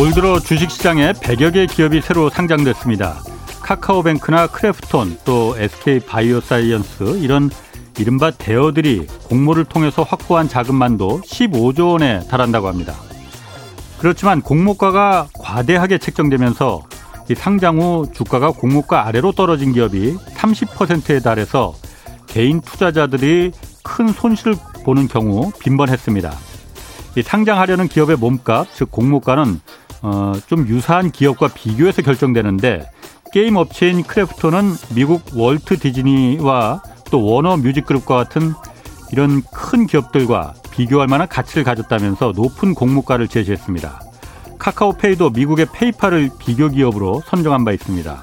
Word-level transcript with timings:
올 0.00 0.12
들어 0.12 0.40
주식시장에 0.40 1.12
100여 1.12 1.52
개 1.52 1.66
기업이 1.66 2.00
새로 2.00 2.30
상장됐습니다. 2.30 3.22
카카오뱅크나 3.60 4.46
크래프톤 4.46 5.18
또 5.26 5.54
SK 5.58 6.00
바이오사이언스 6.00 7.18
이런 7.18 7.50
이른바 7.98 8.30
대어들이 8.30 9.06
공모를 9.24 9.66
통해서 9.66 10.02
확보한 10.02 10.48
자금만도 10.48 11.20
15조 11.20 11.92
원에 11.92 12.20
달한다고 12.28 12.68
합니다. 12.68 12.94
그렇지만 13.98 14.40
공모가가 14.40 15.28
과대하게 15.38 15.98
책정되면서 15.98 16.80
상장 17.36 17.78
후 17.78 18.06
주가가 18.10 18.52
공모가 18.52 19.06
아래로 19.06 19.32
떨어진 19.32 19.74
기업이 19.74 20.14
30%에 20.14 21.20
달해서 21.20 21.74
개인 22.26 22.62
투자자들이 22.62 23.52
큰 23.82 24.08
손실을 24.08 24.54
보는 24.82 25.08
경우 25.08 25.52
빈번했습니다. 25.60 26.32
상장하려는 27.22 27.88
기업의 27.88 28.16
몸값, 28.16 28.68
즉 28.72 28.90
공모가는 28.90 29.60
어, 30.02 30.32
좀 30.46 30.66
유사한 30.68 31.10
기업과 31.10 31.48
비교해서 31.48 32.02
결정되는데 32.02 32.88
게임 33.32 33.56
업체인 33.56 34.02
크래프톤은 34.02 34.72
미국 34.94 35.22
월트 35.34 35.78
디즈니와 35.78 36.82
또 37.10 37.24
워너 37.24 37.56
뮤직그룹과 37.58 38.16
같은 38.16 38.52
이런 39.12 39.42
큰 39.52 39.86
기업들과 39.86 40.54
비교할 40.70 41.08
만한 41.08 41.28
가치를 41.28 41.64
가졌다면서 41.64 42.32
높은 42.34 42.74
공모가를 42.74 43.28
제시했습니다. 43.28 44.00
카카오페이도 44.58 45.30
미국의 45.30 45.66
페이팔을 45.72 46.30
비교 46.38 46.68
기업으로 46.68 47.22
선정한 47.26 47.64
바 47.64 47.72
있습니다. 47.72 48.22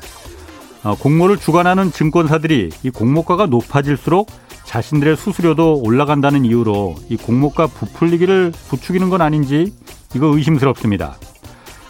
어, 0.83 0.95
공모를 0.95 1.37
주관하는 1.37 1.91
증권사들이 1.91 2.69
이 2.83 2.89
공모가가 2.89 3.47
높아질수록 3.47 4.29
자신들의 4.63 5.15
수수료도 5.15 5.81
올라간다는 5.83 6.45
이유로 6.45 6.95
이 7.09 7.17
공모가 7.17 7.67
부풀리기를 7.67 8.51
부추기는 8.69 9.09
건 9.09 9.21
아닌지 9.21 9.73
이거 10.15 10.27
의심스럽습니다. 10.27 11.17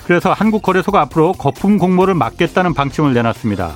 그래서 0.08 0.32
한국거래소가 0.32 1.02
앞으로 1.02 1.34
거품 1.34 1.78
공모를 1.78 2.14
막겠다는 2.14 2.74
방침을 2.74 3.14
내놨습니다. 3.14 3.76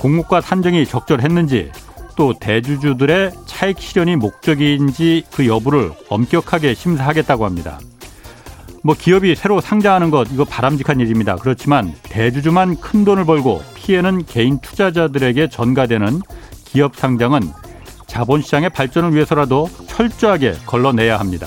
공모가 0.00 0.40
산정이 0.40 0.84
적절했는지 0.84 1.70
또 2.16 2.34
대주주들의 2.36 3.30
차익 3.46 3.78
실현이 3.78 4.16
목적인지 4.16 5.26
그 5.32 5.46
여부를 5.46 5.92
엄격하게 6.08 6.74
심사하겠다고 6.74 7.44
합니다. 7.44 7.78
뭐 8.82 8.96
기업이 8.98 9.36
새로 9.36 9.60
상장하는 9.60 10.10
것 10.10 10.26
이거 10.32 10.44
바람직한 10.44 10.98
일입니다. 10.98 11.36
그렇지만 11.36 11.94
대주주만 12.02 12.80
큰 12.80 13.04
돈을 13.04 13.24
벌고 13.24 13.62
피해는 13.76 14.26
개인 14.26 14.58
투자자들에게 14.58 15.48
전가되는 15.48 16.22
기업 16.64 16.96
상장은 16.96 17.40
자본시장의 18.08 18.70
발전을 18.70 19.14
위해서라도 19.14 19.70
철저하게 19.86 20.54
걸러내야 20.66 21.20
합니다. 21.20 21.46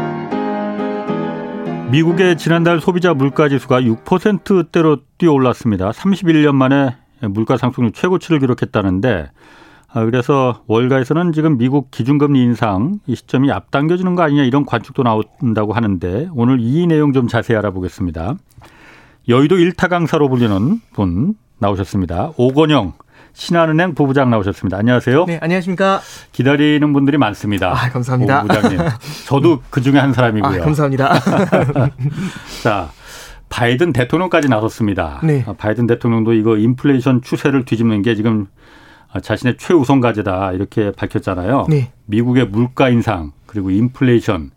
미국의 1.91 2.37
지난달 2.37 2.79
소비자 2.79 3.13
물가 3.13 3.49
지수가 3.49 3.81
6%대로 3.81 4.97
뛰어올랐습니다. 5.17 5.91
31년 5.91 6.55
만에 6.55 6.95
물가 7.19 7.57
상승률 7.57 7.91
최고치를 7.91 8.39
기록했다는데 8.39 9.29
아, 9.93 10.05
그래서 10.05 10.63
월가에서는 10.67 11.33
지금 11.33 11.57
미국 11.57 11.91
기준금리 11.91 12.41
인상 12.41 12.99
이 13.07 13.15
시점이 13.15 13.51
앞당겨지는 13.51 14.15
거 14.15 14.23
아니냐 14.23 14.43
이런 14.43 14.65
관측도 14.65 15.03
나온다고 15.03 15.73
하는데 15.73 16.29
오늘 16.33 16.59
이 16.61 16.87
내용 16.87 17.11
좀 17.11 17.27
자세히 17.27 17.57
알아보겠습니다. 17.57 18.35
여의도 19.27 19.57
일타 19.57 19.89
강사로 19.89 20.29
불리는 20.29 20.79
분 20.93 21.35
나오셨습니다. 21.59 22.31
오건영 22.37 22.93
신한은행 23.33 23.95
부부장 23.95 24.29
나오셨습니다. 24.29 24.77
안녕하세요. 24.77 25.25
네, 25.25 25.39
안녕하십니까. 25.41 26.01
기다리는 26.31 26.93
분들이 26.93 27.17
많습니다. 27.17 27.71
아, 27.71 27.89
감사합니다. 27.89 28.43
부부장님. 28.43 28.79
저도 29.25 29.61
그 29.69 29.81
중에 29.81 29.97
한 29.99 30.13
사람이고요. 30.13 30.61
아, 30.61 30.63
감사합니다. 30.63 31.13
자, 32.63 32.89
바이든 33.49 33.93
대통령까지 33.93 34.47
나섰습니다. 34.47 35.19
네. 35.23 35.43
아, 35.47 35.53
바이든 35.53 35.87
대통령도 35.87 36.33
이거 36.33 36.57
인플레이션 36.57 37.21
추세를 37.21 37.65
뒤집는 37.65 38.01
게 38.01 38.15
지금 38.15 38.47
자신의 39.21 39.57
최우선 39.57 39.99
과제다 40.01 40.53
이렇게 40.53 40.91
밝혔잖아요. 40.91 41.67
네. 41.69 41.91
미국의 42.05 42.47
물가 42.47 42.89
인상 42.89 43.31
그리고 43.45 43.69
인플레이션 43.69 44.51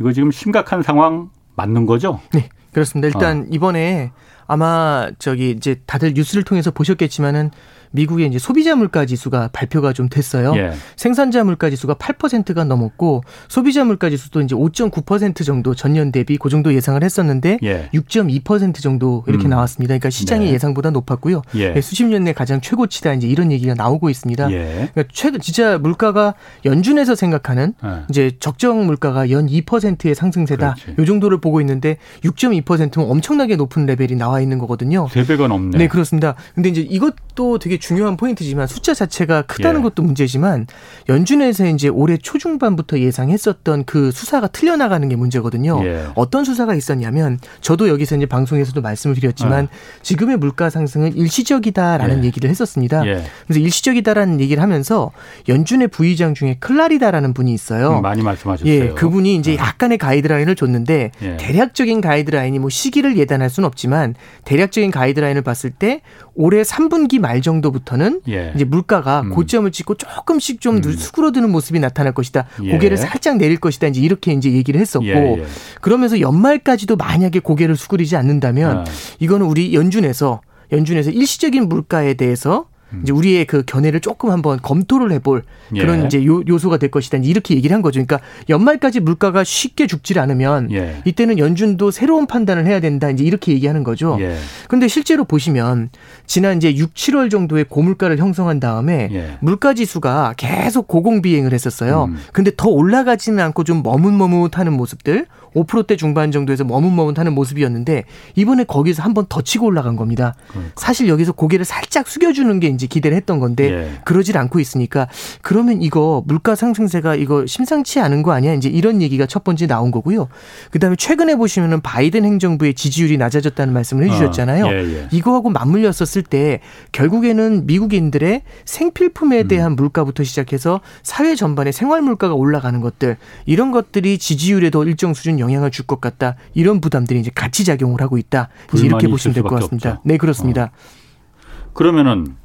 이거 0.00 0.12
지금 0.12 0.30
심각한 0.30 0.82
상황 0.82 1.30
맞는 1.54 1.86
거죠? 1.86 2.20
네. 2.32 2.48
그렇습니다. 2.72 3.08
일단 3.08 3.42
어. 3.42 3.46
이번에 3.50 4.12
아마 4.46 5.10
저기 5.18 5.50
이제 5.50 5.80
다들 5.86 6.14
뉴스를 6.14 6.42
통해서 6.42 6.70
보셨겠지만은 6.70 7.50
미국의 7.92 8.28
이제 8.28 8.38
소비자 8.38 8.74
물가 8.74 9.04
지수가 9.06 9.50
발표가 9.52 9.92
좀 9.92 10.08
됐어요. 10.08 10.54
예. 10.56 10.72
생산자 10.96 11.44
물가 11.44 11.68
지수가 11.70 11.94
8%가 11.94 12.64
넘었고 12.64 13.22
소비자 13.48 13.84
물가 13.84 14.08
지수도 14.10 14.40
이제 14.40 14.54
5.9% 14.54 15.44
정도 15.44 15.74
전년 15.74 16.10
대비 16.12 16.38
그 16.38 16.48
정도 16.48 16.72
예상을 16.74 17.02
했었는데 17.02 17.58
예. 17.62 17.90
6.2% 17.92 18.80
정도 18.80 19.22
이렇게 19.26 19.46
음. 19.46 19.50
나왔습니다. 19.50 19.88
그러니까 19.92 20.08
시장의 20.10 20.48
네. 20.48 20.54
예상보다 20.54 20.90
높았고요. 20.90 21.42
예. 21.56 21.72
네, 21.74 21.80
수십 21.80 22.04
년 22.06 22.22
내 22.22 22.32
가장 22.32 22.60
최고치다 22.60 23.14
이제 23.14 23.26
이런 23.26 23.50
얘기가 23.50 23.74
나오고 23.74 24.08
있습니다. 24.08 24.50
예. 24.52 24.88
그러니까 24.94 25.04
최근 25.12 25.40
진짜 25.40 25.76
물가가 25.78 26.34
연준에서 26.64 27.14
생각하는 27.16 27.74
예. 27.84 27.88
이제 28.10 28.30
적정 28.38 28.86
물가가 28.86 29.28
연 29.30 29.48
2%의 29.48 30.14
상승세다. 30.14 30.74
그렇지. 30.74 31.00
요 31.00 31.04
정도를 31.04 31.38
보고 31.40 31.60
있는데 31.60 31.96
6.2%면 32.24 33.10
엄청나게 33.10 33.56
높은 33.56 33.86
레벨이 33.86 34.14
나와 34.14 34.40
있는 34.40 34.58
거거든요. 34.58 35.08
3배가 35.08 35.48
넘네. 35.48 35.78
네, 35.78 35.88
그렇습니다. 35.88 36.34
근데 36.54 36.68
이제 36.68 36.80
이것도 36.80 37.58
되게 37.58 37.78
중요한 37.82 38.16
포인트지만 38.16 38.68
숫자 38.68 38.94
자체가 38.94 39.42
크다는 39.42 39.80
예. 39.80 39.82
것도 39.82 40.04
문제지만 40.04 40.68
연준에서 41.08 41.66
이제 41.66 41.88
올해 41.88 42.16
초중반부터 42.16 43.00
예상했었던 43.00 43.84
그 43.84 44.12
수사가 44.12 44.46
틀려나가는 44.46 45.06
게 45.08 45.16
문제거든요. 45.16 45.84
예. 45.84 46.06
어떤 46.14 46.44
수사가 46.44 46.76
있었냐면 46.76 47.40
저도 47.60 47.88
여기서 47.88 48.16
이제 48.16 48.26
방송에서도 48.26 48.80
말씀을 48.80 49.16
드렸지만 49.16 49.64
어. 49.64 49.68
지금의 50.02 50.36
물가 50.36 50.70
상승은 50.70 51.16
일시적이다라는 51.16 52.22
예. 52.22 52.26
얘기를 52.28 52.48
했었습니다. 52.48 53.04
예. 53.04 53.24
그래서 53.48 53.60
일시적이다라는 53.60 54.40
얘기를 54.40 54.62
하면서 54.62 55.10
연준의 55.48 55.88
부의장 55.88 56.34
중에 56.34 56.58
클라리다라는 56.60 57.34
분이 57.34 57.52
있어요. 57.52 57.96
음, 57.96 58.02
많이 58.02 58.22
말씀하셨어요. 58.22 58.72
예, 58.72 58.90
그분이 58.90 59.34
이제 59.34 59.54
어. 59.54 59.58
약간의 59.58 59.98
가이드라인을 59.98 60.54
줬는데 60.54 61.10
예. 61.20 61.36
대략적인 61.36 62.00
가이드라인이 62.00 62.60
뭐 62.60 62.70
시기를 62.70 63.16
예단할 63.18 63.50
수는 63.50 63.66
없지만 63.66 64.14
대략적인 64.44 64.92
가이드라인을 64.92 65.42
봤을 65.42 65.70
때 65.70 66.00
올해 66.34 66.62
3분기 66.62 67.18
말 67.18 67.42
정도부터는 67.42 68.22
예. 68.28 68.52
이제 68.54 68.64
물가가 68.64 69.20
음. 69.20 69.30
고점을 69.30 69.70
찍고 69.70 69.96
조금씩 69.96 70.60
좀 70.60 70.76
음. 70.76 70.82
수그러드는 70.82 71.50
모습이 71.50 71.78
나타날 71.78 72.14
것이다. 72.14 72.46
예. 72.64 72.72
고개를 72.72 72.96
살짝 72.96 73.36
내릴 73.36 73.58
것이다. 73.58 73.88
이제 73.88 74.00
이렇게 74.00 74.32
이제 74.32 74.50
얘기를 74.52 74.80
했었고 74.80 75.06
예, 75.06 75.38
예. 75.38 75.44
그러면서 75.80 76.20
연말까지도 76.20 76.96
만약에 76.96 77.40
고개를 77.40 77.76
수그리지 77.76 78.16
않는다면 78.16 78.78
아. 78.78 78.84
이거는 79.20 79.46
우리 79.46 79.74
연준에서 79.74 80.40
연준에서 80.72 81.10
일시적인 81.10 81.68
물가에 81.68 82.14
대해서 82.14 82.66
이제 83.02 83.12
우리의 83.12 83.44
그 83.46 83.62
견해를 83.64 84.00
조금 84.00 84.30
한번 84.30 84.58
검토를 84.60 85.12
해볼 85.12 85.42
그런 85.70 86.02
예. 86.02 86.06
이제 86.06 86.24
요, 86.26 86.42
요소가 86.46 86.76
될 86.76 86.90
것이다. 86.90 87.18
이렇게 87.18 87.54
얘기를 87.54 87.74
한 87.74 87.82
거죠. 87.82 88.04
그러니까 88.04 88.20
연말까지 88.48 89.00
물가가 89.00 89.44
쉽게 89.44 89.86
죽질 89.86 90.18
않으면 90.18 90.70
예. 90.72 91.00
이때는 91.04 91.38
연준도 91.38 91.90
새로운 91.90 92.26
판단을 92.26 92.66
해야 92.66 92.80
된다. 92.80 93.08
이제 93.10 93.24
이렇게 93.24 93.52
얘기하는 93.52 93.84
거죠. 93.84 94.16
예. 94.20 94.36
근데 94.68 94.88
실제로 94.88 95.24
보시면 95.24 95.90
지난 96.26 96.56
이제 96.58 96.74
6, 96.76 96.94
7월 96.94 97.30
정도에 97.30 97.64
고물가를 97.64 98.18
형성한 98.18 98.60
다음에 98.60 99.08
예. 99.12 99.36
물가 99.40 99.72
지수가 99.74 100.34
계속 100.36 100.86
고공비행을 100.88 101.52
했었어요. 101.52 102.04
음. 102.10 102.18
근데 102.32 102.50
더 102.56 102.68
올라가지는 102.68 103.40
않고 103.42 103.64
좀 103.64 103.82
머뭇머뭇하는 103.82 104.72
모습들 104.74 105.26
5%대 105.54 105.96
중반 105.96 106.32
정도에서 106.32 106.64
머뭇머뭇하는 106.64 107.32
모습이었는데 107.34 108.04
이번에 108.36 108.64
거기서 108.64 109.02
한 109.02 109.12
번 109.14 109.22
더 109.28 109.40
치고 109.40 109.66
올라간 109.66 109.96
겁니다. 109.96 110.34
그러니까. 110.48 110.72
사실 110.76 111.06
여기서 111.08 111.32
고개를 111.32 111.64
살짝 111.64 112.08
숙여주는 112.08 112.58
게 112.60 112.68
이제 112.68 112.81
기대를 112.86 113.16
했던 113.16 113.38
건데 113.38 113.70
예. 113.70 113.90
그러질 114.04 114.36
않고 114.38 114.58
있으니까 114.60 115.06
그러면 115.42 115.82
이거 115.82 116.22
물가 116.26 116.54
상승세가 116.54 117.14
이거 117.14 117.46
심상치 117.46 118.00
않은 118.00 118.22
거 118.22 118.32
아니야? 118.32 118.54
이제 118.54 118.68
이런 118.68 119.02
얘기가 119.02 119.26
첫 119.26 119.44
번째 119.44 119.66
나온 119.66 119.90
거고요. 119.90 120.28
그다음에 120.70 120.96
최근에 120.96 121.36
보시면은 121.36 121.80
바이든 121.82 122.24
행정부의 122.24 122.74
지지율이 122.74 123.18
낮아졌다는 123.18 123.72
말씀을 123.72 124.04
해주셨잖아요. 124.04 124.64
어, 124.64 124.72
예, 124.72 124.78
예. 124.78 125.08
이거하고 125.12 125.50
맞물렸었을 125.50 126.22
때 126.22 126.60
결국에는 126.92 127.66
미국인들의 127.66 128.42
생필품에 128.64 129.42
음. 129.42 129.48
대한 129.48 129.72
음. 129.72 129.76
물가부터 129.76 130.24
시작해서 130.24 130.80
사회 131.02 131.34
전반의 131.34 131.72
생활 131.72 132.02
물가가 132.02 132.34
올라가는 132.34 132.80
것들 132.80 133.16
이런 133.46 133.70
것들이 133.72 134.18
지지율에도 134.18 134.84
일정 134.84 135.14
수준 135.14 135.38
영향을 135.38 135.70
줄 135.70 135.82
것 135.82 136.00
같다. 136.00 136.36
이런 136.54 136.80
부담들이 136.80 137.18
이제 137.18 137.32
같이 137.34 137.64
작용을 137.64 138.00
하고 138.00 138.16
있다. 138.16 138.48
이렇게 138.72 139.08
보시면 139.08 139.34
될 139.34 139.42
것 139.42 139.56
같습니다. 139.56 139.90
없죠. 139.90 140.02
네, 140.04 140.16
그렇습니다. 140.16 140.62
어. 140.64 141.72
그러면은 141.72 142.36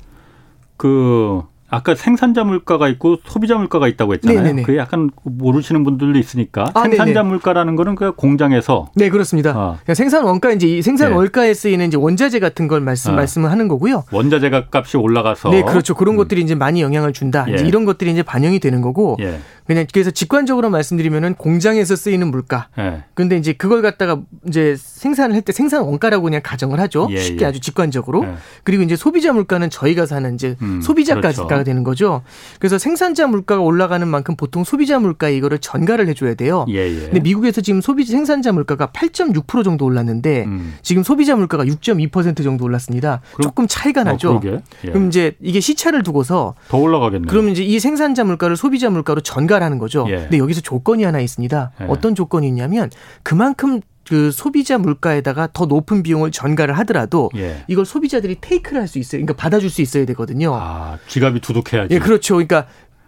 그 0.78 1.42
아까 1.70 1.96
생산자 1.96 2.46
물가가 2.46 2.88
있고 2.88 3.18
소비자 3.26 3.58
물가가 3.58 3.90
있다고 3.90 4.14
했잖아요. 4.14 4.42
네네네. 4.42 4.62
그게 4.64 4.78
약간 4.78 5.10
모르시는 5.24 5.84
분들도 5.84 6.18
있으니까 6.18 6.72
아, 6.74 6.84
생산자 6.84 7.06
네네. 7.06 7.24
물가라는 7.24 7.76
거는 7.76 7.96
그 7.96 8.14
공장에서 8.14 8.90
네 8.96 9.10
그렇습니다. 9.10 9.54
어. 9.58 9.78
생산 9.94 10.24
원가 10.24 10.52
이제 10.52 10.66
이 10.68 10.82
생산 10.82 11.10
네. 11.10 11.16
월가에 11.16 11.54
쓰이는 11.54 11.86
이제 11.88 11.98
원자재 11.98 12.40
같은 12.40 12.70
걸 12.70 12.80
말씀 12.80 13.12
어. 13.12 13.16
말씀을 13.16 13.52
하는 13.52 13.68
거고요. 13.68 14.06
원자재가 14.12 14.68
값이 14.72 14.96
올라가서 14.96 15.50
네 15.50 15.62
그렇죠. 15.62 15.94
그런 15.94 16.16
음. 16.16 16.18
것들이 16.18 16.42
이제 16.42 16.56
많이 16.56 16.82
영향을 16.82 17.12
준다. 17.12 17.46
예. 17.50 17.56
이제 17.56 17.66
이런 17.66 17.84
것들이 17.84 18.12
이제 18.12 18.24
반영이 18.24 18.60
되는 18.60 18.82
거고 18.82 19.18
예. 19.20 19.40
그냥 19.68 19.86
그래서 19.94 20.12
직관적으로 20.12 20.70
말씀드리면은 20.70 21.36
공장에서 21.36 21.96
쓰이는 21.96 22.30
물가. 22.32 22.70
예. 22.80 23.04
근데 23.14 23.38
이제 23.38 23.54
그걸 23.54 23.82
갖다가 23.82 24.20
이제 24.48 24.76
생산을 24.78 25.36
할 25.36 25.42
때 25.42 25.52
생산 25.52 25.84
원가라고 25.84 26.24
그냥 26.24 26.42
가정을 26.44 26.80
하죠. 26.80 27.08
예, 27.12 27.20
쉽게 27.20 27.46
예. 27.46 27.50
아주 27.50 27.60
직관적으로. 27.60 28.24
예. 28.24 28.34
그리고 28.64 28.84
이제 28.84 28.96
소비자 28.96 29.32
물가는 29.34 29.70
저희가 29.70 30.06
사는 30.06 30.34
이제 30.34 30.56
음, 30.62 30.82
소비자가가 30.82 31.32
그렇죠. 31.34 31.64
되는 31.64 31.84
거죠. 31.84 32.22
그래서 32.60 32.78
생산자 32.78 33.28
물가가 33.28 33.62
올라가는 33.62 34.06
만큼 34.08 34.36
보통 34.36 34.64
소비자 34.64 35.00
물가에 35.00 35.36
이거를 35.36 35.60
전가를 35.60 36.08
해줘야 36.08 36.34
돼요. 36.34 36.66
예, 36.70 36.88
예. 36.90 37.00
근데 37.02 37.20
미국에서 37.20 37.62
지금 37.62 37.82
소비 37.82 38.06
생산자 38.06 38.52
물가가 38.54 38.88
8.6% 38.88 39.64
정도 39.64 39.86
올랐는데 39.86 40.46
음. 40.46 40.76
지금 40.82 41.04
소비자 41.04 41.36
물가가 41.36 41.64
6.2% 41.66 42.44
정도 42.44 42.66
올랐습니다. 42.66 43.22
조금 43.42 43.68
차이가 43.68 44.02
어, 44.02 44.04
나죠. 44.06 44.36
어, 44.36 44.40
그럼 44.82 45.08
이제 45.08 45.36
이게 45.42 45.60
시차를 45.60 46.04
두고서 46.04 46.56
더 46.70 46.78
올라가겠네요. 46.78 47.28
그럼 47.30 47.50
이제 47.50 47.64
이 47.64 47.80
생산자 47.80 48.24
물가를 48.24 48.56
소비자 48.56 48.90
물가로 48.90 49.22
전가 49.22 49.57
전가라는 49.58 49.78
거죠. 49.80 50.06
예. 50.10 50.18
근데 50.18 50.38
여기서 50.38 50.62
조건이 50.62 51.04
하나 51.04 51.20
있습니다. 51.20 51.72
예. 51.82 51.86
어떤 51.88 52.16
조건이 52.16 52.48
있냐면 52.48 52.90
그만큼 53.24 53.82
그 54.08 54.32
소비자 54.32 54.78
물가에다가 54.78 55.50
더 55.52 55.66
높은 55.66 56.02
비용을 56.02 56.32
전가를 56.32 56.78
하더라도 56.80 57.30
예. 57.36 57.64
이걸 57.68 57.86
소비자들이 57.86 58.38
테이크를 58.40 58.80
할 58.82 58.88
수 58.88 59.00
있어요. 59.00 59.20
그러니까 59.20 59.34
받아줄 59.42 59.70
수 59.70 59.82
있어야 59.82 60.06
되거든요. 60.06 60.54
아, 60.56 60.98
지갑이 61.08 61.42
두둑해야지. 61.42 61.94
예, 61.94 62.00
그렇죠. 62.00 62.36
그러니까 62.36 62.68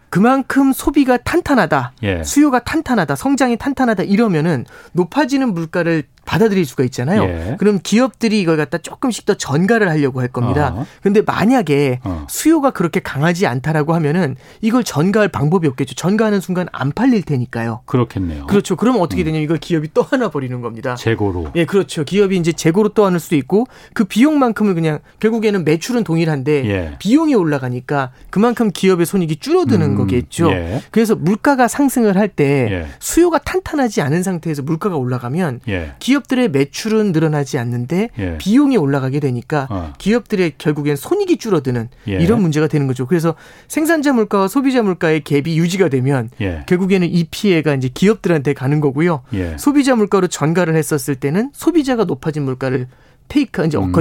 그만큼 0.09 0.73
소비가 0.73 1.17
탄탄하다, 1.17 1.93
예. 2.03 2.23
수요가 2.23 2.59
탄탄하다, 2.63 3.15
성장이 3.15 3.57
탄탄하다 3.57 4.03
이러면은 4.03 4.65
높아지는 4.93 5.53
물가를 5.53 6.03
받아들일 6.25 6.65
수가 6.65 6.83
있잖아요. 6.85 7.23
예. 7.23 7.55
그럼 7.57 7.79
기업들이 7.81 8.39
이걸 8.39 8.57
갖다 8.57 8.77
조금씩 8.77 9.25
더 9.25 9.33
전가를 9.33 9.89
하려고 9.89 10.21
할 10.21 10.27
겁니다. 10.27 10.73
어. 10.75 10.85
근데 11.01 11.21
만약에 11.21 11.99
어. 12.03 12.25
수요가 12.29 12.71
그렇게 12.71 12.99
강하지 12.99 13.47
않다라고 13.47 13.93
하면은 13.95 14.35
이걸 14.61 14.83
전가할 14.83 15.29
방법이 15.29 15.67
없겠죠. 15.67 15.95
전가하는 15.95 16.39
순간 16.39 16.67
안 16.71 16.91
팔릴 16.91 17.23
테니까요. 17.23 17.81
그렇겠네요. 17.85 18.47
그렇죠. 18.47 18.75
그러면 18.75 19.01
어떻게 19.01 19.23
음. 19.23 19.25
되냐면 19.25 19.43
이걸 19.43 19.57
기업이 19.57 19.89
또 19.93 20.01
하나 20.03 20.29
버리는 20.29 20.61
겁니다. 20.61 20.95
재고로. 20.95 21.51
예, 21.55 21.65
그렇죠. 21.65 22.03
기업이 22.03 22.37
이제 22.37 22.51
재고로 22.51 22.89
또 22.89 23.05
하는 23.05 23.17
수도 23.19 23.35
있고 23.35 23.65
그 23.93 24.03
비용만큼을 24.05 24.75
그냥 24.75 24.99
결국에는 25.19 25.63
매출은 25.63 26.03
동일한데 26.03 26.65
예. 26.69 26.95
비용이 26.99 27.33
올라가니까 27.35 28.11
그만큼 28.29 28.71
기업의 28.71 29.05
손익이 29.05 29.37
줄어드는 29.37 29.91
음. 29.91 29.95
거겠죠. 29.95 30.51
예. 30.51 30.81
그래서 30.91 31.15
물가가 31.15 31.67
상승을 31.67 32.17
할때 32.17 32.67
예. 32.69 32.87
수요가 32.99 33.39
탄탄하지 33.39 34.01
않은 34.01 34.23
상태에서 34.23 34.61
물가가 34.61 34.95
올라가면 34.95 35.61
예. 35.67 35.93
기업 35.99 36.18
기업들의 36.19 36.49
매출은 36.49 37.11
늘어나지 37.11 37.57
않는데 37.57 38.09
예. 38.19 38.37
비용이 38.37 38.77
올라가게 38.77 39.19
되니까 39.19 39.67
어. 39.69 39.93
기업들의 39.97 40.53
결국엔 40.57 40.95
손익이 40.95 41.37
줄어드는 41.37 41.89
예. 42.07 42.13
이런 42.13 42.41
문제가 42.41 42.67
되는 42.67 42.87
거죠. 42.87 43.05
그래서 43.05 43.35
생산자 43.67 44.13
물가와 44.13 44.47
소비자 44.47 44.81
물가의 44.81 45.21
갭이 45.21 45.55
유지가 45.55 45.89
되면 45.89 46.29
예. 46.41 46.63
결국에는 46.67 47.07
이 47.09 47.25
피해가 47.29 47.75
이제 47.75 47.89
기업들한테 47.93 48.53
가는 48.53 48.79
거고요. 48.81 49.21
예. 49.33 49.55
소비자 49.57 49.95
물가로 49.95 50.27
전가를 50.27 50.75
했었을 50.75 51.15
때는 51.15 51.51
소비자가 51.53 52.03
높아진 52.05 52.43
물가를 52.43 52.87
테이크 53.27 53.65
이제 53.65 53.77
음. 53.77 53.93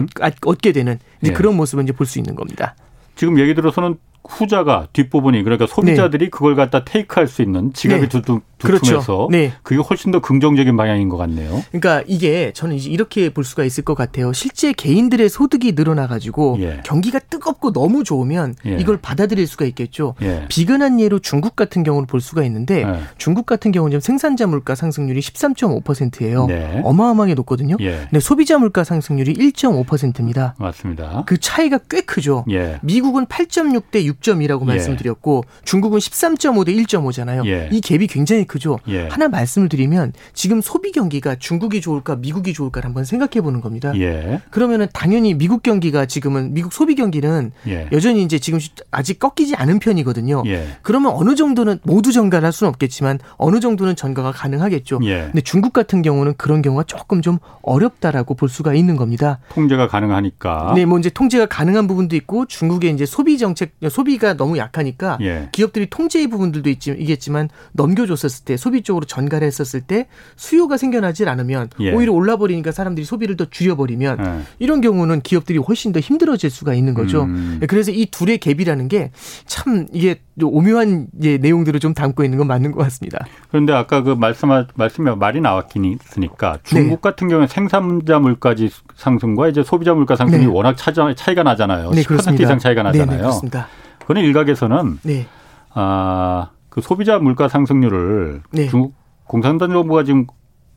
얻게 0.47 0.73
되는 0.73 0.99
이제 1.23 1.31
예. 1.31 1.35
그런 1.35 1.57
모습을 1.57 1.85
이제 1.85 1.93
볼 1.93 2.07
수 2.07 2.19
있는 2.19 2.35
겁니다. 2.35 2.75
지금 3.15 3.39
얘기 3.39 3.55
들어서는 3.55 3.97
후자가 4.29 4.89
뒷부분이 4.93 5.43
그러니까 5.43 5.67
소비자들이 5.67 6.27
네. 6.27 6.31
그걸 6.31 6.55
갖다 6.55 6.85
테이크할 6.85 7.27
수 7.27 7.43
있는 7.43 7.73
지갑이 7.73 8.03
네. 8.03 8.09
두툼, 8.09 8.41
두툼해서 8.59 8.91
그렇죠. 8.91 9.29
네. 9.31 9.53
그게 9.63 9.81
훨씬 9.81 10.11
더 10.11 10.21
긍정적인 10.21 10.77
방향인 10.77 11.09
것 11.09 11.17
같네요. 11.17 11.63
그러니까 11.71 12.03
이게 12.07 12.53
저는 12.53 12.77
이제 12.77 12.91
이렇게 12.91 13.31
볼 13.31 13.45
수가 13.45 13.65
있을 13.65 13.85
것 13.85 13.95
같아요. 13.95 14.33
실제 14.33 14.73
개인들의 14.73 15.29
소득이 15.29 15.73
늘어나 15.73 16.07
가지고 16.07 16.59
예. 16.61 16.81
경기가 16.85 17.19
뜨겁고 17.19 17.73
너무 17.73 18.05
좋으면 18.05 18.55
예. 18.67 18.77
이걸 18.79 18.99
받아들일 18.99 19.47
수가 19.47 19.65
있겠죠. 19.65 20.15
예. 20.23 20.45
비근한 20.49 21.01
예로 21.01 21.21
중국 21.21 21.57
같은 21.57 21.83
경우를 21.83 22.07
볼 22.07 22.21
수가 22.21 22.45
있는데 22.45 22.83
예. 22.83 23.01
중국 23.17 23.47
같은 23.47 23.73
경우는 23.73 24.01
생산자 24.01 24.47
물가 24.47 24.75
상승률이 24.75 25.21
13.5%예요. 25.21 26.47
네. 26.47 26.83
어마어마하게 26.85 27.35
높거든요. 27.35 27.77
예. 27.81 28.07
근데 28.11 28.21
소비자 28.21 28.59
물가 28.59 28.85
상승률이 28.85 29.35
1.5%입니다. 29.35 30.55
맞습니다. 30.59 31.23
그 31.27 31.39
차이가 31.39 31.79
꽤 31.89 32.03
크죠. 32.03 32.45
예. 32.51 32.79
미국은 32.83 33.27
8.6 33.27 33.85
대 33.91 34.05
6 34.05 34.18
6.2라고 34.23 34.63
예. 34.63 34.67
말씀드렸고 34.67 35.45
중국은 35.65 35.99
13.5 35.99 36.67
대 36.67 36.73
1.5잖아요. 36.75 37.47
예. 37.47 37.69
이 37.73 37.81
갭이 37.81 38.09
굉장히 38.11 38.45
크죠. 38.45 38.79
예. 38.89 39.09
하나 39.09 39.29
말씀을 39.29 39.69
드리면 39.69 40.13
지금 40.35 40.61
소비 40.61 40.93
경기가 40.93 41.37
중국이 41.37 41.81
좋을까 41.81 42.17
미국이 42.17 42.53
좋을까 42.53 42.81
한번 42.83 43.05
생각해 43.05 43.41
보는 43.43 43.61
겁니다. 43.61 43.93
예. 43.97 44.41
그러면은 44.51 44.87
당연히 44.93 45.35
미국 45.35 45.63
경기가 45.63 46.07
지금은 46.07 46.55
미국 46.55 46.73
소비 46.73 46.95
경기는 46.95 47.53
예. 47.67 47.89
여전히 47.93 48.23
이제 48.23 48.39
지금 48.39 48.59
아직 48.91 49.19
꺾이지 49.19 49.57
않은 49.57 49.79
편이거든요. 49.79 50.43
예. 50.47 50.67
그러면 50.83 51.13
어느 51.15 51.35
정도는 51.35 51.79
모두 51.83 52.13
전가를 52.13 52.47
할 52.47 52.53
수는 52.53 52.69
없겠지만 52.71 53.19
어느 53.37 53.61
정도는 53.61 53.97
전가가 53.97 54.33
가능하겠죠. 54.33 54.99
근데 54.99 55.41
중국 55.41 55.73
같은 55.73 56.03
경우는 56.03 56.35
그런 56.37 56.63
경우가 56.63 56.85
조금 56.85 57.23
좀 57.23 57.39
어렵다라고 57.63 58.35
볼 58.35 58.49
수가 58.49 58.75
있는 58.75 58.97
겁니다. 58.97 59.39
통제가 59.51 59.89
가능하니까. 59.89 60.73
네, 60.75 60.85
뭐 60.85 60.99
이제 60.99 61.11
통제가 61.11 61.47
가능한 61.47 61.87
부분도 61.87 62.17
있고 62.17 62.47
중국의 62.47 62.93
이제 62.93 63.07
소비 63.07 63.39
정책 63.39 63.73
소비가 63.99 64.35
너무 64.35 64.59
약하니까 64.59 65.19
예. 65.23 65.49
기업들이 65.51 65.91
통제의 65.91 66.29
부분들도 66.29 66.71
있겠지만 66.71 67.49
넘겨줬었을 67.73 68.45
때 68.45 68.57
소비 68.57 68.83
쪽으로 68.83 69.07
전가를 69.07 69.45
했었을 69.47 69.81
때 69.81 70.07
수요가 70.37 70.77
생겨나질 70.77 71.29
않으면 71.29 71.69
예. 71.81 71.93
오히려 71.93 72.13
올라버리니까 72.13 72.71
사람들이 72.71 73.05
소비를 73.05 73.37
더 73.37 73.47
줄여버리면 73.51 74.19
예. 74.25 74.43
이런 74.61 74.81
경우는 74.81 75.23
기업들이 75.23 75.59
훨씬 75.59 75.91
더 75.91 75.99
힘들어질 75.99 76.49
수가 76.49 76.75
있는 76.75 76.95
거죠. 76.95 77.25
음. 77.25 77.61
그래서 77.69 77.91
이 77.91 78.07
둘의 78.07 78.39
갭이라는 78.39 78.89
게 78.89 79.11
참 79.47 79.87
이게 79.93 80.21
오묘한 80.41 81.09
예, 81.23 81.37
내용들을 81.39 81.81
좀 81.81 81.95
담고 81.95 82.23
있는 82.23 82.39
건 82.39 82.47
맞는 82.47 82.73
것 82.73 82.83
같습니다. 82.85 83.27
그런데 83.51 83.73
아까 83.73 84.03
그 84.03 84.11
말씀 84.11 84.51
말씀에 84.75 85.15
말이 85.15 85.41
나왔긴 85.41 85.85
있으니까 85.85 86.59
중국 86.63 86.89
네. 86.91 86.99
같은 87.01 87.29
경우는 87.29 87.49
생산자 87.49 88.19
물가 88.21 88.55
지 88.55 88.71
상승과 88.95 89.49
이제 89.49 89.63
소비자 89.63 89.95
물가 89.95 90.17
상승이 90.17 90.47
네. 90.47 90.51
워낙 90.51 90.77
차이가 90.77 91.43
나잖아요. 91.43 91.91
네, 91.91 92.03
10% 92.03 92.07
그렇습니다. 92.07 92.45
이상 92.45 92.59
차이가 92.59 92.83
나잖아요. 92.83 93.07
네, 93.07 93.17
네, 93.17 93.23
그렇습니다. 93.23 93.69
그런 94.09 94.25
일각에서는 94.25 95.01
네. 95.03 95.27
아, 95.75 96.49
그 96.71 96.81
소비자 96.81 97.19
물가 97.19 97.47
상승률을 97.47 98.41
네. 98.53 98.67
중국 98.69 98.95
공산당 99.25 99.71
정부가 99.71 100.03
지금 100.03 100.27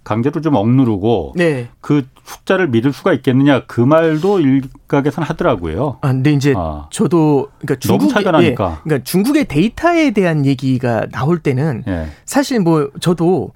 강제로 0.03 0.41
좀 0.41 0.55
억누르고 0.55 1.35
네. 1.37 1.69
그 1.79 2.05
숫자를 2.25 2.67
믿을 2.67 2.91
수가 2.91 3.13
있겠느냐 3.13 3.63
그 3.67 3.79
말도 3.79 4.41
일각에서는 4.41 5.25
하더라고요. 5.29 5.99
아, 6.01 6.11
근데 6.11 6.33
이제 6.33 6.53
아. 6.57 6.89
저도 6.91 7.47
그러니까 7.59 7.79
중국 7.79 7.99
너무 7.99 8.13
차이가 8.13 8.31
나니까. 8.31 8.65
예, 8.65 8.83
그러니까 8.83 9.03
중국의 9.05 9.45
데이터에 9.45 10.11
대한 10.11 10.45
얘기가 10.45 11.07
나올 11.13 11.39
때는 11.39 11.85
예. 11.87 12.07
사실 12.25 12.59
뭐 12.59 12.91
저도 12.99 13.53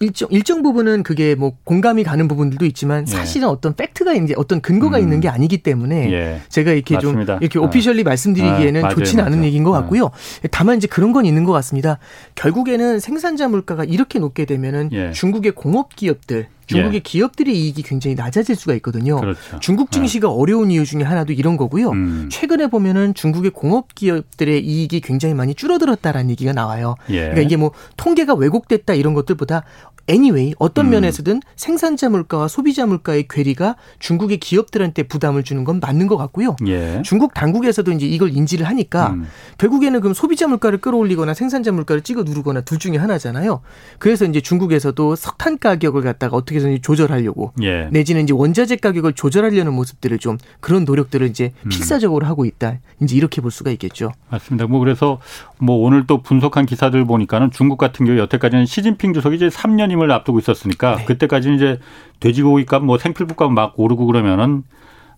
일정 0.00 0.28
일정 0.30 0.62
부분은 0.62 1.02
그게 1.02 1.34
뭐 1.34 1.56
공감이 1.64 2.04
가는 2.04 2.28
부분들도 2.28 2.64
있지만 2.66 3.06
예. 3.08 3.10
사실은 3.10 3.48
예. 3.48 3.52
어떤 3.52 3.74
팩트가 3.74 4.14
이제 4.14 4.34
어떤 4.36 4.60
근거가 4.60 4.98
음. 4.98 5.02
있는 5.02 5.20
게 5.20 5.28
아니기 5.28 5.58
때문에 5.58 6.12
예. 6.12 6.40
제가 6.48 6.72
이렇게 6.72 6.94
맞습니다. 6.94 7.34
좀 7.34 7.42
이렇게 7.42 7.58
오피셜리 7.58 8.02
어. 8.02 8.04
말씀드리기에는 8.04 8.84
아, 8.84 8.88
좋지는 8.90 9.24
않은 9.24 9.44
얘기인 9.44 9.64
것 9.64 9.70
어. 9.70 9.74
같고요. 9.74 10.10
다만 10.50 10.76
이제 10.76 10.86
그런 10.86 11.12
건 11.12 11.24
있는 11.24 11.44
것 11.44 11.52
같습니다. 11.52 11.98
결국에는 12.34 13.00
생산자 13.00 13.48
물가가 13.48 13.84
이렇게 13.84 14.18
높게 14.18 14.44
되면은 14.44 14.90
예. 14.92 15.12
중국의 15.12 15.52
공업 15.52 15.96
기업들 15.96 16.48
중국의 16.66 16.96
예. 16.96 17.00
기업들의 17.00 17.56
이익이 17.56 17.82
굉장히 17.82 18.14
낮아질 18.14 18.56
수가 18.56 18.74
있거든요. 18.76 19.20
그렇죠. 19.20 19.58
중국 19.60 19.90
증시가 19.90 20.28
네. 20.28 20.34
어려운 20.36 20.70
이유 20.70 20.84
중에 20.84 21.02
하나도 21.02 21.32
이런 21.32 21.56
거고요. 21.56 21.90
음. 21.90 22.28
최근에 22.30 22.66
보면은 22.68 23.14
중국의 23.14 23.52
공업 23.52 23.94
기업들의 23.94 24.64
이익이 24.64 25.00
굉장히 25.00 25.34
많이 25.34 25.54
줄어들었다라는 25.54 26.30
얘기가 26.30 26.52
나와요. 26.52 26.96
예. 27.10 27.20
그러니까 27.20 27.40
이게 27.42 27.56
뭐 27.56 27.72
통계가 27.96 28.34
왜곡됐다 28.34 28.94
이런 28.94 29.14
것들보다 29.14 29.62
anyway 30.08 30.54
어떤 30.58 30.86
음. 30.86 30.90
면에서든 30.90 31.40
생산자 31.56 32.08
물가와 32.08 32.48
소비자 32.48 32.86
물가의 32.86 33.26
괴리가 33.28 33.76
중국의 33.98 34.38
기업들한테 34.38 35.04
부담을 35.04 35.42
주는 35.42 35.64
건 35.64 35.80
맞는 35.80 36.06
것 36.06 36.16
같고요. 36.16 36.56
예. 36.66 37.02
중국 37.04 37.34
당국에서도 37.34 37.90
이제 37.92 38.06
이걸 38.06 38.30
인지를 38.30 38.66
하니까 38.68 39.10
음. 39.10 39.26
결국에는 39.58 40.00
그럼 40.00 40.14
소비자 40.14 40.46
물가를 40.46 40.78
끌어올리거나 40.78 41.34
생산자 41.34 41.72
물가를 41.72 42.02
찍어 42.02 42.22
누르거나 42.22 42.60
둘 42.60 42.78
중에 42.78 42.96
하나잖아요. 42.96 43.60
그래서 43.98 44.24
이제 44.24 44.40
중국에서도 44.40 45.16
석탄 45.16 45.58
가격을 45.58 46.02
갖다가 46.02 46.36
어떻게 46.36 46.55
계속해서 46.56 46.78
조절하려고 46.82 47.52
예. 47.62 47.88
내지는 47.90 48.22
이제 48.22 48.32
원자재 48.32 48.76
가격을 48.76 49.12
조절하려는 49.12 49.72
모습들을 49.74 50.18
좀 50.18 50.38
그런 50.60 50.84
노력들을 50.84 51.26
이제 51.28 51.52
음. 51.64 51.68
필사적으로 51.68 52.26
하고 52.26 52.44
있다. 52.44 52.78
이제 53.02 53.16
이렇게 53.16 53.40
볼 53.40 53.50
수가 53.50 53.70
있겠죠. 53.72 54.12
맞습니다. 54.30 54.66
뭐 54.66 54.80
그래서 54.80 55.20
뭐 55.58 55.76
오늘 55.76 56.06
또 56.06 56.22
분석한 56.22 56.66
기사들 56.66 57.04
보니까는 57.04 57.50
중국 57.50 57.78
같은 57.78 58.06
경우 58.06 58.18
여태까지는 58.18 58.66
시진핑 58.66 59.12
주석이 59.12 59.36
이제 59.36 59.48
3년임을 59.48 60.10
앞두고 60.10 60.38
있었으니까 60.38 60.96
네. 60.96 61.04
그때까지는 61.04 61.56
이제 61.56 61.78
돼지고기값 62.20 62.82
뭐 62.84 62.98
생필품값 62.98 63.52
막 63.52 63.74
오르고 63.76 64.06
그러면은 64.06 64.64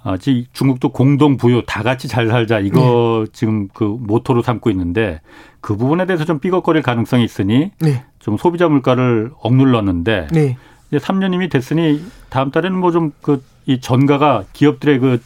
아, 0.03 0.17
중국도 0.17 0.91
공동 0.91 1.37
부유 1.37 1.63
다 1.67 1.83
같이 1.83 2.07
잘 2.07 2.29
살자 2.29 2.61
이거 2.61 3.25
네. 3.27 3.31
지금 3.33 3.69
그 3.75 3.85
모토로 3.85 4.43
삼고 4.43 4.71
있는데 4.71 5.21
그 5.61 5.77
부분에 5.77 6.07
대해서 6.07 6.25
좀 6.25 6.39
삐걱거릴 6.39 6.83
가능성이 6.83 7.25
있으니 7.25 7.73
네. 7.81 8.05
좀 8.21 8.37
소비자 8.37 8.69
물가를 8.69 9.33
억눌렀는데 9.41 10.29
네. 10.33 10.57
이제 10.91 10.99
3년임이 10.99 11.51
됐으니 11.51 12.03
다음 12.31 12.51
달에는 12.51 12.79
뭐 12.79 12.91
좀 12.91 13.13
그 13.23 13.43
이 13.69 13.81
전가가 13.81 14.45
기업들의 14.55 14.99
그, 14.99 15.23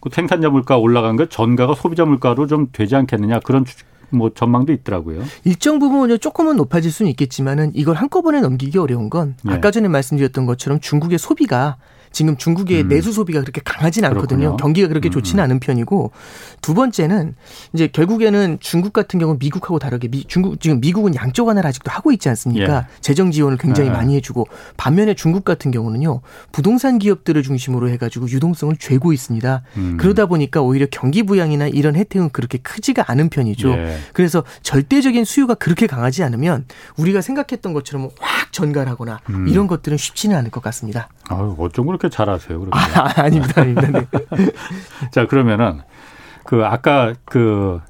그 0.00 0.10
생산자 0.12 0.48
물가 0.48 0.78
올라간 0.78 1.16
거 1.16 1.26
전가가 1.26 1.74
소비자 1.74 2.04
물가로 2.04 2.46
좀 2.46 2.68
되지 2.72 2.94
않겠느냐 2.94 3.40
그런 3.40 3.64
뭐 4.10 4.30
전망도 4.32 4.72
있더라고요. 4.72 5.24
일정 5.44 5.80
부분은 5.80 6.20
조금은 6.20 6.56
높아질 6.56 6.90
수는 6.92 7.10
있겠지만은 7.10 7.72
이걸 7.74 7.96
한꺼번에 7.96 8.40
넘기기 8.40 8.78
어려운 8.78 9.10
건 9.10 9.34
네. 9.42 9.52
아까 9.54 9.72
전에 9.72 9.88
말씀드렸던 9.88 10.46
것처럼 10.46 10.78
중국의 10.78 11.18
소비가 11.18 11.78
지금 12.12 12.36
중국의 12.36 12.82
음. 12.82 12.88
내수 12.88 13.12
소비가 13.12 13.40
그렇게 13.40 13.60
강하진 13.64 14.04
않거든요. 14.04 14.38
그렇군요. 14.38 14.56
경기가 14.56 14.88
그렇게 14.88 15.08
음. 15.08 15.10
좋지는 15.10 15.42
않은 15.44 15.60
편이고 15.60 16.10
두 16.60 16.74
번째는 16.74 17.34
이제 17.72 17.86
결국에는 17.86 18.58
중국 18.60 18.92
같은 18.92 19.18
경우는 19.18 19.38
미국하고 19.38 19.78
다르게 19.78 20.08
미, 20.08 20.24
중국 20.24 20.60
지금 20.60 20.80
미국은 20.80 21.14
양쪽 21.14 21.48
하나를 21.48 21.68
아직도 21.68 21.90
하고 21.90 22.12
있지 22.12 22.28
않습니까? 22.28 22.76
예. 22.76 23.00
재정 23.00 23.30
지원을 23.30 23.58
굉장히 23.58 23.90
예. 23.90 23.92
많이 23.92 24.16
해주고 24.16 24.46
반면에 24.76 25.14
중국 25.14 25.44
같은 25.44 25.70
경우는요 25.70 26.20
부동산 26.52 26.98
기업들을 26.98 27.42
중심으로 27.42 27.88
해가지고 27.90 28.28
유동성을 28.28 28.76
죄고 28.76 29.12
있습니다. 29.12 29.62
음. 29.76 29.96
그러다 29.98 30.26
보니까 30.26 30.62
오히려 30.62 30.86
경기 30.90 31.22
부양이나 31.22 31.68
이런 31.68 31.96
혜택은 31.96 32.30
그렇게 32.30 32.58
크지가 32.58 33.04
않은 33.08 33.28
편이죠. 33.28 33.70
예. 33.70 33.98
그래서 34.12 34.42
절대적인 34.62 35.24
수요가 35.24 35.54
그렇게 35.54 35.86
강하지 35.86 36.22
않으면 36.22 36.64
우리가 36.96 37.20
생각했던 37.20 37.72
것처럼 37.72 38.10
확 38.20 38.52
전갈하거나 38.52 39.20
음. 39.30 39.48
이런 39.48 39.66
것들은 39.66 39.96
쉽지는 39.96 40.36
않을 40.36 40.50
것 40.50 40.62
같습니다. 40.62 41.08
아유, 41.28 41.54
어쩜 41.58 41.86
그렇게 41.86 41.99
잘하세요? 42.08 42.58
그러면. 42.60 42.70
아, 42.72 43.20
아닙니다, 43.22 43.60
아닙니다. 43.60 43.90
네. 43.90 44.50
자, 45.12 45.26
그러면은 45.26 45.80
그 46.44 46.64
아까 46.64 47.12
그 47.24 47.80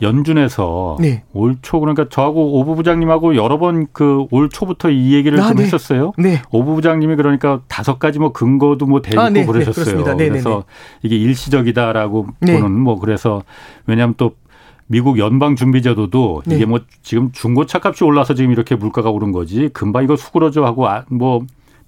연준에서 0.00 0.96
네. 1.00 1.22
올초 1.32 1.78
그러니까 1.78 2.08
저하고 2.08 2.58
오부 2.58 2.74
부장님하고 2.74 3.36
여러 3.36 3.58
번 3.58 3.86
그 3.92 4.26
올 4.32 4.48
초부터 4.48 4.90
이 4.90 5.14
얘기를 5.14 5.38
아, 5.40 5.48
좀 5.48 5.58
네. 5.58 5.62
했었어요. 5.64 6.12
네. 6.18 6.42
오부 6.50 6.74
부장님이 6.74 7.14
그러니까 7.16 7.60
다섯 7.68 7.98
가지 8.00 8.18
뭐 8.18 8.32
근거도 8.32 8.86
뭐 8.86 9.00
대고 9.00 9.20
아, 9.20 9.30
네. 9.30 9.40
네 9.40 9.46
그러셨어요. 9.46 10.04
네, 10.04 10.14
네, 10.16 10.28
그래서 10.30 10.64
이게 11.02 11.16
일시적이다라고 11.16 12.26
보는 12.40 12.72
뭐 12.80 12.98
그래서 12.98 13.42
왜냐하면 13.86 14.14
또 14.16 14.32
미국 14.88 15.18
연방 15.18 15.54
준비제도도 15.56 16.42
이게 16.46 16.66
뭐 16.66 16.80
지금 17.02 17.30
중고차 17.32 17.78
값이 17.82 18.02
올라서 18.02 18.34
지금 18.34 18.50
이렇게 18.50 18.74
물가가 18.74 19.08
오른 19.10 19.30
거지 19.30 19.68
금방 19.72 20.02
이거 20.04 20.16
수그러져 20.16 20.64
하고 20.64 20.88
아, 20.88 21.04
뭐 21.08 21.42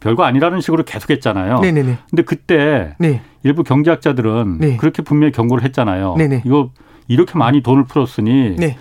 별거 0.05 0.23
아니라는 0.23 0.61
식으로 0.61 0.85
계속했잖아요. 0.85 1.61
네네네. 1.61 1.99
근데 2.11 2.23
그때 2.23 2.95
네. 2.99 3.23
일부 3.43 3.65
경제학자들은 3.65 4.59
네. 4.61 4.77
그렇게 4.77 5.01
분명히 5.01 5.33
경고를 5.33 5.65
했잖아요. 5.65 6.17
네네. 6.19 6.43
이거 6.45 6.71
이렇게 7.09 7.39
많이 7.39 7.63
돈을 7.63 7.85
풀었으니 7.85 8.57
네. 8.57 8.77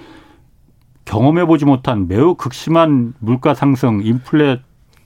경험해 1.06 1.46
보지 1.46 1.64
못한 1.64 2.10
매우 2.10 2.36
극심한 2.36 3.14
물가 3.20 3.54
상승, 3.54 4.02
인플레 4.04 4.60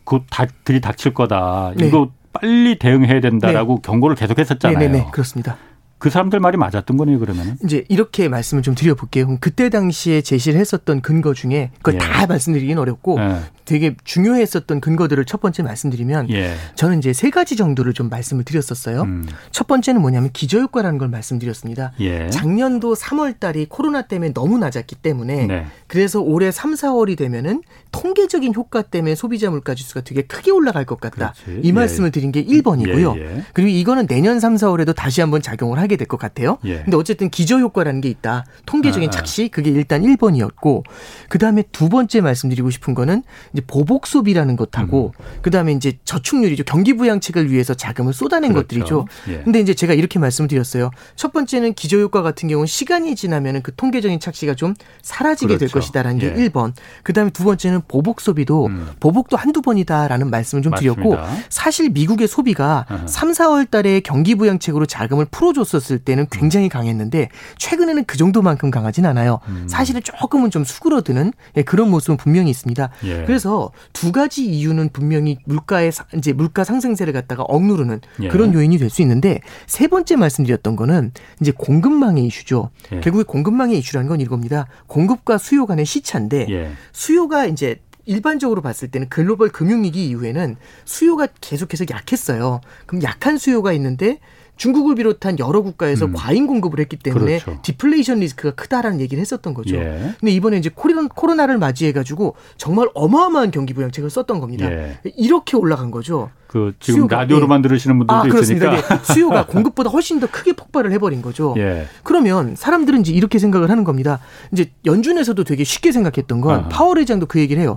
그 0.05 0.21
들이 0.63 0.81
닥칠 0.81 1.13
거다. 1.13 1.74
네. 1.77 1.88
이거 1.88 2.09
빨리 2.33 2.79
대응해야 2.79 3.19
된다라고 3.21 3.75
네. 3.75 3.81
경고를 3.83 4.15
계속했었잖아요. 4.15 4.79
네네 4.79 5.09
그렇습니다. 5.12 5.57
그 6.00 6.09
사람들 6.09 6.39
말이 6.39 6.57
맞았던 6.57 6.97
거네요, 6.97 7.19
그러면. 7.19 7.57
이제 7.63 7.83
이렇게 7.89 8.27
말씀을 8.27 8.63
좀 8.63 8.74
드려볼게요. 8.74 9.38
그때 9.39 9.69
당시에 9.69 10.21
제시를 10.21 10.59
했었던 10.59 11.01
근거 11.01 11.33
중에 11.33 11.71
그걸 11.77 11.95
예. 11.95 11.97
다 11.97 12.27
말씀드리긴 12.27 12.77
어렵고 12.77 13.19
예. 13.19 13.38
되게 13.67 13.95
중요했었던 14.05 14.79
근거들을 14.79 15.25
첫 15.25 15.41
번째 15.41 15.62
말씀드리면 15.62 16.29
예. 16.31 16.55
저는 16.75 17.00
이제 17.00 17.12
세 17.12 17.29
가지 17.29 17.57
정도를 17.57 17.93
좀 17.93 18.09
말씀을 18.09 18.45
드렸었어요. 18.45 19.01
음. 19.01 19.27
첫 19.51 19.67
번째는 19.67 20.01
뭐냐면 20.01 20.31
기저효과라는 20.31 20.97
걸 20.97 21.09
말씀드렸습니다. 21.09 21.91
예. 22.00 22.29
작년도 22.29 22.95
3월 22.95 23.39
달이 23.39 23.67
코로나 23.69 24.03
때문에 24.03 24.31
너무 24.33 24.57
낮았기 24.57 24.95
때문에 24.95 25.45
네. 25.47 25.65
그래서 25.88 26.21
올해 26.21 26.50
3, 26.50 26.75
4월이 26.75 27.17
되면은 27.17 27.62
통계적인 27.91 28.53
효과 28.55 28.81
때문에 28.81 29.15
소비자 29.15 29.50
물가 29.50 29.75
지수가 29.75 30.01
되게 30.01 30.21
크게 30.21 30.50
올라갈 30.51 30.86
것 30.86 31.00
같다. 31.01 31.33
그렇지. 31.43 31.62
이 31.62 31.71
말씀을 31.74 32.07
예. 32.07 32.12
드린 32.12 32.31
게 32.31 32.43
1번이고요. 32.45 33.17
예, 33.19 33.43
그리고 33.53 33.69
이거는 33.69 34.07
내년 34.07 34.39
3, 34.39 34.55
4월에도 34.55 34.95
다시 34.95 35.19
한번 35.21 35.41
작용을 35.41 35.77
하게 35.77 35.95
될 35.97 36.07
것 36.07 36.17
같아요. 36.17 36.57
예. 36.63 36.83
근데 36.83 36.95
어쨌든 36.95 37.29
기저 37.29 37.59
효과라는 37.59 38.00
게 38.00 38.07
있다. 38.07 38.45
통계적인 38.65 39.09
아, 39.09 39.12
아. 39.12 39.17
착시 39.17 39.50
그게 39.50 39.71
일단 39.71 40.03
1번이었고 40.03 40.83
그다음에 41.27 41.63
두 41.74 41.89
번째 41.89 42.21
말씀드리고 42.21 42.69
싶은 42.69 42.93
거는 42.95 43.24
이제 43.57 43.65
보복 43.65 44.05
소비라는 44.05 44.55
것하고 44.55 45.13
음. 45.19 45.25
그다음에 45.41 45.71
이제 45.71 45.97
저축률이죠. 46.05 46.63
경기 46.63 46.93
부양책을 46.93 47.51
위해서 47.51 47.73
자금을 47.73 48.13
쏟아낸 48.13 48.53
그렇죠. 48.53 48.67
것들이죠. 48.67 49.05
예. 49.29 49.43
근데 49.43 49.59
이제 49.59 49.73
제가 49.73 49.93
이렇게 49.93 50.19
말씀을 50.19 50.47
드렸어요. 50.47 50.91
첫 51.15 51.33
번째는 51.33 51.73
기저 51.73 51.97
효과 51.97 52.21
같은 52.21 52.47
경우는 52.47 52.67
시간이 52.67 53.15
지나면은 53.15 53.63
그 53.63 53.73
통계적인 53.75 54.19
착시가 54.19 54.53
좀 54.53 54.75
사라지게 55.01 55.57
그렇죠. 55.57 55.59
될 55.59 55.69
것이다라는 55.69 56.19
게 56.19 56.27
예. 56.27 56.49
1번. 56.49 56.73
그다음에 57.03 57.31
두 57.31 57.43
번째는 57.43 57.81
보복 57.87 58.21
소비도 58.21 58.67
음. 58.67 58.89
보복도 58.99 59.37
한두 59.37 59.61
번이다라는 59.61 60.29
말씀을 60.29 60.61
좀 60.61 60.71
맞습니다. 60.71 61.01
드렸고 61.01 61.17
사실 61.49 61.89
미국의 61.89 62.27
소비가 62.27 62.85
uh 62.91 63.07
3, 63.07 63.31
4월 63.31 63.69
달에 63.69 64.01
경기 64.01 64.35
부양책으로 64.35 64.85
자금을 64.85 65.25
풀어 65.31 65.53
줬었을 65.53 65.99
때는 65.99 66.23
음. 66.25 66.27
굉장히 66.31 66.69
강했는데 66.69 67.29
최근에는 67.57 68.05
그 68.05 68.17
정도만큼 68.17 68.69
강하진 68.69 69.05
않아요. 69.05 69.39
음. 69.47 69.65
사실은 69.67 70.01
조금은 70.03 70.51
좀 70.51 70.63
수그러드는 70.63 71.33
예, 71.55 71.63
그런 71.63 71.89
모습은 71.89 72.17
분명히 72.17 72.51
있습니다. 72.51 72.89
예. 73.05 73.25
그래서 73.47 73.71
두 73.93 74.11
가지 74.11 74.45
이유는 74.45 74.89
분명히 74.89 75.37
물가의 75.45 75.93
이제 76.15 76.33
물가 76.33 76.65
상승세를 76.65 77.13
갖다가 77.13 77.43
억누르는 77.43 78.01
예. 78.23 78.27
그런 78.27 78.53
요인이 78.53 78.77
될 78.77 78.87
수 78.89 79.01
있는데 79.01 79.41
세 79.67 79.87
번째 79.87 80.15
말씀드렸던 80.15 80.75
거는 80.77 81.11
이제 81.41 81.51
공급망의 81.51 82.25
이슈죠. 82.25 82.71
예. 82.93 82.99
결국에 83.01 83.23
공급망의 83.23 83.77
이슈라는 83.79 84.09
건 84.09 84.21
이겁니다. 84.21 84.67
공급과 84.87 85.37
수요 85.37 85.65
간의 85.65 85.85
시차인데 85.85 86.47
예. 86.49 86.71
수요가 86.91 87.45
이제 87.45 87.81
일반적으로 88.05 88.61
봤을 88.61 88.89
때는 88.89 89.09
글로벌 89.09 89.49
금융위기 89.49 90.07
이후에는 90.07 90.55
수요가 90.85 91.27
계속해서 91.41 91.85
약했어요. 91.89 92.61
그럼 92.85 93.03
약한 93.03 93.37
수요가 93.37 93.73
있는데 93.73 94.19
중국을 94.57 94.95
비롯한 94.95 95.39
여러 95.39 95.61
국가에서 95.61 96.05
음. 96.05 96.13
과잉 96.13 96.47
공급을 96.47 96.79
했기 96.79 96.97
때문에 96.97 97.39
그렇죠. 97.39 97.61
디플레이션 97.61 98.19
리스크가 98.19 98.55
크다라는 98.55 98.99
얘기를 98.99 99.21
했었던 99.21 99.53
거죠. 99.53 99.75
예. 99.75 100.13
근데 100.19 100.31
이번에 100.31 100.57
이제 100.57 100.69
코로나, 100.73 101.45
를 101.45 101.57
맞이해 101.57 101.93
가지고 101.93 102.35
정말 102.57 102.89
어마어마한 102.93 103.51
경기 103.51 103.73
부양책을 103.73 104.09
썼던 104.09 104.39
겁니다. 104.39 104.69
예. 104.69 104.97
이렇게 105.15 105.55
올라간 105.55 105.91
거죠. 105.91 106.29
그 106.47 106.73
지금 106.79 107.01
수요가, 107.01 107.17
라디오로만 107.17 107.59
예. 107.59 107.61
들으시는 107.61 107.99
분들도 107.99 108.37
아, 108.37 108.39
있으니까 108.41 108.71
네. 108.71 109.13
수요가 109.13 109.45
공급보다 109.47 109.89
훨씬 109.89 110.19
더 110.19 110.27
크게 110.27 110.53
폭발을 110.53 110.91
해버린 110.91 111.21
거죠. 111.21 111.53
예. 111.57 111.87
그러면 112.03 112.55
사람들은 112.55 113.01
이제 113.01 113.13
이렇게 113.13 113.39
생각을 113.39 113.69
하는 113.69 113.83
겁니다. 113.83 114.19
이제 114.51 114.71
연준에서도 114.85 115.43
되게 115.43 115.63
쉽게 115.63 115.91
생각했던 115.91 116.41
건 116.41 116.59
아하. 116.59 116.69
파월 116.69 116.97
회장도 116.97 117.27
그 117.27 117.39
얘기를 117.39 117.61
해요. 117.61 117.75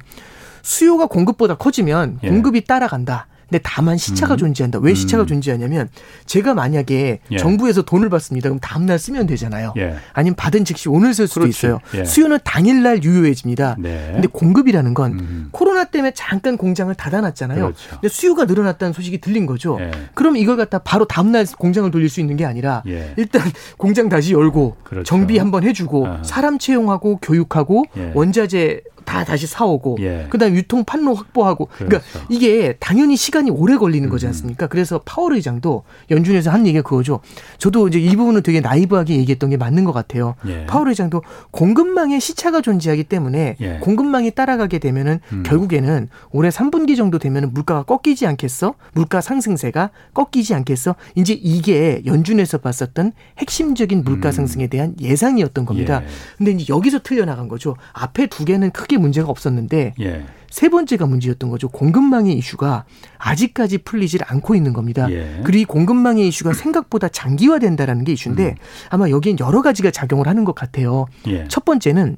수요가 0.62 1.06
공급보다 1.06 1.56
커지면 1.56 2.18
예. 2.22 2.28
공급이 2.28 2.64
따라간다. 2.64 3.26
근데 3.50 3.60
다만 3.64 3.98
시차가 3.98 4.34
음. 4.34 4.38
존재한다. 4.38 4.78
왜 4.78 4.94
시차가 4.94 5.24
음. 5.24 5.26
존재하냐면 5.26 5.88
제가 6.24 6.54
만약에 6.54 7.18
예. 7.32 7.36
정부에서 7.36 7.82
돈을 7.82 8.08
받습니다. 8.08 8.48
그럼 8.48 8.60
다음 8.60 8.86
날 8.86 8.98
쓰면 8.98 9.26
되잖아요. 9.26 9.74
예. 9.76 9.96
아니면 10.12 10.36
받은 10.36 10.64
즉시 10.64 10.88
오늘 10.88 11.12
쓸 11.12 11.26
수도 11.26 11.40
그렇지. 11.40 11.58
있어요. 11.58 11.80
예. 11.94 12.04
수요는 12.04 12.38
당일 12.44 12.82
날 12.84 13.02
유효해집니다. 13.02 13.76
네. 13.80 14.10
근데 14.12 14.28
공급이라는 14.28 14.94
건 14.94 15.12
음. 15.18 15.48
코로나 15.50 15.84
때문에 15.84 16.12
잠깐 16.14 16.56
공장을 16.56 16.94
닫아놨잖아요. 16.94 17.60
그렇죠. 17.60 17.90
근데 17.90 18.08
수요가 18.08 18.44
늘어났다는 18.44 18.92
소식이 18.92 19.20
들린 19.20 19.46
거죠. 19.46 19.78
예. 19.80 19.90
그럼 20.14 20.36
이걸 20.36 20.56
갖다 20.56 20.78
바로 20.78 21.04
다음 21.06 21.32
날 21.32 21.44
공장을 21.58 21.90
돌릴 21.90 22.08
수 22.08 22.20
있는 22.20 22.36
게 22.36 22.44
아니라 22.44 22.84
예. 22.86 23.14
일단 23.16 23.42
공장 23.76 24.08
다시 24.08 24.32
열고 24.32 24.76
그렇죠. 24.84 25.04
정비 25.04 25.38
한번 25.38 25.64
해주고 25.64 26.06
아. 26.06 26.22
사람 26.22 26.58
채용하고 26.58 27.18
교육하고 27.20 27.84
예. 27.96 28.12
원자재 28.14 28.82
다 29.04 29.24
다시 29.24 29.46
사오고 29.46 29.98
예. 30.00 30.26
그다음 30.30 30.52
에 30.52 30.56
유통 30.56 30.84
판로 30.84 31.14
확보하고 31.14 31.66
그러니까 31.66 31.98
그렇죠. 31.98 32.06
그러니까 32.12 32.34
이게 32.34 32.76
당연히 32.80 33.16
시간이 33.16 33.50
오래 33.50 33.76
걸리는 33.76 34.08
거지 34.08 34.26
음. 34.26 34.28
않습니까? 34.28 34.66
그래서 34.66 35.00
파월 35.04 35.34
의장도 35.34 35.84
연준에서 36.10 36.50
한 36.50 36.66
얘기가 36.66 36.82
그거죠. 36.82 37.20
저도 37.58 37.88
이제 37.88 37.98
이 37.98 38.14
부분은 38.16 38.42
되게 38.42 38.60
나이브하게 38.60 39.16
얘기했던 39.16 39.50
게 39.50 39.56
맞는 39.56 39.84
것 39.84 39.92
같아요. 39.92 40.34
예. 40.46 40.66
파월 40.66 40.88
의장도 40.88 41.22
공급망에 41.50 42.18
시차가 42.18 42.60
존재하기 42.60 43.04
때문에 43.04 43.56
예. 43.60 43.78
공급망이 43.80 44.30
따라가게 44.30 44.78
되면은 44.78 45.20
음. 45.32 45.42
결국에는 45.44 46.08
올해 46.30 46.50
3분기 46.50 46.96
정도 46.96 47.18
되면은 47.18 47.52
물가가 47.52 47.82
꺾이지 47.82 48.26
않겠어? 48.26 48.74
물가 48.92 49.20
상승세가 49.20 49.90
꺾이지 50.14 50.54
않겠어? 50.54 50.94
이제 51.14 51.32
이게 51.32 52.02
연준에서 52.06 52.58
봤었던 52.58 53.12
핵심적인 53.38 54.04
물가 54.04 54.30
음. 54.30 54.32
상승에 54.32 54.66
대한 54.66 54.94
예상이었던 55.00 55.64
겁니다. 55.64 56.02
예. 56.02 56.08
근데 56.38 56.52
이제 56.52 56.72
여기서 56.72 57.00
틀려 57.02 57.24
나간 57.24 57.48
거죠. 57.48 57.76
앞에 57.92 58.26
두 58.26 58.44
개는 58.44 58.70
크게 58.70 58.89
문제가 58.98 59.28
없었는데 59.28 59.94
예. 60.00 60.24
세 60.50 60.68
번째가 60.68 61.06
문제였던 61.06 61.50
거죠. 61.50 61.68
공급망의 61.68 62.34
이슈가 62.34 62.84
아직까지 63.18 63.78
풀리질 63.78 64.22
않고 64.26 64.54
있는 64.54 64.72
겁니다. 64.72 65.10
예. 65.10 65.40
그리고 65.44 65.72
공급망의 65.74 66.26
이슈가 66.28 66.52
생각보다 66.52 67.08
장기화된다라는 67.08 68.04
게 68.04 68.12
이슈인데 68.12 68.48
음. 68.48 68.54
아마 68.90 69.10
여기엔 69.10 69.38
여러 69.40 69.62
가지가 69.62 69.90
작용을 69.90 70.26
하는 70.26 70.44
것 70.44 70.54
같아요. 70.54 71.06
예. 71.28 71.46
첫 71.48 71.64
번째는 71.64 72.16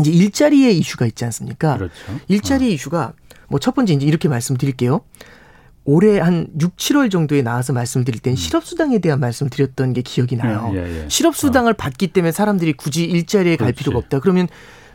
이제 0.00 0.10
일자리의 0.10 0.78
이슈가 0.78 1.06
있지 1.06 1.24
않습니까? 1.26 1.76
그렇죠. 1.76 1.94
일자리 2.28 2.66
어. 2.66 2.68
이슈가 2.70 3.12
뭐 3.48 3.58
첫 3.60 3.74
번째 3.74 3.92
이제 3.94 4.06
이렇게 4.06 4.28
말씀드릴게요. 4.28 5.00
올해 5.84 6.20
한 6.20 6.46
6, 6.60 6.76
7월 6.76 7.10
정도에 7.10 7.42
나와서 7.42 7.72
말씀드릴 7.72 8.20
땐 8.20 8.34
음. 8.34 8.36
실업수당에 8.36 8.98
대한 9.00 9.18
말씀을 9.18 9.50
드렸던 9.50 9.92
게 9.92 10.02
기억이 10.02 10.36
나요. 10.36 10.70
예, 10.74 10.78
예, 10.78 11.04
예. 11.04 11.08
실업수당을 11.08 11.72
어. 11.72 11.76
받기 11.76 12.08
때문에 12.08 12.32
사람들이 12.32 12.74
굳이 12.74 13.04
일자리에 13.04 13.56
갈 13.56 13.68
그렇지. 13.68 13.78
필요가 13.78 13.98
없다. 13.98 14.20
그러면 14.20 14.46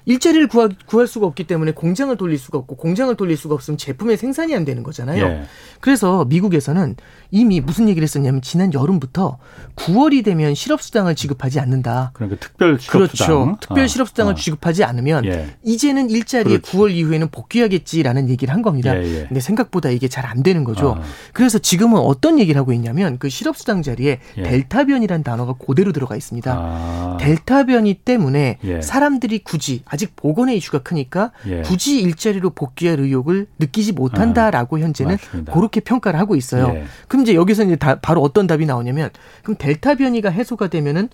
일자리를 0.06 0.48
구하, 0.48 0.68
구할 0.86 1.08
수가 1.08 1.26
없기 1.26 1.46
때문에 1.46 1.72
공장을 1.72 2.16
돌릴 2.18 2.38
수가 2.38 2.58
없고 2.60 2.76
공장을 2.76 3.16
돌릴 3.16 3.38
수가 3.38 3.56
없으면 3.56 3.78
제품의 3.78 4.18
생산이 4.18 4.54
안 4.56 4.66
되는 4.66 4.84
거잖아요. 4.84 5.24
예. 5.26 5.44
그래서 5.80 6.26
미국에서는 6.26 6.96
이미 7.32 7.62
무슨 7.62 7.88
얘기를 7.90 8.04
했었냐면 8.04 8.42
지난 8.42 8.74
여름부터 8.74 9.38
9월이 9.76 10.24
되면 10.24 10.54
실업수당을 10.54 11.16
지급하지 11.16 11.60
않는다. 11.60 12.12
그러니까 12.14 12.40
특별 12.40 12.80
실업수당. 12.80 13.28
그렇죠. 13.28 13.58
특별 13.62 13.84
어. 13.84 13.88
실업수당을 13.88 14.34
어. 14.34 14.36
지급하지 14.36 14.84
않으면 14.84 15.26
예. 15.26 15.56
이제는 15.64 16.10
일자리에 16.10 16.58
그렇지. 16.58 16.72
9월 16.72 16.92
이후에는 16.92 17.30
복귀하겠지라는 17.30 18.30
얘기를 18.30 18.54
한 18.54 18.62
겁니다. 18.62 18.96
예, 18.98 19.04
예. 19.04 19.26
근데 19.28 19.40
생각보다 19.40 19.90
이게 19.90 20.08
잘 20.10 20.26
안 20.26 20.42
되는 20.42 20.64
거죠. 20.64 20.90
어. 20.90 21.02
그래서 21.34 21.60
지금은 21.60 22.00
어떤 22.00 22.40
얘기를 22.40 22.60
하고 22.60 22.74
있냐면 22.74 23.20
그 23.20 23.30
실업수당 23.30 23.84
자리에 23.84 24.20
예. 24.38 24.44
델타 24.44 24.86
변이라는 24.86 25.24
단어가 25.24 25.54
그대로 25.54 25.92
들어가 25.92 26.16
있습니다. 26.16 26.52
아. 26.52 27.18
델타 27.20 27.66
변이 27.66 27.94
때문에 27.94 28.58
예. 28.64 28.82
사람들이 28.82 29.44
굳이 29.44 29.84
아직 29.96 30.14
보건의 30.18 30.58
이슈가 30.58 30.80
크니까 30.80 31.32
예. 31.48 31.62
굳이 31.62 32.02
일자리로 32.02 32.50
복귀할 32.50 33.00
의욕을 33.00 33.48
느끼지 33.60 33.94
못한다라고 33.94 34.76
아, 34.76 34.80
현재는 34.82 35.14
맞습니다. 35.14 35.54
그렇게 35.54 35.80
평가를 35.80 36.20
하고 36.20 36.36
있어요. 36.36 36.74
예. 36.76 36.84
그럼 37.08 37.24
이제 37.24 37.34
여기서 37.34 37.64
이제 37.64 37.78
다, 37.78 37.96
바로 38.02 38.22
어떤 38.22 38.46
답이 38.46 38.66
나오냐면 38.66 39.10
그럼 39.42 39.56
델타 39.58 39.96
변이가 39.96 40.30
해소가 40.30 40.68
되면은 40.68 41.08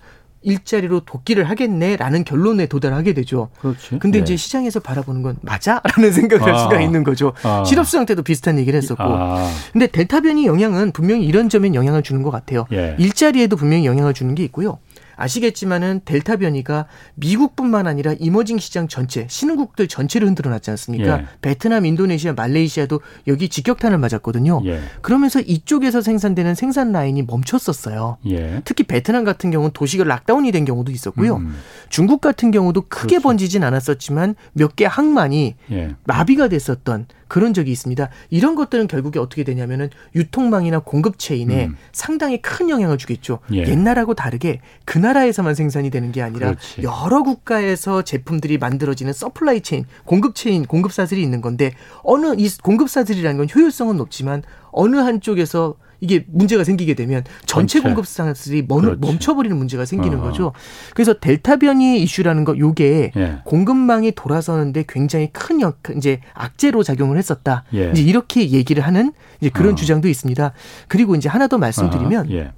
일자리로 0.44 1.04
복귀를 1.04 1.48
하겠네라는 1.48 2.24
결론에 2.24 2.66
도달하게 2.66 3.14
되죠. 3.14 3.50
그렇지. 3.60 4.00
근데 4.00 4.18
네. 4.18 4.22
이제 4.24 4.36
시장에서 4.36 4.80
바라보는 4.80 5.22
건 5.22 5.36
맞아라는 5.42 6.10
생각을 6.10 6.48
아. 6.48 6.52
할 6.52 6.60
수가 6.60 6.80
있는 6.80 7.04
거죠. 7.04 7.32
아. 7.44 7.62
실업수당 7.64 8.06
때도 8.06 8.24
비슷한 8.24 8.58
얘기를 8.58 8.76
했었고. 8.76 9.04
아. 9.04 9.48
근데 9.72 9.86
델타 9.86 10.22
변이 10.22 10.46
영향은 10.46 10.90
분명히 10.90 11.24
이런 11.24 11.48
점엔 11.48 11.76
영향을 11.76 12.02
주는 12.02 12.24
것 12.24 12.32
같아요. 12.32 12.66
예. 12.72 12.96
일자리에도 12.98 13.54
분명히 13.54 13.86
영향을 13.86 14.14
주는 14.14 14.34
게 14.34 14.42
있고요. 14.42 14.78
아시겠지만은 15.16 16.00
델타 16.04 16.36
변이가 16.36 16.86
미국뿐만 17.14 17.86
아니라 17.86 18.14
emerging 18.18 18.58
시장 18.58 18.88
전체 18.88 19.26
신흥국들 19.28 19.88
전체를 19.88 20.26
흔들어 20.28 20.50
놨지 20.50 20.70
않습니까? 20.70 21.20
예. 21.20 21.26
베트남, 21.40 21.86
인도네시아, 21.86 22.32
말레이시아도 22.34 23.00
여기 23.26 23.48
직격탄을 23.48 23.98
맞았거든요. 23.98 24.62
예. 24.66 24.80
그러면서 25.00 25.40
이쪽에서 25.40 26.00
생산되는 26.00 26.54
생산 26.54 26.92
라인이 26.92 27.22
멈췄었어요. 27.22 28.18
예. 28.26 28.62
특히 28.64 28.84
베트남 28.84 29.24
같은 29.24 29.50
경우는 29.50 29.72
도시가 29.72 30.04
lockdown이 30.04 30.52
된 30.52 30.64
경우도 30.64 30.92
있었고요. 30.92 31.36
음. 31.36 31.54
중국 31.88 32.20
같은 32.20 32.50
경우도 32.50 32.82
크게 32.88 33.08
그렇죠. 33.16 33.22
번지진 33.22 33.64
않았었지만 33.64 34.34
몇 34.54 34.72
개 34.74 34.86
항만이 34.86 35.54
예. 35.70 35.94
마비가 36.04 36.48
됐었던 36.48 37.06
그런 37.32 37.54
적이 37.54 37.72
있습니다. 37.72 38.10
이런 38.28 38.54
것들은 38.54 38.88
결국에 38.88 39.18
어떻게 39.18 39.42
되냐면은 39.42 39.88
유통망이나 40.14 40.80
공급 40.80 41.18
체인에 41.18 41.68
음. 41.68 41.76
상당히 41.90 42.42
큰 42.42 42.68
영향을 42.68 42.98
주겠죠. 42.98 43.38
예. 43.54 43.66
옛날하고 43.66 44.12
다르게 44.12 44.60
그 44.84 44.98
나라에서만 44.98 45.54
생산이 45.54 45.88
되는 45.88 46.12
게 46.12 46.20
아니라 46.20 46.48
그렇지. 46.48 46.82
여러 46.82 47.22
국가에서 47.22 48.02
제품들이 48.02 48.58
만들어지는 48.58 49.14
supply 49.14 49.62
chain, 49.62 49.86
공급 50.04 50.34
체인, 50.34 50.66
공급사슬이 50.66 51.22
있는 51.22 51.40
건데 51.40 51.72
어느 52.02 52.34
이 52.36 52.50
공급사슬이라는 52.62 53.38
건 53.38 53.48
효율성은 53.54 53.96
높지만 53.96 54.42
어느 54.70 54.96
한쪽에서 54.96 55.76
이게 56.02 56.24
문제가 56.26 56.64
생기게 56.64 56.94
되면 56.94 57.22
전체, 57.46 57.78
전체. 57.78 57.88
공급사슬이 57.88 58.66
멈춰버리는 58.98 59.56
문제가 59.56 59.84
생기는 59.84 60.18
어. 60.18 60.22
거죠. 60.22 60.52
그래서 60.94 61.14
델타 61.14 61.56
변이 61.56 62.02
이슈라는 62.02 62.44
거 62.44 62.58
요게 62.58 63.12
예. 63.16 63.38
공급망이 63.44 64.10
돌아서는데 64.12 64.84
굉장히 64.88 65.30
큰 65.32 65.60
역, 65.60 65.78
이제 65.96 66.20
악재로 66.34 66.82
작용을 66.82 67.18
했었다. 67.18 67.62
예. 67.72 67.92
이제 67.92 68.02
이렇게 68.02 68.50
얘기를 68.50 68.84
하는 68.84 69.12
이제 69.40 69.48
그런 69.48 69.72
어. 69.72 69.76
주장도 69.76 70.08
있습니다. 70.08 70.52
그리고 70.88 71.14
이제 71.14 71.28
하나 71.28 71.46
더 71.46 71.56
말씀드리면 71.56 72.26
어. 72.26 72.30
예. 72.32 72.50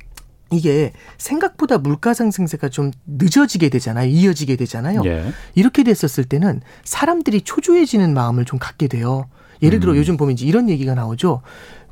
이게 0.51 0.93
생각보다 1.19 1.77
물가 1.77 2.15
상승세가 2.15 2.71
좀 2.71 2.93
늦어지게 3.07 3.69
되잖아요. 3.69 4.09
이어지게 4.09 4.57
되잖아요. 4.57 5.03
예. 5.05 5.27
이렇게 5.55 5.83
됐었을 5.83 6.25
때는 6.25 6.63
사람들이 6.85 7.43
초조해지는 7.43 8.15
마음을 8.15 8.47
좀 8.47 8.59
갖게 8.59 8.89
돼요. 8.89 9.27
예를 9.63 9.81
들어 9.81 9.93
음. 9.93 9.99
요즘 9.99 10.17
보면 10.17 10.33
이제 10.33 10.47
이런 10.47 10.71
얘기가 10.71 10.95
나오죠. 10.95 11.43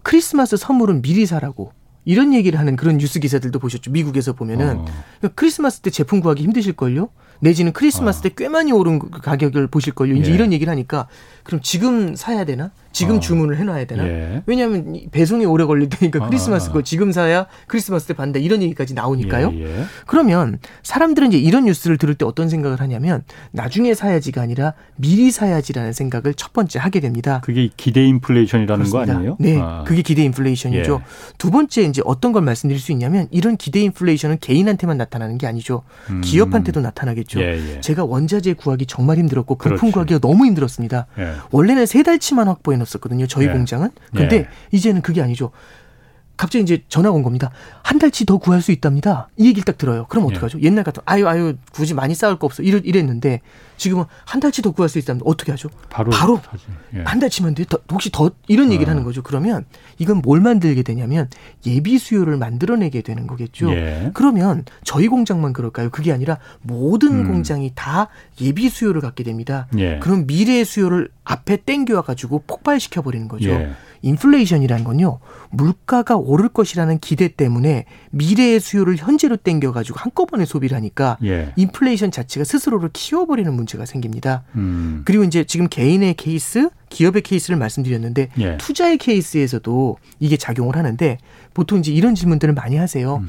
크리스마스 0.03 0.57
선물은 0.57 1.03
미리 1.03 1.27
사라고. 1.27 1.73
이런 2.05 2.35
얘기를 2.35 2.59
하는 2.59 2.75
그런 2.75 2.99
뉴스 2.99 3.21
기사들도 3.21 3.59
보셨죠. 3.61 3.93
미국에서 3.93 4.33
보면은 4.33 4.79
어. 4.79 4.85
그러니까 5.19 5.29
크리스마스 5.37 5.81
때 5.81 5.91
제품 5.91 6.21
구하기 6.21 6.43
힘드실걸요? 6.43 7.09
내지는 7.41 7.73
크리스마스 7.73 8.21
어. 8.21 8.23
때꽤 8.23 8.49
많이 8.49 8.73
오른 8.73 8.99
그 8.99 9.21
가격을 9.21 9.69
보실걸요. 9.69 10.15
이제 10.17 10.31
예. 10.31 10.35
이런 10.35 10.53
얘기를 10.53 10.71
하니까 10.71 11.07
그럼 11.45 11.61
지금 11.63 12.17
사야 12.17 12.45
되나? 12.45 12.73
지금 12.93 13.17
어. 13.17 13.21
주문을 13.21 13.57
해놔야 13.57 13.87
되나? 13.87 14.07
예. 14.07 14.43
왜냐하면 14.47 15.01
배송이 15.11 15.45
오래 15.47 15.65
걸릴 15.65 15.89
테니까 15.89 16.25
아, 16.25 16.29
크리스마스 16.29 16.71
거 16.71 16.83
지금 16.83 17.11
사야 17.13 17.47
크리스마스 17.67 18.07
때 18.07 18.15
반다 18.15 18.39
이런 18.39 18.63
얘기까지 18.63 18.95
나오니까요. 18.95 19.53
예, 19.55 19.65
예. 19.81 19.85
그러면 20.07 20.59
사람들은 20.83 21.29
이제 21.29 21.39
이런 21.39 21.65
뉴스를 21.65 21.97
들을 21.99 22.15
때 22.15 22.25
어떤 22.25 22.49
생각을 22.49 22.81
하냐면 22.81 23.25
나중에 23.51 23.95
사야지가 23.95 24.43
아니라 24.43 24.75
미리 24.97 25.31
사야지라는 25.31 25.93
생각을 25.93 26.35
첫 26.35 26.53
번째 26.53 26.79
하게 26.79 27.01
됩니다. 27.01 27.41
그게 27.43 27.71
기대 27.77 28.05
인플레이션이라는 28.05 28.85
그렇습니다. 28.85 29.13
거 29.13 29.19
아니에요? 29.19 29.37
네, 29.41 29.59
아. 29.61 29.85
그게 29.87 30.03
기대 30.03 30.23
인플레이션이죠. 30.25 31.01
예. 31.03 31.07
두 31.39 31.51
번째 31.51 31.83
이제 31.83 32.03
어떤 32.05 32.33
걸 32.33 32.43
말씀드릴 32.43 32.81
수 32.81 32.93
있냐면 32.93 33.29
이런 33.31 33.57
기대 33.57 33.81
인플레이션은 33.81 34.39
개인한테만 34.41 34.97
나타나는 34.99 35.39
게 35.39 35.47
아니죠. 35.47 35.83
음. 36.11 36.21
기업한테도 36.23 36.81
나타나겠죠. 36.81 37.41
예, 37.41 37.77
예. 37.77 37.81
제가 37.81 38.05
원자재 38.05 38.55
구하기 38.55 38.87
정말 38.87 39.19
힘들었고 39.19 39.55
부품 39.57 39.77
그렇지. 39.77 39.93
구하기가 39.93 40.21
너무 40.21 40.45
힘들었습니다. 40.47 41.07
원래는 41.51 41.87
세 41.87 42.03
달치만 42.03 42.49
확보해 42.49 42.77
놓았었거든요. 42.83 43.27
저희 43.27 43.47
네. 43.47 43.53
공장은. 43.53 43.91
근데 44.15 44.43
네. 44.43 44.49
이제는 44.71 45.03
그게 45.03 45.23
아니죠. 45.23 45.51
갑자기 46.37 46.63
이제 46.63 46.83
전화가 46.89 47.15
온 47.15 47.23
겁니다. 47.23 47.51
한 47.83 47.99
달치 47.99 48.27
더 48.27 48.39
구할 48.39 48.63
수 48.63 48.73
있답니다. 48.73 49.29
이 49.37 49.47
얘기를 49.47 49.65
딱 49.65 49.79
들어요. 49.79 50.07
그럼 50.09 50.25
예. 50.25 50.35
어떡하죠? 50.35 50.59
예. 50.59 50.65
옛날 50.65 50.85
같은 50.85 51.03
아유 51.07 51.29
아유 51.29 51.55
굳이 51.73 51.95
많이 51.95 52.15
쌓을 52.15 52.39
거 52.39 52.47
없어. 52.47 52.63
이랬, 52.63 52.83
이랬는데 52.85 53.41
지금은 53.77 54.05
한 54.25 54.41
달치 54.41 54.63
더 54.63 54.71
구할 54.71 54.89
수 54.89 54.99
있답니다. 54.99 55.25
어떻게 55.29 55.53
하죠? 55.53 55.69
바로 55.91 56.11
바로 56.11 56.41
예. 56.95 57.03
한 57.05 57.19
달치만 57.19 57.55
돼. 57.55 57.65
더, 57.65 57.79
혹시 57.91 58.11
더 58.11 58.31
이런 58.49 58.73
얘기를 58.73 58.89
어. 58.89 58.91
하는 58.93 59.05
거죠. 59.05 59.23
그러면 59.23 59.65
이건 59.99 60.19
뭘 60.19 60.41
만들게 60.41 60.83
되냐면 60.83 61.29
예비 61.67 61.99
수요를 61.99 62.37
만들어내게 62.37 63.03
되는 63.03 63.27
거겠죠. 63.27 63.73
예. 63.73 64.11
그러면 64.15 64.65
저희 64.85 65.09
공장만 65.09 65.53
그럴까요? 65.53 65.91
그게 65.91 66.13
아니라 66.13 66.39
모든 66.63 67.21
음. 67.21 67.29
공장이 67.29 67.73
다 67.75 68.09
예비 68.41 68.69
수요를 68.69 69.01
갖게 69.01 69.25
됩니다. 69.25 69.67
예. 69.79 69.99
그럼 69.99 70.27
미래의 70.27 70.65
수요를 70.65 71.09
앞에 71.25 71.59
땡겨와 71.59 72.03
가지고 72.03 72.43
폭발시켜 72.47 73.03
버리는 73.03 73.29
거죠. 73.29 73.51
예. 74.05 74.09
인플레이션이라는 74.09 74.85
건요. 74.85 75.19
물가가 75.51 76.17
오를 76.17 76.49
것이라는 76.49 76.99
기대 76.99 77.29
때문에 77.29 77.87
미래의 78.11 78.61
수요를 78.61 78.97
현재로 78.97 79.37
땡겨 79.37 79.73
가지고 79.73 79.99
한꺼번에 79.99 80.45
소비를 80.45 80.77
하니까 80.77 81.19
예. 81.25 81.53
인플레이션 81.57 82.11
자체가 82.11 82.45
스스로를 82.45 82.91
키워 82.93 83.27
버리는 83.27 83.53
문제가 83.53 83.87
생깁니다. 83.87 84.45
음. 84.55 85.03
그리고 85.05 85.25
이제 85.25 85.45
지금 85.45 85.69
개인의 85.69 86.15
케이스, 86.15 86.69
기업의 86.89 87.23
케이스를 87.23 87.57
말씀드렸는데 87.57 88.29
예. 88.39 88.57
투자의 88.59 88.99
케이스에서도 88.99 89.97
이게 90.21 90.37
작용을 90.37 90.77
하는데 90.77 91.19
보통 91.55 91.79
이제 91.79 91.93
이런 91.93 92.15
질문들을 92.15 92.55
많이 92.55 92.77
하세요. 92.77 93.17
음. 93.17 93.29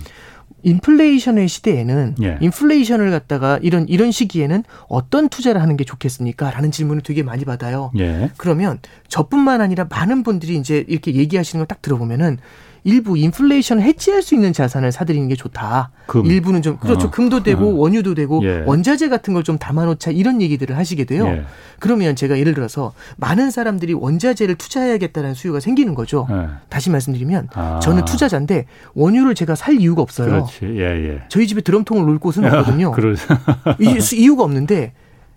인플레이션의 0.64 1.48
시대에는 1.48 2.16
예. 2.24 2.38
인플레이션을 2.42 3.12
갖다가 3.12 3.60
이런 3.62 3.88
이런 3.88 4.12
시기에는 4.12 4.64
어떤 4.88 5.30
투자를 5.30 5.62
하는 5.62 5.78
게 5.78 5.84
좋겠습니까?라는 5.84 6.72
질문을 6.72 7.04
되게 7.04 7.22
많이 7.24 7.46
받아요. 7.46 7.92
예. 8.00 8.30
그러면 8.38 8.80
저뿐만 9.10 9.62
아니라 9.62 9.86
많은 9.90 10.24
분들이 10.24 10.56
이제 10.58 10.84
이렇게 10.88 11.14
얘기하시는 11.14 11.60
걸 11.62 11.68
딱 11.68 11.82
들어보면은 11.82 12.38
일부 12.86 13.18
인플레이션 13.18 13.80
해지할 13.82 14.22
수 14.22 14.36
있는 14.36 14.52
자산을 14.52 14.92
사들이는 14.92 15.28
게 15.30 15.36
좋다. 15.36 15.92
금. 16.08 16.26
일부는 16.26 16.62
좀 16.62 16.78
그렇죠. 16.78 17.08
어. 17.08 17.12
금도 17.12 17.44
되고 17.44 17.66
어. 17.66 17.76
원유도 17.76 18.14
되고 18.14 18.42
예. 18.44 18.64
원자재 18.66 19.10
같은 19.10 19.34
걸 19.34 19.44
좀 19.44 19.58
담아놓자 19.58 20.12
이런 20.12 20.42
얘기들을 20.42 20.78
하시게 20.78 21.04
돼요. 21.04 21.28
예. 21.28 21.44
그러면 21.80 22.16
제가 22.16 22.40
예를 22.40 22.54
들어서 22.54 22.94
많은 23.18 23.52
사람들이 23.52 23.92
원자재를 23.94 24.56
투자해야겠다는 24.56 25.34
수요가 25.34 25.60
생기는 25.60 25.96
거죠. 25.96 26.28
예. 26.32 26.48
다시 26.70 26.90
말씀드리면 26.90 27.50
아. 27.54 27.80
저는 27.82 28.06
투자자인데 28.06 28.66
원유를 28.96 29.36
제가 29.36 29.56
살 29.56 29.80
이유가 29.80 30.02
없어요. 30.02 30.48
예, 30.64 30.80
예. 30.80 31.22
저희 31.30 31.46
집에 31.48 31.60
드럼통을 31.62 32.06
놓을 32.06 32.20
곳은 32.20 32.46
없거든요. 32.46 32.94
이유가 34.16 34.44
없는데 34.44 34.94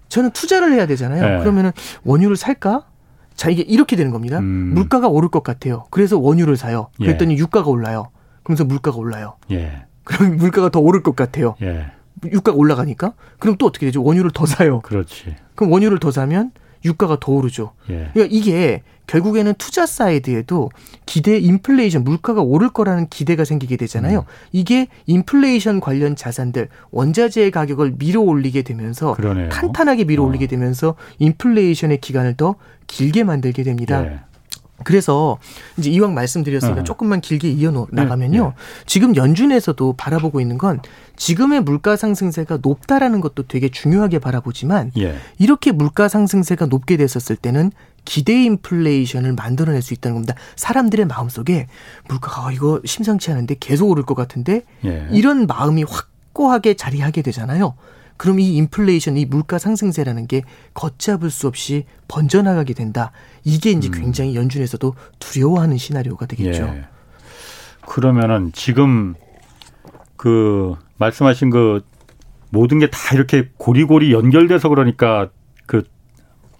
저는 0.08 0.30
투자를 0.30 0.72
해야 0.72 0.86
되잖아요. 0.86 1.34
예. 1.34 1.38
그러면은 1.40 1.72
원유를 2.04 2.36
살까? 2.36 2.84
자, 3.36 3.50
이게 3.50 3.62
이렇게 3.62 3.96
되는 3.96 4.10
겁니다. 4.10 4.38
음. 4.38 4.72
물가가 4.74 5.08
오를 5.08 5.28
것 5.28 5.42
같아요. 5.42 5.84
그래서 5.90 6.18
원유를 6.18 6.56
사요. 6.56 6.88
예. 7.00 7.06
그랬더니 7.06 7.34
예. 7.34 7.38
유가가 7.38 7.70
올라요. 7.70 8.10
그러면서 8.42 8.64
물가가 8.64 8.96
올라요. 8.96 9.36
예. 9.50 9.84
그럼 10.04 10.36
물가가 10.36 10.70
더 10.70 10.80
오를 10.80 11.02
것 11.02 11.14
같아요. 11.14 11.54
예. 11.62 11.86
유가가 12.24 12.56
올라가니까 12.56 13.12
그럼 13.38 13.56
또 13.58 13.66
어떻게 13.66 13.86
되죠? 13.86 14.02
원유를 14.02 14.30
더 14.32 14.46
사요. 14.46 14.80
그렇지. 14.80 15.36
그럼 15.54 15.72
원유를 15.72 15.98
더 15.98 16.10
사면 16.10 16.50
유가가 16.84 17.18
더 17.20 17.32
오르죠. 17.32 17.72
예. 17.90 18.10
그러니까 18.14 18.28
이게 18.30 18.82
결국에는 19.06 19.54
투자 19.58 19.86
사이드에도 19.86 20.70
기대 21.04 21.38
인플레이션 21.38 22.04
물가가 22.04 22.42
오를 22.42 22.70
거라는 22.70 23.08
기대가 23.08 23.44
생기게 23.44 23.76
되잖아요. 23.76 24.20
음. 24.20 24.24
이게 24.52 24.88
인플레이션 25.06 25.80
관련 25.80 26.16
자산들 26.16 26.68
원자재 26.90 27.50
가격을 27.50 27.94
밀어 27.98 28.20
올리게 28.20 28.62
되면서 28.62 29.14
그러네요. 29.14 29.48
탄탄하게 29.48 30.04
밀어 30.04 30.24
올리게 30.24 30.46
어. 30.46 30.48
되면서 30.48 30.94
인플레이션의 31.18 32.00
기간을 32.00 32.34
더 32.36 32.56
길게 32.86 33.24
만들게 33.24 33.62
됩니다. 33.62 34.04
예. 34.04 34.20
그래서 34.84 35.38
이제 35.78 35.90
이왕 35.90 36.14
말씀드렸으니까 36.14 36.80
어. 36.80 36.84
조금만 36.84 37.20
길게 37.20 37.50
이어 37.50 37.70
네, 37.70 37.86
나가면요. 37.92 38.42
네, 38.42 38.48
네. 38.48 38.54
지금 38.84 39.16
연준에서도 39.16 39.94
바라보고 39.94 40.40
있는 40.40 40.58
건 40.58 40.80
지금의 41.16 41.62
물가 41.62 41.96
상승세가 41.96 42.58
높다라는 42.60 43.20
것도 43.20 43.44
되게 43.44 43.70
중요하게 43.70 44.18
바라보지만 44.18 44.92
예. 44.98 45.16
이렇게 45.38 45.72
물가 45.72 46.08
상승세가 46.08 46.66
높게 46.66 46.96
됐었을 46.96 47.36
때는 47.36 47.72
기대 48.06 48.32
인플레이션을 48.44 49.34
만들어낼 49.34 49.82
수 49.82 49.92
있다는 49.92 50.14
겁니다. 50.14 50.34
사람들의 50.56 51.04
마음 51.06 51.28
속에 51.28 51.66
물가가 52.08 52.46
어, 52.46 52.52
이거 52.52 52.80
심상치 52.86 53.30
않은데 53.30 53.56
계속 53.60 53.90
오를 53.90 54.04
것 54.04 54.14
같은데 54.14 54.62
예. 54.86 55.06
이런 55.10 55.46
마음이 55.46 55.84
확고하게 55.84 56.74
자리하게 56.74 57.20
되잖아요. 57.20 57.74
그럼 58.16 58.40
이 58.40 58.56
인플레이션, 58.56 59.18
이 59.18 59.26
물가 59.26 59.58
상승세라는 59.58 60.26
게 60.26 60.42
걷잡을 60.72 61.28
수 61.28 61.46
없이 61.48 61.84
번져나가게 62.08 62.72
된다. 62.72 63.12
이게 63.44 63.72
이제 63.72 63.88
음. 63.88 63.92
굉장히 63.92 64.34
연준에서도 64.34 64.94
두려워하는 65.18 65.76
시나리오가 65.76 66.24
되겠죠. 66.24 66.62
예. 66.62 66.84
그러면은 67.86 68.52
지금 68.54 69.14
그 70.16 70.74
말씀하신 70.96 71.50
그 71.50 71.84
모든 72.50 72.78
게 72.78 72.88
다 72.90 73.14
이렇게 73.14 73.50
고리고리 73.58 74.12
연결돼서 74.12 74.68
그러니까 74.70 75.28
그 75.66 75.82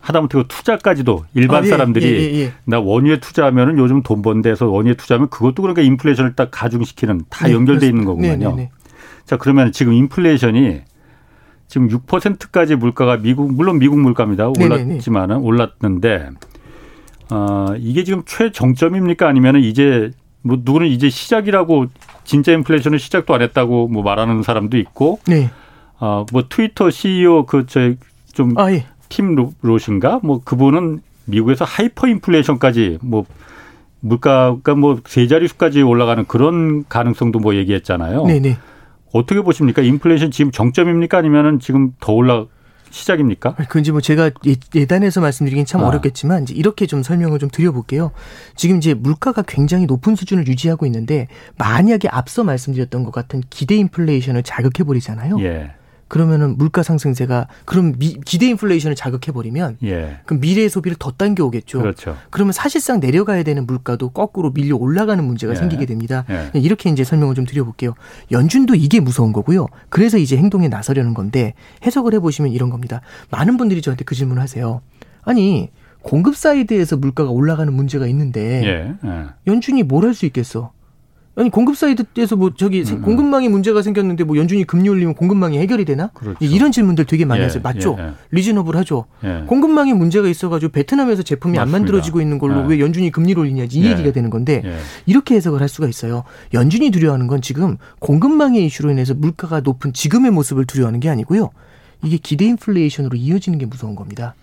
하다못해 0.06 0.38
그 0.38 0.44
투자까지도 0.46 1.24
일반 1.34 1.64
아, 1.64 1.66
예, 1.66 1.70
사람들이 1.70 2.06
예, 2.06 2.10
예, 2.10 2.44
예. 2.44 2.52
나 2.64 2.78
원유에 2.78 3.18
투자하면은 3.18 3.76
요즘 3.78 4.04
돈 4.04 4.22
번데서 4.22 4.68
원유에 4.68 4.94
투자하면 4.94 5.28
그것도 5.30 5.62
그러니까 5.62 5.82
인플레이션을 5.82 6.36
딱 6.36 6.50
가중시키는 6.52 7.22
다 7.28 7.48
네, 7.48 7.54
연결돼 7.54 7.88
있는 7.88 8.04
거군요. 8.04 8.36
네, 8.36 8.36
네, 8.36 8.70
자 9.24 9.36
그러면 9.36 9.72
지금 9.72 9.94
인플레이션이 9.94 10.82
지금 11.66 11.88
6%까지 11.88 12.76
물가가 12.76 13.16
미국 13.16 13.52
물론 13.52 13.80
미국 13.80 13.98
물가입니다. 13.98 14.48
올랐지만은 14.48 15.38
올랐는데 15.38 16.30
어 17.30 17.74
이게 17.76 18.04
지금 18.04 18.22
최정점입니까 18.24 19.26
아니면은 19.26 19.62
이제 19.62 20.12
뭐 20.42 20.58
누구는 20.62 20.86
이제 20.86 21.10
시작이라고 21.10 21.86
진짜 22.22 22.52
인플레이션은 22.52 22.98
시작도 22.98 23.34
안 23.34 23.42
했다고 23.42 23.88
뭐 23.88 24.04
말하는 24.04 24.44
사람도 24.44 24.78
있고 24.78 25.18
네. 25.26 25.50
어뭐 25.98 26.44
트위터 26.48 26.90
CEO 26.90 27.46
그 27.46 27.66
저좀팀 27.66 28.56
아, 28.56 28.70
예. 28.70 28.86
도신가 29.62 30.20
뭐 30.22 30.40
그분은 30.44 31.00
미국에서 31.26 31.64
하이퍼 31.64 32.06
인플레이션까지 32.08 32.98
뭐 33.02 33.24
물가가 34.00 34.74
뭐 34.74 35.00
세 35.06 35.26
자릿수까지 35.26 35.82
올라가는 35.82 36.24
그런 36.26 36.84
가능성도 36.88 37.38
뭐 37.38 37.54
얘기했잖아요. 37.56 38.24
네네. 38.26 38.40
네. 38.40 38.58
어떻게 39.12 39.40
보십니까? 39.40 39.82
인플레이션 39.82 40.30
지금 40.30 40.50
정점입니까? 40.50 41.18
아니면은 41.18 41.58
지금 41.58 41.92
더 42.00 42.12
올라 42.12 42.46
시작입니까? 42.90 43.54
그건 43.68 43.92
뭐 43.92 44.00
제가 44.00 44.30
예, 44.74 44.86
단언해서 44.86 45.20
말씀드리긴 45.20 45.66
참 45.66 45.82
아. 45.82 45.88
어렵겠지만 45.88 46.44
이제 46.44 46.54
이렇게 46.54 46.86
좀 46.86 47.02
설명을 47.02 47.38
좀 47.38 47.48
드려볼게요. 47.50 48.12
지금 48.54 48.76
이제 48.76 48.94
물가가 48.94 49.42
굉장히 49.42 49.86
높은 49.86 50.16
수준을 50.16 50.46
유지하고 50.46 50.86
있는데 50.86 51.28
만약에 51.58 52.08
앞서 52.08 52.44
말씀드렸던 52.44 53.04
것 53.04 53.10
같은 53.10 53.42
기대 53.50 53.74
인플레이션을 53.76 54.42
자극해 54.42 54.84
버리잖아요. 54.86 55.38
예. 55.40 55.72
그러면은 56.08 56.56
물가 56.56 56.82
상승세가 56.82 57.48
그럼 57.64 57.94
미, 57.98 58.16
기대 58.24 58.46
인플레이션을 58.46 58.94
자극해 58.94 59.32
버리면 59.32 59.78
예. 59.84 60.18
그럼 60.24 60.40
미래 60.40 60.68
소비를 60.68 60.96
더 60.98 61.10
당겨 61.10 61.44
오겠죠. 61.44 61.80
그렇죠. 61.80 62.16
그러면 62.30 62.52
사실상 62.52 63.00
내려가야 63.00 63.42
되는 63.42 63.66
물가도 63.66 64.10
거꾸로 64.10 64.52
밀려 64.52 64.76
올라가는 64.76 65.22
문제가 65.22 65.52
예. 65.54 65.56
생기게 65.56 65.86
됩니다. 65.86 66.24
예. 66.30 66.50
이렇게 66.54 66.90
이제 66.90 67.02
설명을 67.02 67.34
좀 67.34 67.44
드려볼게요. 67.44 67.94
연준도 68.30 68.76
이게 68.76 69.00
무서운 69.00 69.32
거고요. 69.32 69.66
그래서 69.88 70.16
이제 70.18 70.36
행동에 70.36 70.68
나서려는 70.68 71.12
건데 71.14 71.54
해석을 71.84 72.14
해보시면 72.14 72.52
이런 72.52 72.70
겁니다. 72.70 73.00
많은 73.30 73.56
분들이 73.56 73.82
저한테 73.82 74.04
그 74.04 74.14
질문을 74.14 74.40
하세요. 74.42 74.80
아니 75.22 75.70
공급 76.02 76.36
사이드에서 76.36 76.96
물가가 76.98 77.30
올라가는 77.30 77.72
문제가 77.72 78.06
있는데 78.06 78.62
예. 78.64 79.08
예. 79.08 79.24
연준이 79.48 79.82
뭘 79.82 80.04
할 80.04 80.14
수 80.14 80.24
있겠어? 80.26 80.70
아니 81.38 81.50
공급 81.50 81.76
사이드에서 81.76 82.34
뭐 82.34 82.52
저기 82.56 82.80
음, 82.80 82.96
음. 82.96 83.02
공급망에 83.02 83.48
문제가 83.48 83.82
생겼는데 83.82 84.24
뭐 84.24 84.38
연준이 84.38 84.64
금리 84.64 84.88
올리면 84.88 85.14
공급망이 85.14 85.58
해결이 85.58 85.84
되나? 85.84 86.08
그렇죠. 86.14 86.38
이런 86.40 86.72
질문들 86.72 87.04
되게 87.04 87.26
많이 87.26 87.40
예, 87.40 87.44
하세요. 87.44 87.62
맞죠? 87.62 87.96
예, 87.98 88.04
예. 88.04 88.10
reasonable하죠. 88.30 89.04
예. 89.24 89.44
공급망에 89.46 89.92
문제가 89.92 90.28
있어가지고 90.28 90.72
베트남에서 90.72 91.22
제품이 91.22 91.58
맞습니다. 91.58 91.62
안 91.62 91.70
만들어지고 91.70 92.22
있는 92.22 92.38
걸로 92.38 92.64
예. 92.64 92.66
왜 92.68 92.80
연준이 92.80 93.10
금리를 93.10 93.38
올리냐지 93.38 93.80
이 93.80 93.84
예. 93.84 93.90
얘기가 93.90 94.12
되는 94.12 94.30
건데 94.30 94.62
이렇게 95.04 95.34
해석을 95.34 95.60
할 95.60 95.68
수가 95.68 95.88
있어요. 95.88 96.24
연준이 96.54 96.90
두려워하는 96.90 97.26
건 97.26 97.42
지금 97.42 97.76
공급망의 97.98 98.64
이슈로 98.64 98.90
인해서 98.90 99.12
물가가 99.12 99.60
높은 99.60 99.92
지금의 99.92 100.30
모습을 100.30 100.64
두려워하는 100.64 101.00
게 101.00 101.10
아니고요. 101.10 101.50
이게 102.02 102.16
기대 102.16 102.46
인플레이션으로 102.46 103.16
이어지는 103.16 103.58
게 103.58 103.66
무서운 103.66 103.94
겁니다. 103.94 104.34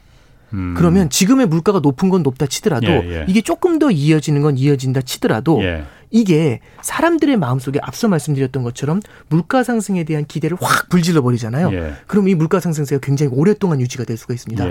음. 0.54 0.74
그러면 0.78 1.10
지금의 1.10 1.48
물가가 1.48 1.80
높은 1.80 2.10
건 2.10 2.24
높다 2.24 2.46
치더라도 2.46 2.88
이게 3.28 3.42
조금 3.42 3.80
더 3.80 3.92
이어지는 3.92 4.42
건 4.42 4.58
이어진다 4.58 5.02
치더라도 5.02 5.62
이게 6.10 6.60
사람들의 6.82 7.38
마음속에 7.38 7.80
앞서 7.82 8.08
말씀드렸던 8.08 8.62
것처럼 8.62 9.02
물가 9.30 9.64
상승에 9.64 10.04
대한 10.04 10.26
기대를 10.26 10.58
확 10.62 10.88
불질러 10.90 11.24
버리잖아요. 11.24 11.74
예. 11.74 11.94
그럼 12.06 12.28
이 12.28 12.36
물가 12.36 12.60
상승세가 12.60 13.00
굉장히 13.02 13.32
오랫동안 13.34 13.82
유지가 13.82 14.04
될 14.04 14.16
수가 14.16 14.36
있습니다. 14.36 14.64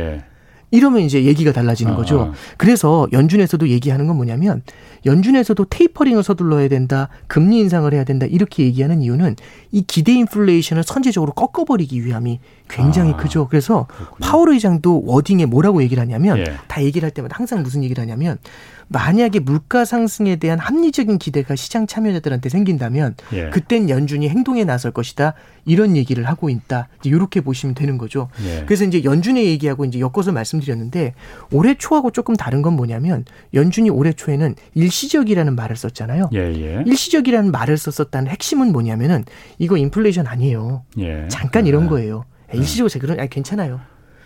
예. 0.73 0.77
이러면 0.77 1.03
이제 1.03 1.25
얘기가 1.25 1.53
달라지는 1.53 1.93
아, 1.93 1.97
거죠. 1.97 2.21
아. 2.21 2.33
그래서 2.57 3.07
연준에서도 3.13 3.69
얘기하는 3.69 4.07
건 4.07 4.17
뭐냐면 4.17 4.63
연준에서도 5.05 5.65
테이퍼링을 5.65 6.23
서둘러야 6.23 6.69
된다, 6.69 7.09
금리 7.27 7.59
인상을 7.59 7.93
해야 7.93 8.05
된다 8.05 8.27
이렇게 8.27 8.65
얘기하는 8.65 9.03
이유는 9.03 9.37
이 9.73 9.83
기대 9.83 10.13
인플레이션을 10.13 10.85
선제적으로 10.85 11.33
꺾어버리기 11.33 12.05
위함이 12.05 12.41
굉장히 12.69 13.13
아, 13.13 13.17
크죠. 13.17 13.49
그래서 13.49 13.87
그렇군요. 13.89 14.19
파월 14.21 14.51
의장도 14.53 15.03
워딩에 15.05 15.47
뭐라고 15.47 15.83
얘기를 15.83 16.01
하냐면 16.01 16.39
예. 16.39 16.45
다 16.69 16.83
얘기를 16.83 17.05
할 17.05 17.11
때마다 17.11 17.37
항상 17.37 17.63
무슨 17.63 17.83
얘기를 17.85 18.01
하냐면 18.01 18.39
만약에 18.93 19.41
물가 19.41 19.85
상승에 19.85 20.37
대한 20.37 20.59
합리적인 20.59 21.19
기대가 21.19 21.57
시장 21.57 21.87
참여자들한테 21.87 22.49
생긴다면 22.49 23.17
예. 23.33 23.51
그땐 23.51 23.89
연준이 23.89 24.29
행동에 24.29 24.65
나설 24.65 24.93
것이다. 24.93 25.35
이런 25.65 25.97
얘기를 25.97 26.25
하고 26.25 26.51
있다. 26.51 26.89
이렇게 27.05 27.41
보시면 27.41 27.75
되는 27.75 27.99
거죠. 27.99 28.29
예. 28.45 28.65
그래서 28.67 28.85
이제 28.85 29.03
연준의 29.03 29.47
얘기하고 29.47 29.85
이제 29.85 29.99
엮어서 30.01 30.33
말씀드렸는데 30.33 31.15
올해 31.51 31.75
초하고 31.75 32.11
조금 32.11 32.37
다른 32.37 32.63
건 32.63 32.75
뭐냐면 32.75 33.25
연준이 33.55 33.91
올해 33.91 34.13
초에는 34.13 34.55
일시적이라는 34.75 35.57
말을 35.57 35.77
썼잖아요. 35.77 36.31
예예. 36.33 36.79
예. 36.79 36.85
일시적이라는 36.87 37.51
말을 37.51 37.79
썼었다는 37.79 38.31
핵심은 38.31 38.73
뭐냐면은 38.73 39.25
이거 39.59 39.77
인플레이션 39.77 40.27
아니에요. 40.27 40.85
예. 40.99 41.27
잠깐 41.29 41.67
이런 41.67 41.87
아. 41.87 41.89
거예요. 41.89 42.25
일시적으로 42.53 42.89
제가 42.89 43.03
그런 43.07 43.19
아니 43.19 43.31
괜찮아요. 43.31 43.81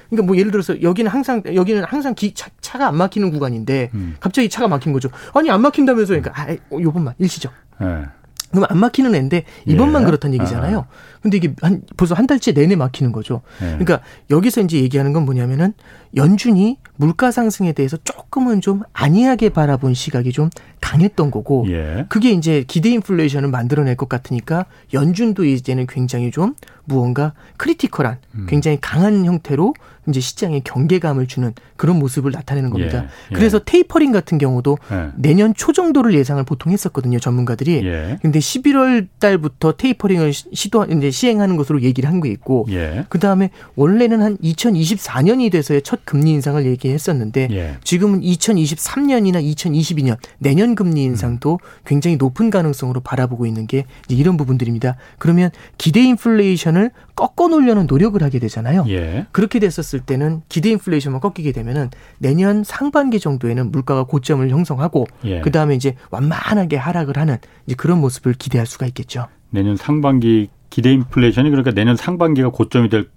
그러니까 0.09 0.27
뭐 0.27 0.37
예를 0.37 0.51
들어서 0.51 0.81
여기는 0.81 1.11
항상 1.11 1.42
여기는 1.47 1.85
항상 1.85 2.14
기, 2.14 2.35
차, 2.35 2.51
차가 2.61 2.88
안 2.88 2.97
막히는 2.97 3.31
구간인데 3.31 3.90
음. 3.95 4.16
갑자기 4.21 4.49
차가 4.49 4.69
막힌 4.69 4.92
거죠. 4.92 5.09
아니 5.35 5.51
안 5.51 5.61
막힌다면서 5.61 6.14
그러니까 6.14 6.33
아, 6.40 6.53
어, 6.71 6.79
요번만 6.81 7.14
일시적. 7.19 7.53
네. 7.81 8.05
그럼 8.51 8.66
안 8.71 8.79
막히는 8.79 9.14
애인데 9.14 9.45
이번만 9.66 10.03
예. 10.03 10.07
그렇다는 10.07 10.38
얘기잖아요. 10.38 10.79
아. 10.79 10.87
근데 11.21 11.37
이게 11.37 11.55
한 11.61 11.83
벌써 11.97 12.14
한 12.14 12.27
달째 12.27 12.53
내내 12.53 12.77
막히는 12.77 13.12
거죠. 13.12 13.42
예. 13.61 13.66
그러니까 13.66 14.01
여기서 14.31 14.62
이제 14.62 14.79
얘기하는 14.79 15.12
건 15.12 15.25
뭐냐면은 15.25 15.75
연준이 16.14 16.79
물가 16.95 17.31
상승에 17.31 17.73
대해서 17.73 17.97
조금은 17.99 18.61
좀 18.61 18.83
안이하게 18.92 19.51
바라본 19.51 19.95
시각이 19.95 20.33
좀 20.33 20.49
강했던 20.81 21.31
거고 21.31 21.66
예. 21.69 22.07
그게 22.09 22.31
이제 22.31 22.64
기대 22.66 22.88
인플레이션을 22.90 23.51
만들어낼 23.51 23.97
것 23.97 24.09
같으니까 24.09 24.66
연준도 24.95 25.45
이제는 25.45 25.87
굉장히 25.87 26.31
좀 26.31 26.55
무언가 26.85 27.33
critical한 27.57 28.19
음. 28.37 28.47
굉장히 28.49 28.79
강한 28.81 29.25
형태로 29.25 29.75
이제 30.09 30.21
시장에 30.21 30.61
경계감을 30.61 31.27
주는 31.27 31.53
그런 31.77 31.99
모습을 31.99 32.33
나타내는 32.33 32.71
겁니다. 32.71 33.05
예. 33.05 33.09
예. 33.31 33.35
그래서 33.35 33.59
테이퍼링 33.59 34.12
같은 34.12 34.38
경우도 34.38 34.79
예. 34.92 35.09
내년 35.16 35.55
초 35.55 35.73
정도를 35.73 36.14
예상을 36.14 36.42
보통 36.45 36.73
했었거든요, 36.73 37.19
전문가들이. 37.19 37.87
예. 37.87 38.19
근데 38.23 38.38
11월 38.38 39.09
달부터 39.19 39.73
테이퍼링을 39.73 40.33
시도 40.33 40.85
이제 40.85 41.11
시행하는 41.11 41.57
것으로 41.57 41.83
얘기를 41.83 42.09
한 42.11 42.16
게 42.16 42.31
있고 42.31 42.66
예. 42.71 43.05
그다음에 43.11 43.51
원래는 43.75 44.23
한 44.23 44.37
2024년이 44.38 45.53
돼서의 45.53 45.83
첫 45.83 46.01
금리 46.07 46.31
인상을 46.31 46.64
얘기했었는데 46.64 47.49
예. 47.51 47.77
지금은 47.85 48.23
2023년이나 48.23 49.42
2022년 49.55 50.16
내년 50.38 50.75
금리 50.75 51.03
인상도 51.05 51.55
음. 51.62 51.83
굉장히 51.85 52.16
높은 52.16 52.51
가능성으로 52.51 53.01
바라보고 53.01 53.47
있는 53.47 53.66
게 53.66 53.85
이런 54.09 54.37
부분들입니다. 54.37 54.97
그러면 55.19 55.51
기대 55.79 56.01
인플레이션을 56.03 56.90
꺾어 57.17 57.49
놓으려는 57.49 57.87
노력을 57.87 58.23
하게 58.23 58.39
되잖아요. 58.39 58.85
예. 58.89 59.27
그렇게 59.33 59.59
됐었을 59.59 60.01
때는 60.01 60.43
기대 60.49 60.71
인플레이션만 60.71 61.21
꺾이게 61.21 61.53
되면은 61.53 61.91
내년 62.19 62.63
상반기 62.63 63.19
정도에는 63.19 63.73
물가가 63.73 64.05
고점을 64.05 64.49
형성하고 64.49 65.07
예. 65.25 65.41
그다음에 65.41 65.75
이제 65.75 65.97
완만하게 66.11 66.77
하락을 66.77 67.17
하는 67.17 67.39
이제 67.67 67.75
그런 67.75 68.01
모습을 68.01 68.35
기대할 68.35 68.67
수가 68.67 68.87
있겠죠. 68.87 69.27
내년 69.51 69.77
상반기 69.77 70.51
기대 70.69 70.93
인플레이션이 70.93 71.49
그러니까 71.49 71.73
내년 71.73 71.97
상반기가 71.97 72.51
고점이 72.51 72.91
될 72.91 73.09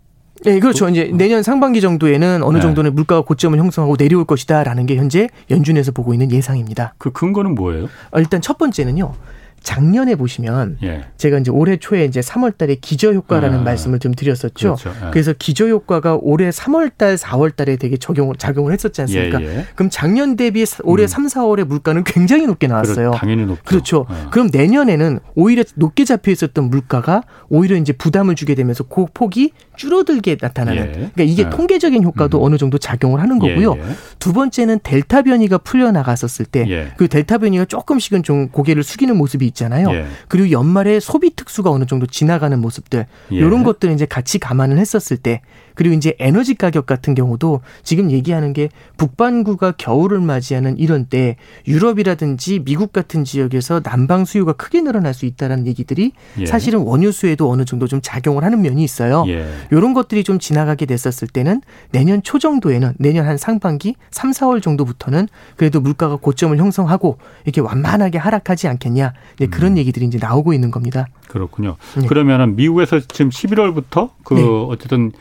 네, 0.46 0.60
그렇죠. 0.60 0.86
그, 0.86 0.92
이제 0.92 1.12
내년 1.14 1.44
상반기 1.44 1.82
정도에는 1.82 2.44
어느 2.44 2.58
네. 2.58 2.62
정도는 2.62 2.96
물가가 2.96 3.22
고점을 3.22 3.60
형성하고 3.60 3.98
내려올 3.98 4.24
것이다라는 4.24 4.86
게 4.86 4.96
현재 4.96 5.28
연준에서 5.50 5.92
보고 5.92 6.14
있는 6.14 6.32
예상입니다. 6.32 6.94
그 6.98 7.12
근거는 7.12 7.56
뭐예요? 7.56 7.90
어, 8.12 8.20
일단 8.20 8.42
첫 8.42 8.58
번째는요. 8.58 9.14
작년에 9.62 10.15
보시면 10.15 10.78
예. 10.84 11.06
제가 11.17 11.39
이제 11.39 11.52
올해 11.52 11.78
초에 11.78 12.06
이제 12.06 12.19
3월 12.19 12.58
달에 12.58 12.76
기저 12.76 13.13
효과라는 13.13 13.60
아, 13.60 13.62
말씀을 13.62 14.00
좀 14.00 14.13
드렸었죠. 14.13 14.76
그렇죠. 14.76 14.89
예. 14.89 15.12
그래서 15.12 15.34
기저 15.38 15.67
효과가 15.67 16.17
올해 16.22 16.50
3월 16.50 16.91
달, 16.98 17.15
4월 17.15 17.56
달에 17.56 17.76
되게 17.78 17.98
적용을 17.98 18.36
작용을 18.38 18.74
했었지 18.74 19.02
않습니까? 19.02 19.41
예, 19.41 19.58
예. 19.58 19.65
그럼 19.76 19.89
작년 19.91 20.36
대비 20.36 20.65
올해 20.84 21.04
음. 21.04 21.08
3, 21.08 21.28
4월에 21.28 21.65
물가는 21.65 22.04
굉장히 22.04 22.45
높게 22.45 22.67
나왔어요. 22.67 23.12
그렇, 23.12 23.19
당연히 23.19 23.45
높죠. 23.45 23.63
그렇죠. 23.63 24.06
예. 24.10 24.30
그럼 24.32 24.50
내년에는 24.52 25.19
오히려 25.36 25.63
높게 25.76 26.06
잡혀 26.06 26.32
있었던 26.32 26.69
물가가 26.69 27.24
오히려 27.50 27.76
이제 27.78 27.93
부담을 27.93 28.36
주게 28.36 28.56
되면서 28.56 28.84
그 28.84 29.06
폭이 29.13 29.52
줄어들게 29.76 30.38
나타나는. 30.39 30.82
예. 30.82 30.91
그러니까 30.91 31.24
이게 31.24 31.43
예. 31.43 31.50
통계적인 31.50 32.04
효과도 32.04 32.39
음. 32.39 32.43
어느 32.43 32.58
정도 32.58 32.78
작용을 32.78 33.22
하는 33.22 33.39
거고요. 33.39 33.78
두 34.19 34.34
번째는 34.34 34.80
델타 34.84 35.24
변이가 35.24 35.60
풀려 35.60 35.91
나갔었을 35.91 36.45
때 36.45 36.60
그 36.98 37.08
델타 37.08 37.38
변이가 37.39 37.65
조금씩은 37.65 38.24
좀 38.24 38.50
고개를 38.50 38.84
숙이는 38.84 39.15
모습이 39.17 39.45
있잖아요. 39.50 39.92
예. 39.92 40.06
그리고 40.28 40.52
연말에 40.52 41.00
소비 41.00 41.36
특수가 41.36 41.70
어느 41.70 41.86
정도 41.86 42.06
지나가는 42.06 42.58
모습들 42.60 43.06
예. 43.32 43.36
이런 43.36 43.64
것들을 43.64 43.94
이제 43.94 44.06
같이 44.06 44.40
감안을 44.40 44.78
했었을 44.78 45.18
때 45.18 45.42
그리고 45.80 45.96
이제 45.96 46.14
에너지 46.20 46.56
가격 46.56 46.86
같은 46.86 47.16
경우도 47.16 47.62
지금 47.84 48.12
얘기하는 48.12 48.52
게 48.52 48.68
북반구가 48.98 49.76
겨울을 49.78 50.20
맞이하는 50.20 50.78
이런 50.78 51.06
때 51.06 51.38
유럽이라든지 51.68 52.60
미국 52.66 52.92
같은 52.92 53.24
지역에서 53.24 53.80
난방 53.80 54.26
수요가 54.26 54.52
크게 54.52 54.82
늘어날 54.82 55.14
수 55.14 55.26
있다라는 55.26 55.68
얘기들이 55.68 56.12
예. 56.40 56.46
사실은 56.46 56.82
원유 56.82 57.14
수에도 57.14 57.50
어느 57.50 57.64
정도 57.64 57.88
좀 57.88 58.02
작용을 58.04 58.44
하는 58.44 58.62
면이 58.62 58.84
있어요. 58.84 59.24
예. 59.28 59.48
이런 59.72 59.94
것들이 59.94 60.26
좀 60.26 60.38
지나가게 60.38 60.86
됐었을 60.86 61.30
때는 61.30 61.62
내년 61.92 62.22
초 62.24 62.40
정도에는 62.40 62.96
내년 62.98 63.26
한 63.26 63.38
상반기 63.38 63.96
3, 64.12 64.32
4월 64.32 64.62
정도부터는 64.62 65.30
그래도 65.56 65.80
물가가 65.80 66.18
고점을 66.18 66.58
형성하고 66.58 67.20
이렇게 67.46 67.62
완만하게 67.62 68.18
하락하지 68.18 68.68
않겠냐 68.68 69.14
이제 69.39 69.47
그런 69.47 69.73
음. 69.73 69.78
얘기들이 69.78 70.06
이제 70.06 70.17
나오고 70.21 70.54
있는 70.54 70.69
겁니다. 70.69 71.08
그렇군요. 71.30 71.78
네. 71.97 72.08
그러면은 72.08 72.58
미국에서 72.58 72.99
지금 72.99 73.30
11월부터 73.32 74.10
그 74.23 74.34
네. 74.34 74.43
어쨌든 74.43 75.13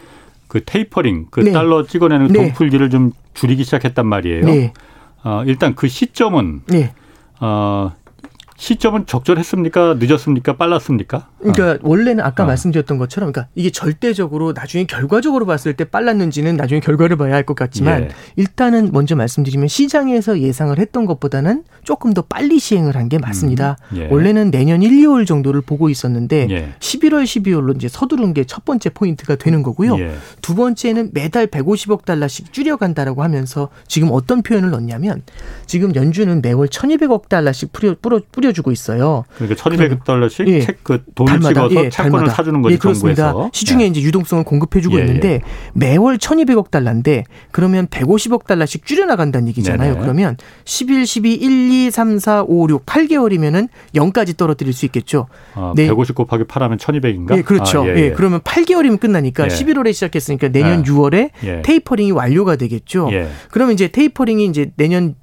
그 0.49 0.65
테이퍼링, 0.65 1.29
그 1.31 1.41
네. 1.41 1.53
달러 1.53 1.85
찍어내는 1.87 2.29
네. 2.29 2.33
돈풀기를 2.33 2.91
좀 2.91 3.13
줄이기 3.35 3.63
시작했단 3.63 4.07
말이에요. 4.07 4.45
네. 4.45 4.73
어, 5.23 5.45
일단 5.47 5.77
그 5.77 5.87
시점은 5.87 6.63
네. 6.67 6.93
어, 7.41 7.93
시점은 8.59 9.07
적절했습니까? 9.07 9.97
늦었습니까? 10.01 10.57
빨랐습니까? 10.57 11.29
그러니까 11.39 11.73
어. 11.75 11.79
원래는 11.89 12.25
아까 12.25 12.43
어. 12.43 12.47
말씀드렸던 12.47 12.99
것처럼 12.99 13.31
그러니까 13.33 13.51
이게 13.55 13.71
절대적으로 13.71 14.53
나중에 14.53 14.85
결과적으로 14.85 15.47
봤을 15.47 15.75
때 15.75 15.85
빨랐는지는 15.85 16.57
나중에 16.57 16.81
결과를 16.81 17.17
봐야 17.17 17.35
할 17.35 17.45
것 17.49 17.55
같지만 17.55 18.03
예. 18.03 18.09
일단은 18.37 18.91
먼저 18.93 19.15
말씀드리면 19.15 19.69
시장에서 19.69 20.41
예상을 20.41 20.77
했던 20.77 21.07
것보다는 21.07 21.63
조금 21.85 22.13
더 22.13 22.21
빨리 22.23 22.59
시행을 22.59 22.97
한 22.97 23.09
게 23.09 23.17
맞습니다. 23.19 23.79
음. 23.93 23.97
예. 23.97 24.09
원래는 24.11 24.51
내년 24.51 24.83
1, 24.83 24.91
2월 24.91 25.25
정도를 25.27 25.61
보고 25.63 25.89
있었는데 25.89 26.49
예. 26.51 26.75
11월, 26.81 27.23
12월로 27.25 27.75
이제 27.77 27.89
서두른 27.89 28.35
게 28.35 28.45
첫 28.45 28.65
번째 28.65 28.91
포인트가 28.91 29.37
되는 29.37 29.63
거고요. 29.63 29.99
예. 30.01 30.15
두 30.43 30.55
번째는 30.57 31.11
매달 31.15 31.47
150억 31.47 32.05
달러씩 32.05 32.53
줄여간다라고 32.53 33.23
하면서 33.23 33.69
지금 33.87 34.09
어떤 34.11 34.43
표현을 34.43 34.71
넣냐면 34.71 35.23
지금 35.65 35.95
연준은 35.95 36.43
매월 36.43 36.67
1,200억 36.67 37.29
달러씩 37.29 37.73
뿌려, 37.73 37.95
뿌려, 38.03 38.21
뿌려 38.33 38.48
뿌려주고 38.49 38.73
있어요. 38.73 39.25
그러니까 39.37 39.63
1,200달러씩 39.63 40.49
예. 40.49 40.61
책그 40.61 41.05
돈을 41.15 41.33
달마다, 41.41 41.69
찍어서 41.69 41.85
예, 41.85 41.91
채권을 41.91 42.11
달마다. 42.11 42.35
사주는 42.35 42.63
거죠. 42.63 42.73
예, 42.73 42.79
그렇습니다. 42.79 43.33
정부에서. 43.33 43.51
시중에 43.53 43.85
예. 43.85 43.87
이제 43.89 44.03
유동성을 44.03 44.45
공급해주고 44.45 44.99
예, 44.99 45.05
있는데 45.05 45.29
예. 45.35 45.41
매월 45.75 46.19
1,200억 46.19 46.71
달러인데 46.71 47.25
그러면 47.51 47.87
150억 47.89 48.47
달러씩 48.47 48.87
줄여나간다는 48.87 49.49
얘기잖아요. 49.49 49.93
네네. 49.93 50.03
그러면 50.03 50.37
11, 50.65 51.07
12, 51.07 51.35
1, 51.35 51.73
2, 51.73 51.91
3, 51.91 52.19
4, 52.19 52.45
5, 52.47 52.69
6, 52.69 52.87
8개월이면 52.87 53.69
0까지 53.95 54.37
떨어뜨릴 54.37 54.73
수 54.73 54.87
있겠죠. 54.87 55.27
아, 55.55 55.73
네. 55.77 55.87
150 55.87 56.15
곱하기 56.15 56.45
8하면 56.45 56.79
1,200인가? 56.79 57.37
예, 57.37 57.43
그렇죠. 57.43 57.83
아, 57.83 57.89
예, 57.89 58.13
그러면 58.13 58.41
8개월이면 58.41 59.01
끝나니까 59.01 59.49
11월에 59.49 59.93
시작했으니까 59.93 60.49
내년 60.49 60.83
6월에 60.85 61.31
테이퍼링이 61.63 62.13
완료가 62.13 62.57
되겠죠. 62.57 63.11
그러면 63.51 63.75
이제 63.75 63.89
테이퍼링이 63.89 64.47
이제 64.47 64.71
내년 64.77 65.15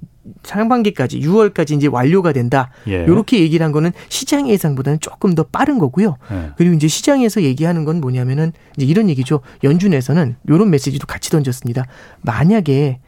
상반기까지 0.42 1.20
6월까지 1.20 1.76
이제 1.76 1.86
완료가 1.86 2.32
된다. 2.32 2.70
예. 2.88 3.04
이렇게 3.04 3.40
얘기를 3.40 3.64
한 3.64 3.72
거는 3.72 3.92
시장 4.08 4.48
예상보다는 4.48 5.00
조금 5.00 5.34
더 5.34 5.42
빠른 5.44 5.78
거고요. 5.78 6.16
예. 6.32 6.50
그리고 6.56 6.74
이제 6.74 6.88
시장에서 6.88 7.42
얘기하는 7.42 7.84
건 7.84 8.00
뭐냐면은 8.00 8.52
이제 8.76 8.86
이런 8.86 9.08
얘기죠. 9.08 9.40
연준에서는 9.64 10.36
이런 10.48 10.70
메시지도 10.70 11.06
같이 11.06 11.30
던졌습니다. 11.30 11.86
만약에 12.22 13.00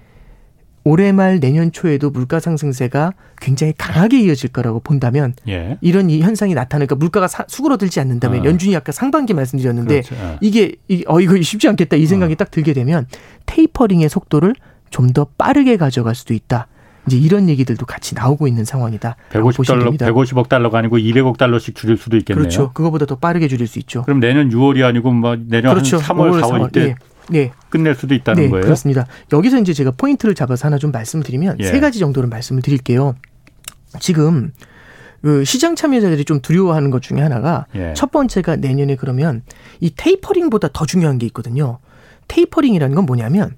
올해 0.85 1.13
말 1.13 1.39
내년 1.39 1.71
초에도 1.71 2.09
물가 2.09 2.41
상승세가 2.41 3.13
굉장히 3.43 3.75
강하게 3.77 4.21
이어질 4.21 4.51
거라고 4.51 4.81
본다면 4.81 5.35
예. 5.47 5.77
이런 5.83 6.09
이 6.09 6.23
현상이 6.23 6.55
나타나니까 6.55 6.95
물가가 6.95 7.29
사, 7.29 7.45
수그러들지 7.47 8.01
않는다면 8.01 8.41
어. 8.41 8.45
연준이 8.45 8.75
아까 8.75 8.91
상반기 8.91 9.35
말씀드렸는데 9.35 10.01
그렇죠. 10.01 10.15
어. 10.25 10.39
이게 10.41 10.77
이, 10.89 11.05
어 11.07 11.21
이거 11.21 11.39
쉽지 11.43 11.69
않겠다 11.69 11.97
이 11.97 12.07
생각이 12.07 12.33
어. 12.33 12.37
딱 12.37 12.51
들게 12.51 12.73
되면 12.73 13.07
테이퍼링의 13.47 14.09
속도를 14.09 14.55
좀 14.91 15.13
더 15.13 15.27
빠르게 15.37 15.77
가져갈 15.77 16.15
수도 16.15 16.35
있다. 16.35 16.69
이제 17.09 17.17
이런 17.17 17.49
얘기들도 17.49 17.87
같이 17.87 18.15
나오고 18.15 18.47
있는 18.47 18.65
상황이다. 18.65 19.17
150달러, 19.31 19.99
150억 19.99 20.49
달러가 20.49 20.79
아니고 20.79 20.99
200억 20.99 21.39
달러씩 21.39 21.75
줄일 21.75 21.97
수도 21.97 22.17
있겠네요. 22.19 22.43
그렇죠. 22.43 22.73
그거보다 22.73 23.07
더 23.07 23.17
빠르게 23.17 23.49
줄일 23.49 23.67
수 23.67 23.79
있죠. 23.79 24.03
그럼 24.03 24.21
내년 24.21 24.51
6월이 24.51 24.85
아니고 24.85 25.11
뭐 25.13 25.37
내년 25.37 25.73
그렇죠. 25.73 25.99
3월, 25.99 26.41
4월, 26.41 26.43
4월 26.43 26.73
때 26.73 26.85
네. 26.85 26.95
네. 27.31 27.53
끝낼 27.71 27.95
수도 27.95 28.15
있다는 28.15 28.45
네, 28.45 28.49
거예요. 28.51 28.65
그렇습니다. 28.65 29.07
여기서 29.33 29.59
이제 29.59 29.73
제가 29.73 29.93
포인트를 29.93 30.35
잡아서 30.35 30.67
하나 30.67 30.79
좀 30.79 30.91
말씀드리면 30.93 31.57
예. 31.61 31.65
세 31.65 31.81
가지 31.81 31.99
정도를 31.99 32.29
말씀을 32.29 32.63
드릴게요. 32.63 33.15
지금 34.01 34.53
그 35.23 35.45
시장 35.45 35.75
참여자들이 35.75 36.25
좀 36.25 36.41
두려워하는 36.41 36.91
것 36.91 37.03
중에 37.03 37.21
하나가 37.21 37.67
예. 37.75 37.93
첫 37.95 38.11
번째가 38.11 38.57
내년에 38.57 38.97
그러면 38.97 39.43
이 39.81 39.93
테이퍼링보다 39.95 40.69
더 40.73 40.87
중요한 40.87 41.19
게 41.19 41.27
있거든요. 41.27 41.79
테이퍼링이라는 42.29 42.95
건 42.95 43.07
뭐냐면 43.07 43.57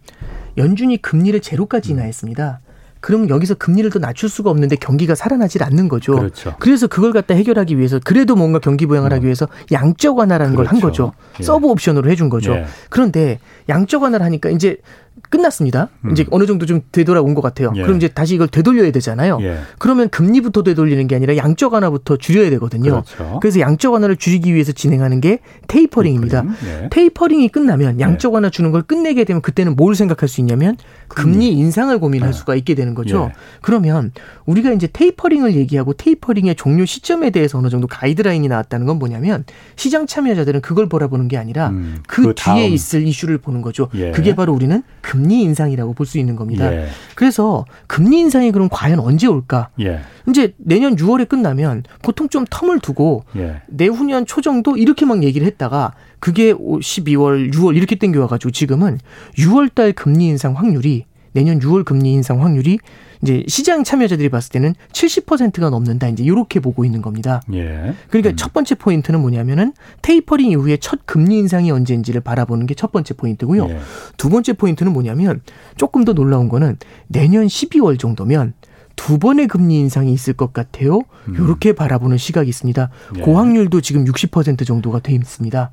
연준이 0.56 1.00
금리를 1.00 1.38
제로까지 1.40 1.92
인하했습니다. 1.92 2.60
그럼 3.00 3.28
여기서 3.28 3.54
금리를 3.54 3.90
더 3.90 3.98
낮출 3.98 4.28
수가 4.28 4.50
없는데 4.50 4.76
경기가 4.76 5.14
살아나질 5.14 5.62
않는 5.62 5.88
거죠. 5.88 6.16
그렇죠. 6.16 6.54
그래서 6.58 6.86
그걸 6.86 7.12
갖다 7.12 7.34
해결하기 7.34 7.78
위해서 7.78 7.98
그래도 8.04 8.36
뭔가 8.36 8.58
경기 8.58 8.86
부양을 8.86 9.10
음. 9.10 9.16
하기 9.16 9.24
위해서 9.24 9.48
양적 9.72 10.18
완화라는 10.18 10.54
그렇죠. 10.54 10.70
걸한 10.70 10.80
거죠. 10.80 11.12
예. 11.40 11.42
서브 11.42 11.66
옵션으로 11.68 12.10
해준 12.10 12.28
거죠. 12.28 12.52
예. 12.52 12.66
그런데 12.90 13.40
양적 13.68 14.02
완화를 14.02 14.24
하니까 14.26 14.50
이제 14.50 14.76
끝났습니다. 15.28 15.88
음. 16.04 16.12
이제 16.12 16.24
어느 16.30 16.46
정도 16.46 16.66
좀 16.66 16.80
되돌아온 16.92 17.34
것 17.34 17.40
같아요. 17.40 17.72
예. 17.76 17.82
그럼 17.82 17.96
이제 17.96 18.08
다시 18.08 18.34
이걸 18.34 18.48
되돌려야 18.48 18.90
되잖아요. 18.92 19.38
예. 19.42 19.58
그러면 19.78 20.08
금리부터 20.08 20.62
되돌리는 20.62 21.06
게 21.06 21.16
아니라 21.16 21.36
양적 21.36 21.72
완화부터 21.72 22.16
줄여야 22.16 22.50
되거든요. 22.50 23.02
그렇죠. 23.02 23.38
그래서 23.40 23.60
양적 23.60 23.92
완화를 23.92 24.16
줄이기 24.16 24.54
위해서 24.54 24.72
진행하는 24.72 25.20
게 25.20 25.40
테이퍼링입니다. 25.68 26.42
테이퍼링. 26.42 26.84
예. 26.84 26.88
테이퍼링이 26.90 27.48
끝나면 27.48 28.00
양적 28.00 28.32
완화 28.34 28.50
주는 28.50 28.70
걸 28.70 28.82
끝내게 28.82 29.24
되면 29.24 29.42
그때는 29.42 29.76
뭘 29.76 29.94
생각할 29.94 30.28
수 30.28 30.40
있냐면 30.40 30.76
금리 31.08 31.50
인상을 31.52 31.96
고민할 31.98 32.30
아. 32.30 32.32
수가 32.32 32.54
있게 32.54 32.74
되는 32.74 32.94
거죠. 32.94 33.30
예. 33.30 33.38
그러면 33.62 34.12
우리가 34.46 34.72
이제 34.72 34.88
테이퍼링을 34.92 35.54
얘기하고 35.56 35.92
테이퍼링의 35.92 36.54
종료 36.56 36.84
시점에 36.84 37.30
대해서 37.30 37.58
어느 37.58 37.68
정도 37.68 37.86
가이드라인이 37.86 38.46
나왔다는 38.48 38.86
건 38.86 38.98
뭐냐면 38.98 39.44
시장 39.76 40.06
참여자들은 40.06 40.60
그걸 40.60 40.88
바라보는 40.88 41.28
게 41.28 41.36
아니라 41.36 41.70
음, 41.70 41.98
그, 42.06 42.22
그 42.22 42.34
뒤에 42.34 42.68
있을 42.68 43.06
이슈를 43.06 43.38
보는 43.38 43.62
거죠. 43.62 43.88
예. 43.94 44.10
그게 44.12 44.34
바로 44.34 44.52
우리는 44.52 44.82
금리 45.10 45.42
인상이라고 45.42 45.92
볼 45.94 46.06
수 46.06 46.18
있는 46.18 46.36
겁니다. 46.36 46.72
예. 46.72 46.86
그래서 47.16 47.64
금리 47.88 48.20
인상이 48.20 48.52
그럼 48.52 48.68
과연 48.70 49.00
언제 49.00 49.26
올까? 49.26 49.70
예. 49.80 50.00
이제 50.28 50.54
내년 50.56 50.94
6월에 50.94 51.28
끝나면 51.28 51.82
보통 52.02 52.28
좀 52.28 52.44
텀을 52.44 52.80
두고 52.80 53.24
예. 53.36 53.62
내후년 53.68 54.24
초 54.26 54.40
정도 54.40 54.76
이렇게 54.76 55.04
막 55.06 55.22
얘기를 55.24 55.46
했다가 55.46 55.94
그게 56.20 56.52
12월, 56.52 57.52
6월 57.52 57.76
이렇게 57.76 57.96
땡겨와가지고 57.96 58.52
지금은 58.52 58.98
6월 59.38 59.74
달 59.74 59.92
금리 59.92 60.26
인상 60.28 60.54
확률이 60.56 61.06
내년 61.32 61.58
6월 61.58 61.84
금리 61.84 62.12
인상 62.12 62.42
확률이 62.42 62.78
이제 63.22 63.44
시장 63.46 63.84
참여자들이 63.84 64.30
봤을 64.30 64.50
때는 64.50 64.74
70%가 64.92 65.70
넘는다. 65.70 66.08
이제 66.08 66.24
이렇게 66.24 66.58
보고 66.58 66.84
있는 66.84 67.02
겁니다. 67.02 67.40
예. 67.52 67.94
그러니까 68.08 68.30
음. 68.30 68.36
첫 68.36 68.52
번째 68.52 68.74
포인트는 68.74 69.20
뭐냐면은 69.20 69.74
테이퍼링 70.02 70.50
이후에 70.50 70.78
첫 70.78 71.00
금리 71.06 71.38
인상이 71.38 71.70
언제인지를 71.70 72.20
바라보는 72.22 72.66
게 72.66 72.74
첫 72.80 72.92
번째 72.92 73.12
포인트고요. 73.12 73.68
예. 73.68 73.78
두 74.16 74.30
번째 74.30 74.54
포인트는 74.54 74.92
뭐냐면 74.94 75.42
조금 75.76 76.06
더 76.06 76.14
놀라운 76.14 76.48
거는 76.48 76.78
내년 77.08 77.46
12월 77.46 77.98
정도면 77.98 78.54
두 78.96 79.18
번의 79.18 79.48
금리 79.48 79.78
인상이 79.80 80.14
있을 80.14 80.32
것 80.32 80.54
같아요. 80.54 81.00
음. 81.28 81.34
이렇게 81.34 81.74
바라보는 81.74 82.16
시각이 82.16 82.48
있습니다. 82.48 82.88
예. 83.16 83.20
고확률도 83.20 83.82
지금 83.82 84.06
60% 84.06 84.66
정도가 84.66 85.00
돼 85.00 85.12
있습니다. 85.12 85.72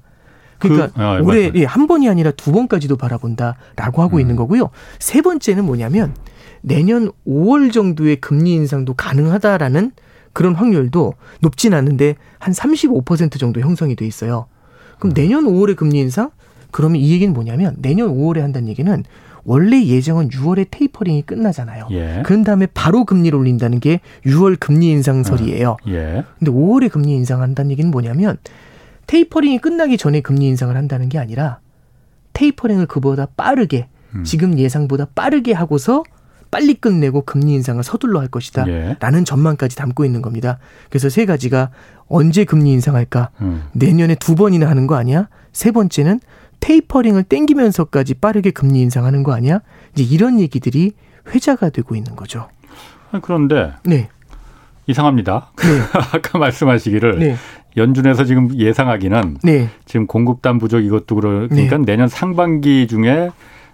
그러니까 0.59 0.87
그, 0.87 1.01
아, 1.01 1.19
올해 1.21 1.49
예, 1.55 1.63
한 1.63 1.87
번이 1.87 2.09
아니라 2.09 2.31
두 2.31 2.51
번까지도 2.51 2.97
바라본다라고 2.97 4.01
하고 4.01 4.17
음. 4.17 4.19
있는 4.19 4.35
거고요. 4.35 4.69
세 4.99 5.21
번째는 5.21 5.63
뭐냐면 5.63 6.13
내년 6.61 7.11
5월 7.27 7.71
정도의 7.71 8.17
금리 8.17 8.53
인상도 8.53 8.93
가능하다라는 8.93 9.91
그런 10.33 10.53
확률도 10.53 11.13
높진 11.41 11.73
않은데 11.73 12.15
한 12.39 12.53
35% 12.53 13.39
정도 13.39 13.59
형성이 13.59 13.95
돼 13.95 14.05
있어요. 14.05 14.47
그럼 14.99 15.11
음. 15.11 15.13
내년 15.13 15.45
5월에 15.45 15.75
금리 15.75 15.99
인상 15.99 16.29
그러면 16.71 17.01
이 17.01 17.11
얘기는 17.11 17.33
뭐냐면 17.33 17.75
내년 17.79 18.09
5월에 18.09 18.39
한다는 18.39 18.67
얘기는 18.67 19.03
원래 19.45 19.83
예정은 19.83 20.29
6월에 20.29 20.67
테이퍼링이 20.69 21.21
끝나잖아요. 21.21 21.87
예. 21.91 22.21
그런 22.25 22.43
다음에 22.43 22.67
바로 22.67 23.05
금리를 23.05 23.37
올린다는 23.37 23.79
게 23.79 24.01
6월 24.25 24.59
금리 24.59 24.89
인상설이에요. 24.89 25.69
어. 25.69 25.77
예. 25.87 26.23
근데 26.37 26.51
5월에 26.51 26.91
금리 26.91 27.13
인상한다는 27.13 27.71
얘기는 27.71 27.89
뭐냐면 27.89 28.37
테이퍼링이 29.07 29.59
끝나기 29.59 29.97
전에 29.97 30.19
금리 30.19 30.47
인상을 30.47 30.75
한다는 30.75 31.07
게 31.07 31.17
아니라 31.17 31.59
테이퍼링을 32.33 32.87
그보다 32.87 33.25
빠르게 33.37 33.87
음. 34.13 34.23
지금 34.23 34.59
예상보다 34.59 35.05
빠르게 35.15 35.53
하고서 35.53 36.03
빨리 36.51 36.73
끝내고 36.73 37.21
금리 37.21 37.53
인상을 37.53 37.81
서둘러 37.83 38.19
할 38.19 38.27
것이다. 38.27 38.67
예. 38.67 38.97
라는 38.99 39.25
전망까지 39.25 39.75
담고 39.75 40.05
있는 40.05 40.21
겁니다. 40.21 40.59
그래서 40.89 41.09
세 41.09 41.25
가지가 41.25 41.69
언제 42.07 42.45
금리 42.45 42.71
인상할까? 42.71 43.31
음. 43.41 43.63
내년에 43.73 44.15
두 44.15 44.35
번이나 44.35 44.69
하는 44.69 44.87
거 44.87 44.95
아니야? 44.95 45.27
세 45.51 45.71
번째는 45.71 46.19
테이퍼링을 46.59 47.23
땡기면서까지 47.23 48.15
빠르게 48.15 48.51
금리 48.51 48.81
인상하는 48.81 49.23
거 49.23 49.33
아니야? 49.33 49.59
이제 49.93 50.03
이런 50.03 50.39
얘기들이 50.39 50.93
회자가 51.29 51.69
되고 51.69 51.95
있는 51.95 52.15
거죠. 52.15 52.47
그런데 53.21 53.73
네. 53.83 54.09
이상합니다. 54.87 55.51
네. 55.57 55.63
아까 56.13 56.37
말씀하시기를 56.37 57.19
네. 57.19 57.35
연준에서 57.75 58.23
지금 58.23 58.57
예상하기는 58.57 59.37
네. 59.43 59.69
지금 59.85 60.07
공급단 60.07 60.57
부족 60.57 60.79
이것도 60.79 61.15
그러니까 61.15 61.77
네. 61.77 61.85
내년 61.85 62.07
상반기 62.07 62.87
중에 62.87 63.29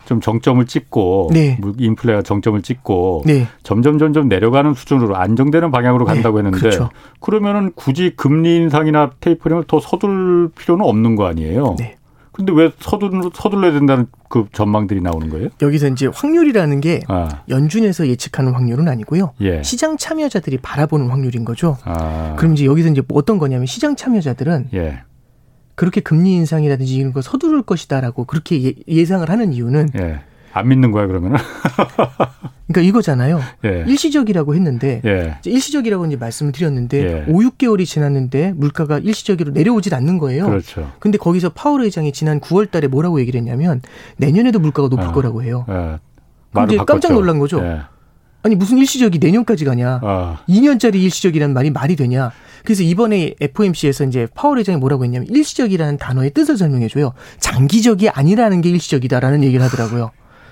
좀 0.05 0.19
정점을 0.21 0.65
찍고 0.65 1.29
네. 1.33 1.57
인플레가 1.77 2.21
정점을 2.21 2.61
찍고 2.61 3.23
네. 3.25 3.47
점점 3.63 3.97
점점 3.97 4.27
내려가는 4.27 4.73
수준으로 4.73 5.15
안정되는 5.15 5.71
방향으로 5.71 6.05
네. 6.05 6.13
간다고 6.13 6.37
했는데 6.39 6.59
그렇죠. 6.59 6.89
그러면은 7.19 7.71
굳이 7.75 8.13
금리 8.15 8.57
인상이나 8.57 9.11
테이퍼링을 9.19 9.65
더 9.67 9.79
서둘 9.79 10.49
필요는 10.57 10.85
없는 10.85 11.15
거 11.15 11.25
아니에요? 11.25 11.75
네. 11.79 11.97
근데 12.33 12.51
왜 12.51 12.71
서둘, 12.79 13.11
서둘러야 13.31 13.71
된다는 13.73 14.07
그 14.27 14.47
전망들이 14.51 15.01
나오는 15.01 15.29
거예요? 15.29 15.49
여기서 15.61 15.87
이제 15.89 16.09
확률이라는 16.11 16.81
게 16.81 17.01
아. 17.07 17.29
연준에서 17.47 18.07
예측하는 18.07 18.53
확률은 18.53 18.87
아니고요. 18.87 19.33
예. 19.41 19.61
시장 19.61 19.97
참여자들이 19.97 20.57
바라보는 20.57 21.09
확률인 21.09 21.45
거죠. 21.45 21.77
아. 21.83 22.35
그럼 22.37 22.53
이제 22.53 22.65
여기서 22.65 22.89
이제 22.89 23.03
어떤 23.13 23.37
거냐면 23.37 23.67
시장 23.67 23.95
참여자들은 23.95 24.69
예. 24.73 25.03
그렇게 25.75 26.01
금리 26.01 26.33
인상이라든지 26.33 26.95
이런 26.95 27.13
거 27.13 27.21
서두를 27.21 27.63
것이다라고 27.63 28.25
그렇게 28.25 28.75
예, 28.87 29.05
상을 29.05 29.27
하는 29.29 29.53
이유는 29.53 29.89
예. 29.99 30.21
안 30.53 30.67
믿는 30.67 30.91
거야 30.91 31.07
그러면은? 31.07 31.37
그러니까 32.67 32.81
이거잖아요. 32.81 33.41
예. 33.65 33.83
일시적이라고 33.87 34.55
했는데 34.55 35.01
예. 35.05 35.37
일시적이라고 35.45 36.05
이제 36.05 36.15
말씀을 36.15 36.51
드렸는데 36.51 37.25
예. 37.27 37.31
5, 37.31 37.39
6개월이 37.39 37.85
지났는데 37.85 38.53
물가가 38.55 38.99
일시적으로 38.99 39.51
내려오질 39.51 39.93
않는 39.95 40.17
거예요. 40.19 40.45
그렇죠. 40.45 40.91
근데 40.99 41.17
거기서 41.17 41.49
파월 41.49 41.81
의장이 41.83 42.13
지난 42.13 42.39
9월 42.39 42.69
달에 42.69 42.87
뭐라고 42.87 43.19
얘기를 43.19 43.39
했냐면 43.39 43.81
내년에도 44.17 44.59
물가가 44.59 44.87
높을 44.89 45.05
어. 45.07 45.11
거라고 45.11 45.43
해요. 45.43 45.65
예. 45.69 45.99
근데 46.53 46.77
깜짝 46.77 47.13
놀란 47.13 47.39
거죠. 47.39 47.61
예. 48.43 48.47
아니 48.47 48.55
무슨 48.55 48.77
일시적이 48.77 49.19
내년까지 49.19 49.65
가냐? 49.65 49.99
어. 50.03 50.37
2년짜리 50.47 50.95
일시적이라는 50.95 51.53
말이 51.53 51.71
말이 51.71 51.95
되냐? 51.95 52.31
그래서 52.63 52.83
이번에 52.83 53.35
FOMC에서 53.41 54.05
이제 54.05 54.27
파월 54.35 54.59
회장이 54.59 54.77
뭐라고 54.77 55.03
했냐면 55.03 55.27
일시적이라는 55.29 55.97
단어의 55.97 56.31
뜻을 56.31 56.57
설명해 56.57 56.87
줘요. 56.87 57.13
장기적이 57.39 58.09
아니라는 58.09 58.61
게 58.61 58.69
일시적이다라는 58.69 59.43
얘기를 59.43 59.63
하더라고요. 59.65 60.11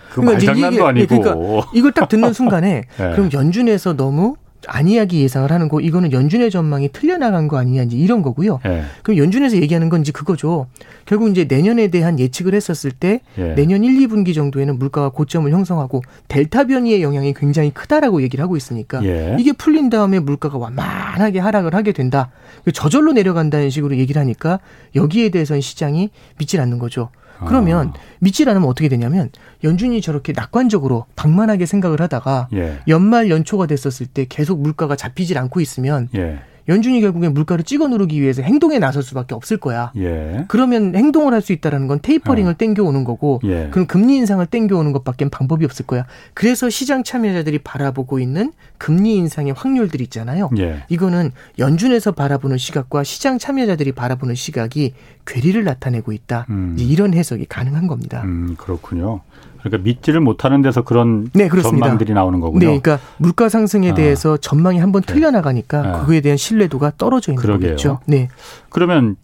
그 0.10 0.22
그러니까 0.22 0.46
말장난도 0.46 0.88
아니고. 0.88 1.22
그러니까 1.22 1.68
이걸 1.74 1.92
딱 1.94 2.10
듣는 2.10 2.34
순간에 2.34 2.84
네. 2.98 3.12
그럼 3.16 3.30
연준에서 3.32 3.96
너무 3.96 4.36
안이하기 4.68 5.22
예상을 5.22 5.52
하는 5.52 5.70
거 5.70 5.82
이거는 5.82 6.12
연준의 6.12 6.52
전망이 6.52 6.90
틀려나간 6.92 7.48
거 7.48 7.58
아니냐 7.58 7.84
이제 7.84 7.98
이런 7.98 8.22
거고요. 8.22 8.60
예. 8.66 8.84
그럼 9.04 9.18
연준에서 9.18 9.58
얘기하는 9.58 9.90
건 9.90 10.02
이제 10.02 10.12
그거죠. 10.12 10.68
결국 11.06 11.30
이제 11.30 11.46
내년에 11.46 11.88
대한 11.88 12.20
예측을 12.20 12.54
했었을 12.54 12.92
때 12.92 13.22
예. 13.38 13.56
내년 13.56 13.84
1, 13.84 14.08
2분기 14.08 14.34
정도에는 14.34 14.78
물가가 14.78 15.10
고점을 15.10 15.52
형성하고 15.52 16.02
델타 16.28 16.66
변이의 16.66 17.02
영향이 17.02 17.34
굉장히 17.34 17.72
크다라고 17.72 18.22
얘기를 18.22 18.44
하고 18.44 18.58
있으니까 18.58 19.04
예. 19.04 19.36
이게 19.40 19.52
풀린 19.52 19.90
다음에 19.90 20.20
물가가 20.20 20.58
완만하게 20.58 21.40
하락을 21.40 21.74
하게 21.74 21.92
된다. 21.92 22.32
저절로 22.74 23.14
내려간다는 23.14 23.70
식으로 23.70 23.98
얘기를 23.98 24.20
하니까 24.20 24.60
여기에 24.96 25.30
대해서는 25.30 25.62
시장이 25.62 26.10
믿질 26.38 26.62
않는 26.62 26.80
거죠. 26.80 27.10
그러면 27.48 27.90
아. 27.90 27.94
믿질 28.20 28.50
않으면 28.50 28.68
어떻게 28.68 28.90
되냐면 28.90 29.30
연준이 29.64 30.02
저렇게 30.02 30.34
낙관적으로 30.34 31.06
방만하게 31.16 31.66
생각을 31.66 32.02
하다가 32.02 32.50
예. 32.54 32.80
연말 32.88 33.30
연초가 33.30 33.68
됐었을 33.68 34.06
때 34.08 34.26
계속 34.28 34.62
물가가 34.62 34.96
잡히질 34.96 35.38
않고 35.38 35.62
있으면 35.62 36.10
예. 36.16 36.40
연준이 36.70 37.02
결국에 37.02 37.30
물가를 37.30 37.64
찍어 37.64 37.88
누르기 37.88 38.22
위해서 38.22 38.42
행동에 38.42 38.80
나설 38.80 39.04
수밖에 39.04 39.36
없을 39.36 39.58
거야. 39.58 39.92
예. 39.98 40.46
그러면 40.48 40.96
행동을 40.96 41.34
할 41.34 41.42
수 41.42 41.54
있다라는 41.54 41.88
건 41.88 42.00
테이퍼링을 42.02 42.52
어. 42.52 42.56
땡겨오는 42.56 43.04
거고, 43.04 43.42
예. 43.46 43.70
그럼 43.72 43.88
금리 43.88 44.16
인상을 44.18 44.46
땡겨오는 44.46 44.92
것밖에 44.92 45.28
방법이 45.30 45.66
없을 45.66 45.88
거야. 45.88 46.06
그래서 46.36 46.70
시장 46.70 47.04
참여자들이 47.04 47.60
바라보고 47.60 48.20
있는 48.20 48.54
금리 48.78 49.16
인상의 49.16 49.54
확률들 49.54 50.02
있잖아요. 50.02 50.52
예. 50.60 50.84
이거는 50.90 51.32
연준에서 51.58 52.12
바라보는 52.12 52.60
시각과 52.60 53.04
시장 53.04 53.40
참여자들이 53.40 53.92
바라보는 53.94 54.36
시각이 54.36 54.94
괴리를 55.26 55.64
나타내고 55.64 56.12
있다. 56.12 56.46
음. 56.50 56.76
이런 56.80 57.14
해석이 57.14 57.46
가능한 57.46 57.88
겁니다. 57.88 58.22
음, 58.24 58.56
그렇군요. 58.58 59.22
그러니까 59.64 59.84
믿지를 59.84 60.20
못하는 60.22 60.62
데서 60.62 60.82
그런 60.82 61.30
네, 61.34 61.50
전망들이 61.50 62.14
나오는 62.14 62.40
거군요. 62.40 62.60
네, 62.60 62.80
그러니까 62.80 63.00
물가 63.18 63.50
상승에 63.50 63.92
아. 63.92 63.94
대해서 63.94 64.38
전망이 64.38 64.80
한번 64.80 65.02
네. 65.02 65.14
틀려나가니까 65.14 65.82
네. 65.82 66.00
그거에 66.00 66.22
대한 66.22 66.38
신뢰도가 66.38 66.94
떨어져 66.98 67.32
있는 67.32 67.42
그러게요. 67.42 67.70
거겠죠. 67.72 68.00
네. 68.06 68.30
그러면 68.70 69.16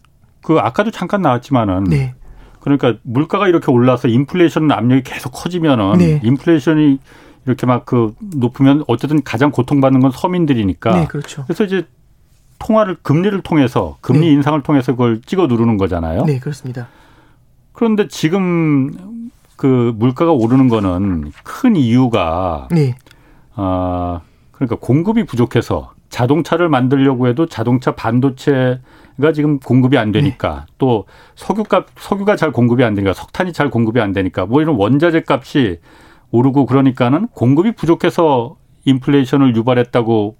그 0.42 0.58
아까도 0.58 0.90
잠깐 0.90 1.22
나왔지만은 1.22 1.84
네. 1.84 2.14
그러니까 2.60 2.94
물가가 3.02 3.48
이렇게 3.48 3.70
올라서 3.70 4.08
인플레이션 4.08 4.70
압력이 4.70 5.02
계속 5.02 5.30
커지면은 5.30 5.98
네. 5.98 6.20
인플레이션이 6.22 6.98
이렇게 7.46 7.66
막 7.66 7.86
그 7.86 8.14
높으면 8.20 8.84
어쨌든 8.86 9.22
가장 9.22 9.50
고통받는 9.50 10.00
건 10.00 10.10
서민들이니까. 10.10 11.00
네, 11.00 11.06
그렇죠. 11.06 11.44
그래서 11.44 11.64
이제 11.64 11.86
통화를 12.58 12.96
금리를 13.02 13.40
통해서 13.42 13.96
금리 14.00 14.26
네. 14.26 14.32
인상을 14.32 14.60
통해서 14.62 14.92
그걸 14.92 15.22
찍어 15.24 15.46
누르는 15.46 15.78
거잖아요. 15.78 16.24
네, 16.24 16.38
그렇습니다. 16.38 16.88
그런데 17.72 18.08
지금 18.08 18.90
그 19.58 19.92
물가가 19.96 20.30
오르는 20.32 20.68
거는 20.68 21.32
큰 21.42 21.74
이유가 21.74 22.68
네. 22.70 22.94
아 23.54 24.20
그러니까 24.52 24.76
공급이 24.76 25.24
부족해서 25.24 25.92
자동차를 26.10 26.68
만들려고 26.68 27.26
해도 27.26 27.46
자동차 27.46 27.96
반도체가 27.96 29.32
지금 29.34 29.58
공급이 29.58 29.98
안 29.98 30.12
되니까 30.12 30.64
네. 30.68 30.74
또 30.78 31.06
석유값 31.34 31.88
석유가 31.98 32.36
잘 32.36 32.52
공급이 32.52 32.84
안 32.84 32.94
되니까 32.94 33.12
석탄이 33.12 33.52
잘 33.52 33.68
공급이 33.68 34.00
안 34.00 34.12
되니까 34.12 34.46
뭐 34.46 34.62
이런 34.62 34.76
원자재 34.76 35.24
값이 35.28 35.80
오르고 36.30 36.66
그러니까는 36.66 37.26
공급이 37.34 37.72
부족해서 37.72 38.56
인플레이션을 38.84 39.56
유발했다고 39.56 40.36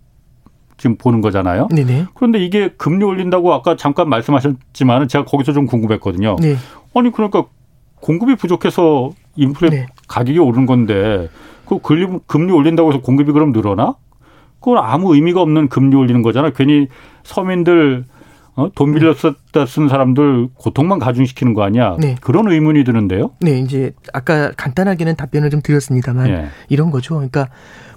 지금 0.76 0.96
보는 0.96 1.22
거잖아요. 1.22 1.66
네네. 1.74 2.06
그런데 2.14 2.38
이게 2.38 2.68
금리 2.76 3.04
올린다고 3.04 3.52
아까 3.52 3.74
잠깐 3.74 4.08
말씀하셨지만 4.08 5.08
제가 5.08 5.24
거기서 5.24 5.52
좀 5.52 5.66
궁금했거든요. 5.66 6.36
네. 6.40 6.54
아니 6.94 7.10
그러니까 7.10 7.46
공급이 8.00 8.36
부족해서 8.36 9.10
인플레 9.36 9.70
네. 9.70 9.86
가격이 10.08 10.38
오른 10.38 10.66
건데 10.66 11.28
그 11.66 11.78
금리 12.26 12.52
올린다고 12.52 12.90
해서 12.92 13.00
공급이 13.00 13.32
그럼 13.32 13.52
늘어나? 13.52 13.94
그건 14.60 14.78
아무 14.78 15.14
의미가 15.14 15.40
없는 15.40 15.68
금리 15.68 15.96
올리는 15.96 16.22
거잖아. 16.22 16.50
괜히 16.50 16.88
서민들 17.22 18.04
어? 18.56 18.68
돈 18.74 18.92
빌렸었다 18.92 19.66
쓴 19.66 19.88
사람들 19.88 20.48
고통만 20.54 20.98
가중시키는 20.98 21.54
거 21.54 21.62
아니야? 21.62 21.96
네. 22.00 22.16
그런 22.20 22.50
의문이 22.50 22.82
드는데요. 22.82 23.30
네, 23.40 23.60
이제 23.60 23.92
아까 24.12 24.50
간단하게는 24.56 25.14
답변을 25.14 25.50
좀 25.50 25.62
드렸습니다만 25.62 26.26
네. 26.26 26.48
이런 26.68 26.90
거죠. 26.90 27.14
그러니까 27.14 27.48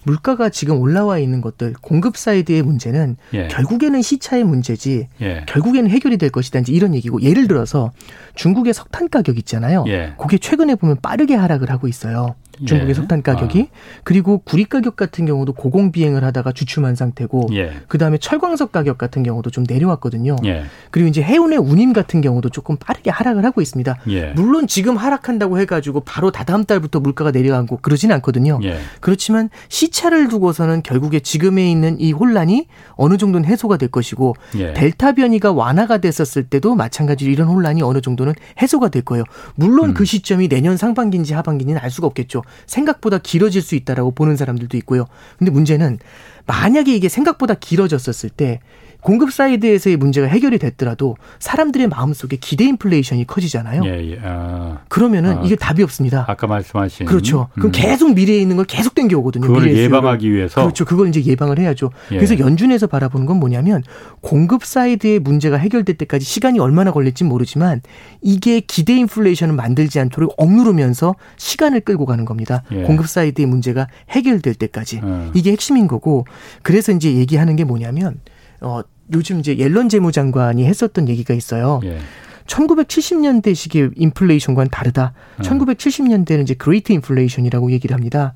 물가가 0.04 0.50
지금 0.50 0.80
올라와 0.80 1.20
있는 1.20 1.42
것들 1.42 1.74
공급 1.82 2.18
사이드의 2.18 2.64
문제는 2.64 3.18
예. 3.34 3.48
결국에는 3.48 4.02
시차의 4.02 4.44
문제지 4.44 5.08
예. 5.22 5.44
결국에는 5.48 5.90
해결이 5.90 6.18
될 6.18 6.30
것이다 6.30 6.60
이제 6.60 6.74
이런 6.74 6.96
얘기고 6.96 7.22
예를 7.22 7.48
들어서 7.48 7.92
중국의 8.36 8.74
석탄 8.74 9.10
가격 9.10 9.38
있잖아요. 9.38 9.86
예. 9.88 10.14
그게 10.18 10.38
최근에 10.38 10.76
보면 10.76 10.98
빠르게 11.02 11.36
하락을 11.36 11.70
하고 11.70 11.88
있어요. 11.88 12.36
중국의 12.66 12.90
예. 12.90 12.94
석탄 12.94 13.24
가격이 13.24 13.70
아. 13.72 14.02
그리고 14.04 14.40
구리 14.40 14.66
가격 14.66 14.96
같은 14.96 15.26
경우도 15.26 15.54
고공 15.54 15.92
비행을 15.92 16.24
하다가 16.24 16.52
주춤한 16.52 16.96
상태고 16.96 17.50
예. 17.54 17.74
그다음에 17.88 18.18
철광석 18.18 18.72
가격 18.72 18.98
같은 18.98 19.24
경우도 19.24 19.50
좀 19.50 19.64
내려왔거든요. 19.68 20.36
예. 20.46 20.64
그리고 20.92 21.08
이제 21.10 21.22
해운의 21.22 21.58
운임 21.58 21.94
같은 21.94 22.22
경우도 22.22 22.50
조금 22.50 22.78
빠르게 22.78 23.10
하락을 23.10 23.46
하고 23.46 23.62
있습니다. 23.62 23.98
예. 24.10 24.34
물론 24.36 24.68
지금 24.68 24.98
하락한다고 24.98 25.60
해 25.60 25.66
가지고 25.66 26.02
바로 26.02 26.32
다다음 26.32 26.66
달부터 26.66 27.00
물가가 27.00 27.32
내려가고 27.32 27.78
그러진 27.78 28.12
않거든요. 28.12 28.60
예. 28.64 28.78
그렇지만 29.00 29.50
시 29.70 29.91
차를 29.92 30.30
두고서는 30.30 30.84
결국에 30.84 31.20
지금에 31.20 31.70
있는 31.70 32.00
이 32.00 32.12
혼란이 32.12 32.68
어느 32.96 33.18
정도는 33.18 33.48
해소가 33.48 33.78
될 33.78 33.90
것이고 33.90 34.36
예. 34.58 34.74
델타 34.74 35.14
변이가 35.14 35.52
완화가 35.52 36.00
됐었을 36.00 36.44
때도 36.44 36.76
마찬가지로 36.76 37.32
이런 37.32 37.48
혼란이 37.48 37.82
어느 37.84 38.02
정도는 38.02 38.34
해소가 38.62 38.90
될 38.90 39.04
거예요. 39.04 39.24
물론 39.56 39.90
음. 39.90 39.94
그 39.94 40.06
시점이 40.06 40.48
내년 40.48 40.78
상반기인지 40.78 41.34
하반기인지는 41.34 41.82
알 41.82 41.92
수가 41.92 42.08
없겠죠. 42.08 42.42
생각보다 42.66 43.18
길어질 43.18 43.62
수 43.62 43.76
있다라고 43.76 44.12
보는 44.12 44.38
사람들도 44.38 44.76
있고요. 44.78 45.06
근데 45.38 45.52
문제는 45.52 46.00
만약에 46.48 46.96
이게 46.96 47.10
생각보다 47.10 47.54
길어졌었을 47.54 48.30
때 48.30 48.60
공급 49.02 49.34
사이드에서의 49.34 49.98
문제가 49.98 50.28
해결이 50.28 50.60
됐더라도 50.60 51.18
사람들의 51.40 51.88
마음속에 51.88 52.38
기대 52.38 52.66
인플레이션이 52.66 53.26
커지잖아요. 53.26 53.84
예, 53.86 54.12
예. 54.12 54.20
아. 54.24 54.80
그러면은 54.88 55.40
아, 55.40 55.42
이게 55.44 55.56
답이 55.56 55.84
없습니다. 55.84 56.26
아까 56.28 56.48
말씀하신 56.48 57.08
그렇죠. 57.08 57.50
그럼 57.54 57.68
음. 57.68 57.72
계속 57.72 58.14
미래에 58.14 58.40
있는 58.40 58.56
걸 58.56 58.66
계속 58.66 58.96
땡겨 58.96 59.18
오거든요. 59.20 59.48
그걸 59.48 59.76
예방하기 59.76 60.32
위해서 60.32 60.62
그렇죠. 60.62 60.86
그걸 60.86 61.10
이제 61.10 61.24
예방을 61.24 61.60
해야죠. 61.60 61.92
예. 62.12 62.16
그래서 62.16 62.38
연준에서 62.38 62.88
바라보는 62.88 63.26
건 63.26 63.38
뭐냐면 63.38 63.84
공급 64.22 64.64
사이드의 64.64 65.20
문제가 65.20 65.58
해결될 65.58 65.98
때까지 65.98 66.24
시간이 66.26 66.60
얼마나 66.60 66.92
걸릴지 66.92 67.24
모르지만 67.24 67.82
이게 68.22 68.60
기대 68.60 68.96
인플레이션을 68.96 69.56
만들지 69.56 70.00
않도록 70.00 70.34
억누르면서 70.38 71.16
시간을 71.38 71.82
끌고 71.82 72.06
가는 72.06 72.26
겁니다. 72.26 72.64
예. 72.72 72.84
공급 72.84 73.08
사이드의 73.08 73.48
문제가 73.48 73.88
해결될 74.10 74.56
때까지 74.56 75.00
음. 75.00 75.32
이게 75.34 75.52
핵심인 75.52 75.88
거고 75.88 76.26
그래서 76.62 76.92
이제 76.92 77.14
얘기하는 77.16 77.56
게 77.56 77.64
뭐냐면 77.64 78.20
어 78.62 78.82
요즘 79.14 79.40
이제 79.40 79.58
옐런 79.58 79.90
재무장관이 79.90 80.66
했었던 80.66 81.10
얘기가 81.10 81.34
있어요. 81.34 81.82
예. 81.84 82.00
1970년대 82.48 83.56
식의 83.56 83.92
인플레이션과는 83.96 84.70
다르다. 84.72 85.14
음. 85.40 85.44
1970년대는 85.44 86.44
이제 86.44 86.54
Great 86.54 86.92
Inflation이라고 86.92 87.72
얘기를 87.72 87.96
합니다. 87.96 88.34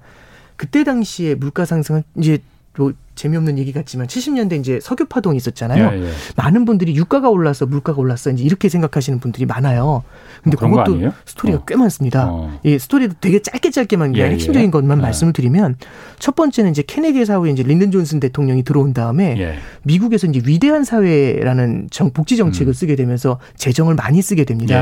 그때 0.55 0.83
당시에 0.83 1.35
물가 1.35 1.65
상승은 1.65 2.03
이제 2.17 2.39
뭐 2.77 2.93
재미없는 3.15 3.57
얘기 3.57 3.71
같지만 3.71 4.07
70년대 4.07 4.59
이제 4.59 4.79
석유 4.81 5.05
파동이 5.05 5.37
있었잖아요. 5.37 5.91
예, 5.93 6.05
예. 6.05 6.11
많은 6.35 6.65
분들이 6.65 6.95
유가가 6.95 7.29
올라서 7.29 7.65
물가가 7.65 7.99
올랐어 7.99 8.29
이제 8.31 8.43
이렇게 8.43 8.67
생각하시는 8.69 9.19
분들이 9.19 9.45
많아요. 9.45 10.03
근데 10.43 10.57
뭐 10.59 10.83
그것도 10.83 11.11
스토리가 11.25 11.59
어. 11.59 11.63
꽤 11.65 11.75
많습니다. 11.75 12.27
어. 12.29 12.59
예, 12.65 12.77
스토리도 12.77 13.15
되게 13.21 13.41
짧게 13.41 13.71
짧게만 13.71 14.17
예, 14.17 14.21
예, 14.21 14.29
핵심적인 14.31 14.69
것만 14.69 14.97
예. 14.99 15.01
말씀을 15.01 15.33
드리면 15.33 15.75
첫 16.19 16.35
번째는 16.35 16.71
이제 16.71 16.83
케네디 16.85 17.25
사후에 17.25 17.51
이제 17.51 17.63
린든 17.63 17.91
존슨 17.91 18.19
대통령이 18.19 18.63
들어온 18.63 18.93
다음에 18.93 19.35
예. 19.39 19.55
미국에서 19.83 20.27
이제 20.27 20.41
위대한 20.45 20.83
사회라는 20.83 21.87
정, 21.91 22.11
복지 22.11 22.35
정책을 22.35 22.71
음. 22.71 22.73
쓰게 22.73 22.95
되면서 22.97 23.39
재정을 23.55 23.95
많이 23.95 24.21
쓰게 24.21 24.43
됩니다. 24.43 24.81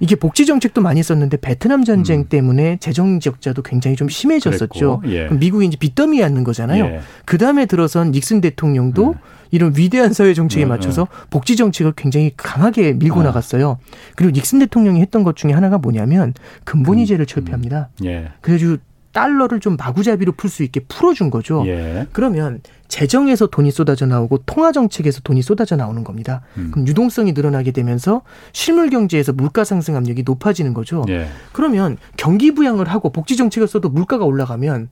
이게 0.00 0.14
복지 0.16 0.46
정책도 0.46 0.80
많이 0.80 1.02
썼는데 1.02 1.38
베트남 1.38 1.84
전쟁 1.84 2.20
음. 2.20 2.26
때문에 2.28 2.76
재정 2.78 3.20
적자도 3.20 3.62
굉장히 3.62 3.96
좀 3.96 4.08
심해졌었죠. 4.08 5.02
예. 5.06 5.28
미국이 5.28 5.66
이제 5.66 5.76
빚더미에 5.76 6.22
앉는 6.24 6.44
거잖아요. 6.44 6.84
예. 6.84 7.00
그 7.24 7.38
다음에 7.38 7.66
들어선 7.66 8.10
닉슨 8.10 8.40
대통령도 8.40 9.10
음. 9.10 9.14
이런 9.50 9.72
위대한 9.76 10.12
사회 10.12 10.34
정책에 10.34 10.64
음, 10.64 10.68
맞춰서 10.68 11.02
음. 11.02 11.26
복지 11.30 11.56
정책을 11.56 11.92
굉장히 11.96 12.32
강하게 12.36 12.92
밀고 12.94 13.20
아. 13.20 13.24
나갔어요. 13.24 13.78
그리고 14.16 14.32
닉슨 14.32 14.58
대통령이 14.58 15.00
했던 15.00 15.22
것 15.22 15.36
중에 15.36 15.52
하나가 15.52 15.78
뭐냐면 15.78 16.34
근본이제를 16.64 17.26
철폐합니다. 17.26 17.90
예. 18.04 18.30
그래가지고 18.40 18.78
달러를 19.16 19.60
좀 19.60 19.76
마구잡이로 19.76 20.32
풀 20.32 20.50
수 20.50 20.62
있게 20.62 20.80
풀어준 20.80 21.30
거죠. 21.30 21.64
예. 21.66 22.06
그러면 22.12 22.60
재정에서 22.88 23.46
돈이 23.46 23.70
쏟아져 23.70 24.04
나오고 24.04 24.42
통화 24.44 24.72
정책에서 24.72 25.22
돈이 25.22 25.40
쏟아져 25.40 25.74
나오는 25.74 26.04
겁니다. 26.04 26.42
음. 26.58 26.70
그럼 26.70 26.86
유동성이 26.86 27.32
늘어나게 27.32 27.70
되면서 27.70 28.20
실물 28.52 28.90
경제에서 28.90 29.32
물가 29.32 29.64
상승 29.64 29.96
압력이 29.96 30.22
높아지는 30.22 30.74
거죠. 30.74 31.02
예. 31.08 31.28
그러면 31.52 31.96
경기 32.18 32.52
부양을 32.52 32.88
하고 32.88 33.10
복지 33.10 33.36
정책을 33.36 33.66
써도 33.66 33.88
물가가 33.88 34.26
올라가면 34.26 34.90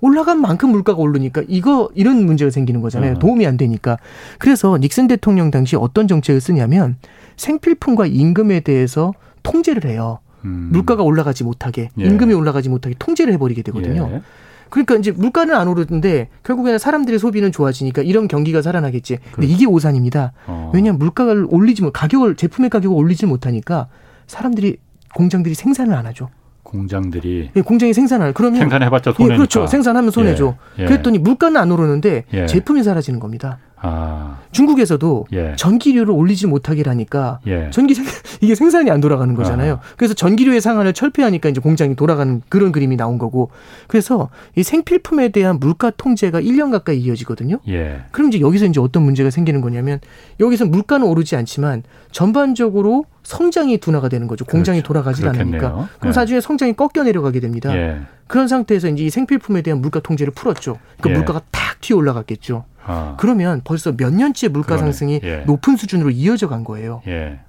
올라간 0.00 0.40
만큼 0.40 0.70
물가가 0.70 1.00
오르니까 1.02 1.42
이거 1.48 1.90
이런 1.96 2.24
문제가 2.24 2.52
생기는 2.52 2.80
거잖아요. 2.80 3.14
어. 3.14 3.18
도움이 3.18 3.44
안 3.44 3.56
되니까. 3.56 3.98
그래서 4.38 4.78
닉슨 4.78 5.08
대통령 5.08 5.50
당시 5.50 5.74
어떤 5.74 6.06
정책을 6.06 6.40
쓰냐면 6.40 6.96
생필품과 7.36 8.06
임금에 8.06 8.60
대해서 8.60 9.12
통제를 9.42 9.90
해요. 9.90 10.20
음. 10.44 10.68
물가가 10.72 11.02
올라가지 11.02 11.44
못하게 11.44 11.90
예. 11.98 12.04
임금이 12.04 12.34
올라가지 12.34 12.68
못하게 12.68 12.94
통제를 12.98 13.32
해버리게 13.34 13.62
되거든요. 13.62 14.08
예. 14.12 14.22
그러니까 14.70 14.96
이제 14.96 15.12
물가는 15.12 15.54
안 15.54 15.68
오르는데 15.68 16.28
결국에는 16.42 16.78
사람들의 16.78 17.18
소비는 17.18 17.52
좋아지니까 17.52 18.02
이런 18.02 18.26
경기가 18.28 18.60
살아나겠지. 18.60 19.16
근데 19.16 19.32
그렇죠. 19.32 19.52
이게 19.52 19.66
오산입니다. 19.66 20.32
어. 20.46 20.70
왜냐하면 20.74 20.98
물가를 20.98 21.46
올리지 21.48 21.82
못, 21.82 21.92
가격을 21.92 22.36
제품의 22.36 22.70
가격을 22.70 22.96
올리지 22.96 23.26
못하니까 23.26 23.88
사람들이 24.26 24.78
공장들이 25.14 25.54
생산을 25.54 25.94
안 25.94 26.06
하죠. 26.06 26.28
공장들이 26.64 27.50
예, 27.54 27.60
공장이 27.60 27.94
생산할 27.94 28.32
그러면 28.32 28.58
생산해봤자 28.58 29.12
손해니까. 29.12 29.34
예, 29.34 29.36
그렇죠. 29.36 29.66
생산하면 29.66 30.10
손해죠. 30.10 30.56
예, 30.78 30.82
예. 30.82 30.86
그랬더니 30.86 31.18
물가는 31.18 31.56
안 31.56 31.70
오르는데 31.70 32.24
예. 32.32 32.46
제품이 32.46 32.82
사라지는 32.82 33.20
겁니다. 33.20 33.58
아. 33.84 34.38
중국에서도 34.50 35.26
예. 35.32 35.54
전기료를 35.56 36.14
올리지 36.14 36.46
못하게라니까 36.46 37.40
예. 37.46 37.68
전기 37.70 37.94
생, 37.94 38.04
이게 38.40 38.54
생산이 38.54 38.90
안 38.90 39.00
돌아가는 39.00 39.34
거잖아요. 39.34 39.74
아. 39.74 39.80
그래서 39.96 40.14
전기료의 40.14 40.60
상한을 40.60 40.94
철폐하니까 40.94 41.50
이제 41.50 41.60
공장이 41.60 41.94
돌아가는 41.94 42.40
그런 42.48 42.72
그림이 42.72 42.96
나온 42.96 43.18
거고. 43.18 43.50
그래서 43.88 44.30
이 44.56 44.62
생필품에 44.62 45.28
대한 45.30 45.58
물가 45.58 45.90
통제가 45.90 46.40
1년 46.40 46.70
가까이 46.70 46.98
이어지거든요. 46.98 47.58
예. 47.68 48.02
그럼 48.10 48.28
이제 48.28 48.40
여기서 48.40 48.66
이제 48.66 48.80
어떤 48.80 49.02
문제가 49.02 49.28
생기는 49.28 49.60
거냐면 49.60 50.00
여기서 50.40 50.64
물가는 50.64 51.06
오르지 51.06 51.36
않지만 51.36 51.82
전반적으로 52.10 53.04
성장이 53.22 53.78
둔화가 53.78 54.08
되는 54.08 54.26
거죠. 54.26 54.44
공장이 54.44 54.78
그렇죠. 54.78 54.88
돌아가지 54.88 55.26
않으니까. 55.26 55.88
그럼 55.98 56.14
예. 56.14 56.18
나중에 56.18 56.40
성장이 56.40 56.74
꺾여 56.74 57.02
내려가게 57.04 57.40
됩니다. 57.40 57.74
예. 57.76 58.00
그런 58.26 58.48
상태에서 58.48 58.88
이제 58.88 59.04
이 59.04 59.10
생필품에 59.10 59.62
대한 59.62 59.80
물가 59.80 60.00
통제를 60.00 60.32
풀었죠. 60.32 60.78
그 61.00 61.10
예. 61.10 61.14
물가가 61.14 61.40
탁 61.50 61.80
튀어 61.80 61.96
올라갔겠죠. 61.96 62.64
아. 62.84 63.14
그러면 63.18 63.60
벌써 63.64 63.92
몇 63.92 64.12
년째 64.12 64.48
물가 64.48 64.76
그러네. 64.76 64.82
상승이 64.82 65.20
예. 65.22 65.44
높은 65.46 65.76
수준으로 65.76 66.10
이어져 66.10 66.48
간 66.48 66.64
거예요. 66.64 67.02
예. 67.06 67.40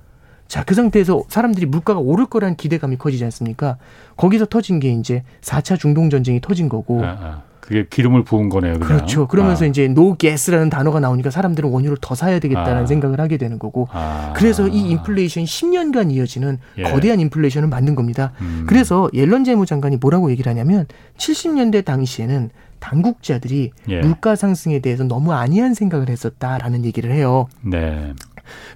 자, 0.47 0.63
그 0.63 0.75
상태에서 0.75 1.23
사람들이 1.27 1.65
물가가 1.65 1.99
오를 1.99 2.25
거라는 2.25 2.55
기대감이 2.55 2.97
커지지 2.97 3.23
않습니까? 3.25 3.77
거기서 4.15 4.45
터진 4.45 4.79
게 4.79 4.91
이제 4.91 5.23
4차 5.41 5.79
중동 5.79 6.09
전쟁이 6.09 6.39
터진 6.39 6.69
거고. 6.69 7.03
아, 7.03 7.17
아. 7.19 7.41
그게 7.65 7.83
기름을 7.89 8.23
부은 8.23 8.49
거네요. 8.49 8.73
그냥. 8.73 8.88
그렇죠. 8.88 9.27
그러면서 9.27 9.65
아. 9.65 9.67
이제 9.67 9.88
노게스라는 9.88 10.69
단어가 10.69 10.99
나오니까 10.99 11.31
사람들은 11.31 11.71
원유를 11.71 11.97
더 11.99 12.13
사야 12.13 12.38
되겠다는 12.38 12.83
아. 12.83 12.86
생각을 12.86 13.19
하게 13.19 13.38
되는 13.38 13.57
거고. 13.57 13.88
아. 13.91 14.33
그래서 14.36 14.67
이 14.67 14.91
인플레이션이 14.91 15.47
10년간 15.47 16.11
이어지는 16.11 16.59
예. 16.77 16.83
거대한 16.83 17.19
인플레이션을 17.19 17.67
만든 17.67 17.95
겁니다. 17.95 18.33
음. 18.41 18.65
그래서 18.67 19.09
옐런 19.15 19.43
재무장관이 19.43 19.97
뭐라고 19.97 20.29
얘기를 20.29 20.47
하냐면 20.47 20.86
70년대 21.17 21.83
당시에는 21.83 22.51
당국자들이 22.86 23.71
예. 23.89 24.01
물가 24.01 24.36
상승에 24.36 24.79
대해서 24.79 25.03
너무 25.03 25.33
안이한 25.33 25.73
생각을 25.73 26.09
했었다라는 26.09 26.86
얘기를 26.86 27.11
해요. 27.11 27.47
네. 27.61 28.13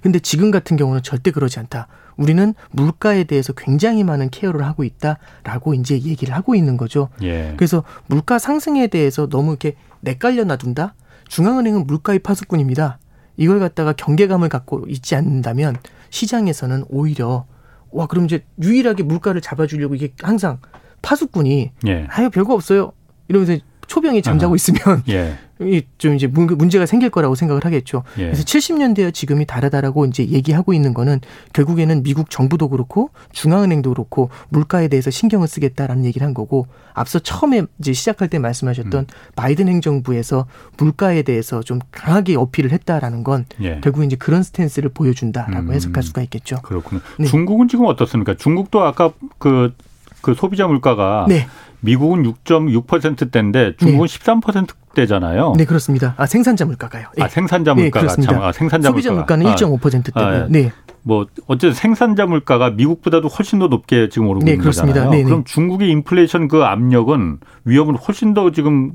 근데 0.02 0.18
지금 0.18 0.50
같은 0.50 0.76
경우는 0.76 1.02
절대 1.02 1.30
그러지 1.30 1.60
않다. 1.60 1.86
우리는 2.16 2.54
물가에 2.72 3.22
대해서 3.24 3.52
굉장히 3.52 4.02
많은 4.02 4.30
케어를 4.30 4.64
하고 4.66 4.82
있다라고 4.82 5.74
이제 5.74 5.94
얘기를 5.94 6.34
하고 6.34 6.56
있는 6.56 6.76
거죠. 6.76 7.08
예. 7.22 7.54
그래서 7.56 7.84
물가 8.08 8.40
상승에 8.40 8.88
대해서 8.88 9.28
너무 9.28 9.52
이렇게 9.52 9.76
내깔려 10.00 10.42
놔둔다. 10.42 10.94
중앙은행은 11.28 11.86
물가의 11.86 12.18
파수꾼입니다. 12.18 12.98
이걸 13.36 13.60
갖다가 13.60 13.92
경계감을 13.92 14.48
갖고 14.48 14.84
있지 14.88 15.14
않는다면 15.14 15.76
시장에서는 16.10 16.84
오히려 16.88 17.46
와 17.92 18.06
그럼 18.06 18.24
이제 18.24 18.44
유일하게 18.60 19.04
물가를 19.04 19.40
잡아주려고 19.40 19.94
이게 19.94 20.12
항상 20.20 20.58
파수꾼이 21.00 21.70
예. 21.86 22.06
아유 22.10 22.28
별거 22.28 22.54
없어요 22.54 22.92
이러면서 23.28 23.56
초병이 23.90 24.22
잠자고 24.22 24.54
있으면 24.54 25.02
예. 25.08 25.36
좀 25.98 26.14
이제 26.14 26.28
문제가 26.28 26.86
생길 26.86 27.10
거라고 27.10 27.34
생각을 27.34 27.64
하겠죠. 27.64 28.04
예. 28.18 28.26
그래서 28.26 28.44
70년대와 28.44 29.12
지금이 29.12 29.46
다르다라고 29.46 30.06
이제 30.06 30.24
얘기하고 30.26 30.72
있는 30.72 30.94
거는 30.94 31.20
결국에는 31.52 32.04
미국 32.04 32.30
정부도 32.30 32.68
그렇고 32.68 33.10
중앙은행도 33.32 33.90
그렇고 33.90 34.30
물가에 34.50 34.86
대해서 34.86 35.10
신경을 35.10 35.48
쓰겠다라는 35.48 36.04
얘기를 36.04 36.24
한 36.24 36.34
거고 36.34 36.68
앞서 36.94 37.18
처음에 37.18 37.62
이제 37.80 37.92
시작할 37.92 38.28
때 38.28 38.38
말씀하셨던 38.38 39.00
음. 39.00 39.06
바이든 39.34 39.66
행정부에서 39.66 40.46
물가에 40.78 41.22
대해서 41.22 41.60
좀 41.60 41.80
강하게 41.90 42.36
어필을 42.36 42.70
했다라는 42.70 43.24
건 43.24 43.44
예. 43.60 43.80
결국 43.82 44.04
이제 44.04 44.14
그런 44.14 44.44
스탠스를 44.44 44.90
보여준다라고 44.90 45.70
음. 45.70 45.72
해석할 45.72 46.04
수가 46.04 46.22
있겠죠. 46.22 46.62
그렇군요. 46.62 47.00
네. 47.18 47.26
중국은 47.26 47.66
지금 47.66 47.86
어떻습니까? 47.86 48.36
중국도 48.36 48.82
아까 48.82 49.10
그, 49.38 49.74
그 50.22 50.34
소비자 50.34 50.68
물가가 50.68 51.26
네. 51.28 51.48
미국은 51.80 52.22
6.6%대인데 52.44 53.76
중국은 53.76 54.06
네. 54.06 54.18
13%대잖아요. 54.18 55.54
네, 55.56 55.64
그렇습니다. 55.64 56.14
아, 56.16 56.26
생산자 56.26 56.64
물가가요. 56.64 57.06
네. 57.16 57.24
아, 57.24 57.28
생산자 57.28 57.74
네, 57.74 57.82
물가가 57.82 58.14
네, 58.14 58.22
참, 58.22 58.42
아, 58.42 58.52
생산자 58.52 58.88
소비자 58.90 59.10
물가가. 59.12 59.36
물가는 59.36 59.56
1.5%대고요. 59.56 60.24
아, 60.24 60.46
네. 60.48 60.72
뭐 61.02 61.26
어쨌든 61.46 61.72
생산자 61.72 62.26
물가가 62.26 62.70
미국보다도 62.70 63.28
훨씬 63.28 63.58
더 63.58 63.68
높게 63.68 64.08
지금 64.10 64.28
오르고 64.28 64.44
네, 64.44 64.52
있는 64.52 64.62
그렇습니다. 64.62 64.94
거잖아요. 65.00 65.10
네, 65.12 65.18
네. 65.18 65.24
그럼 65.24 65.44
중국의 65.44 65.88
인플레이션 65.90 66.48
그 66.48 66.62
압력은 66.64 67.38
위험은 67.64 67.94
훨씬 67.96 68.34
더 68.34 68.50
지금 68.52 68.92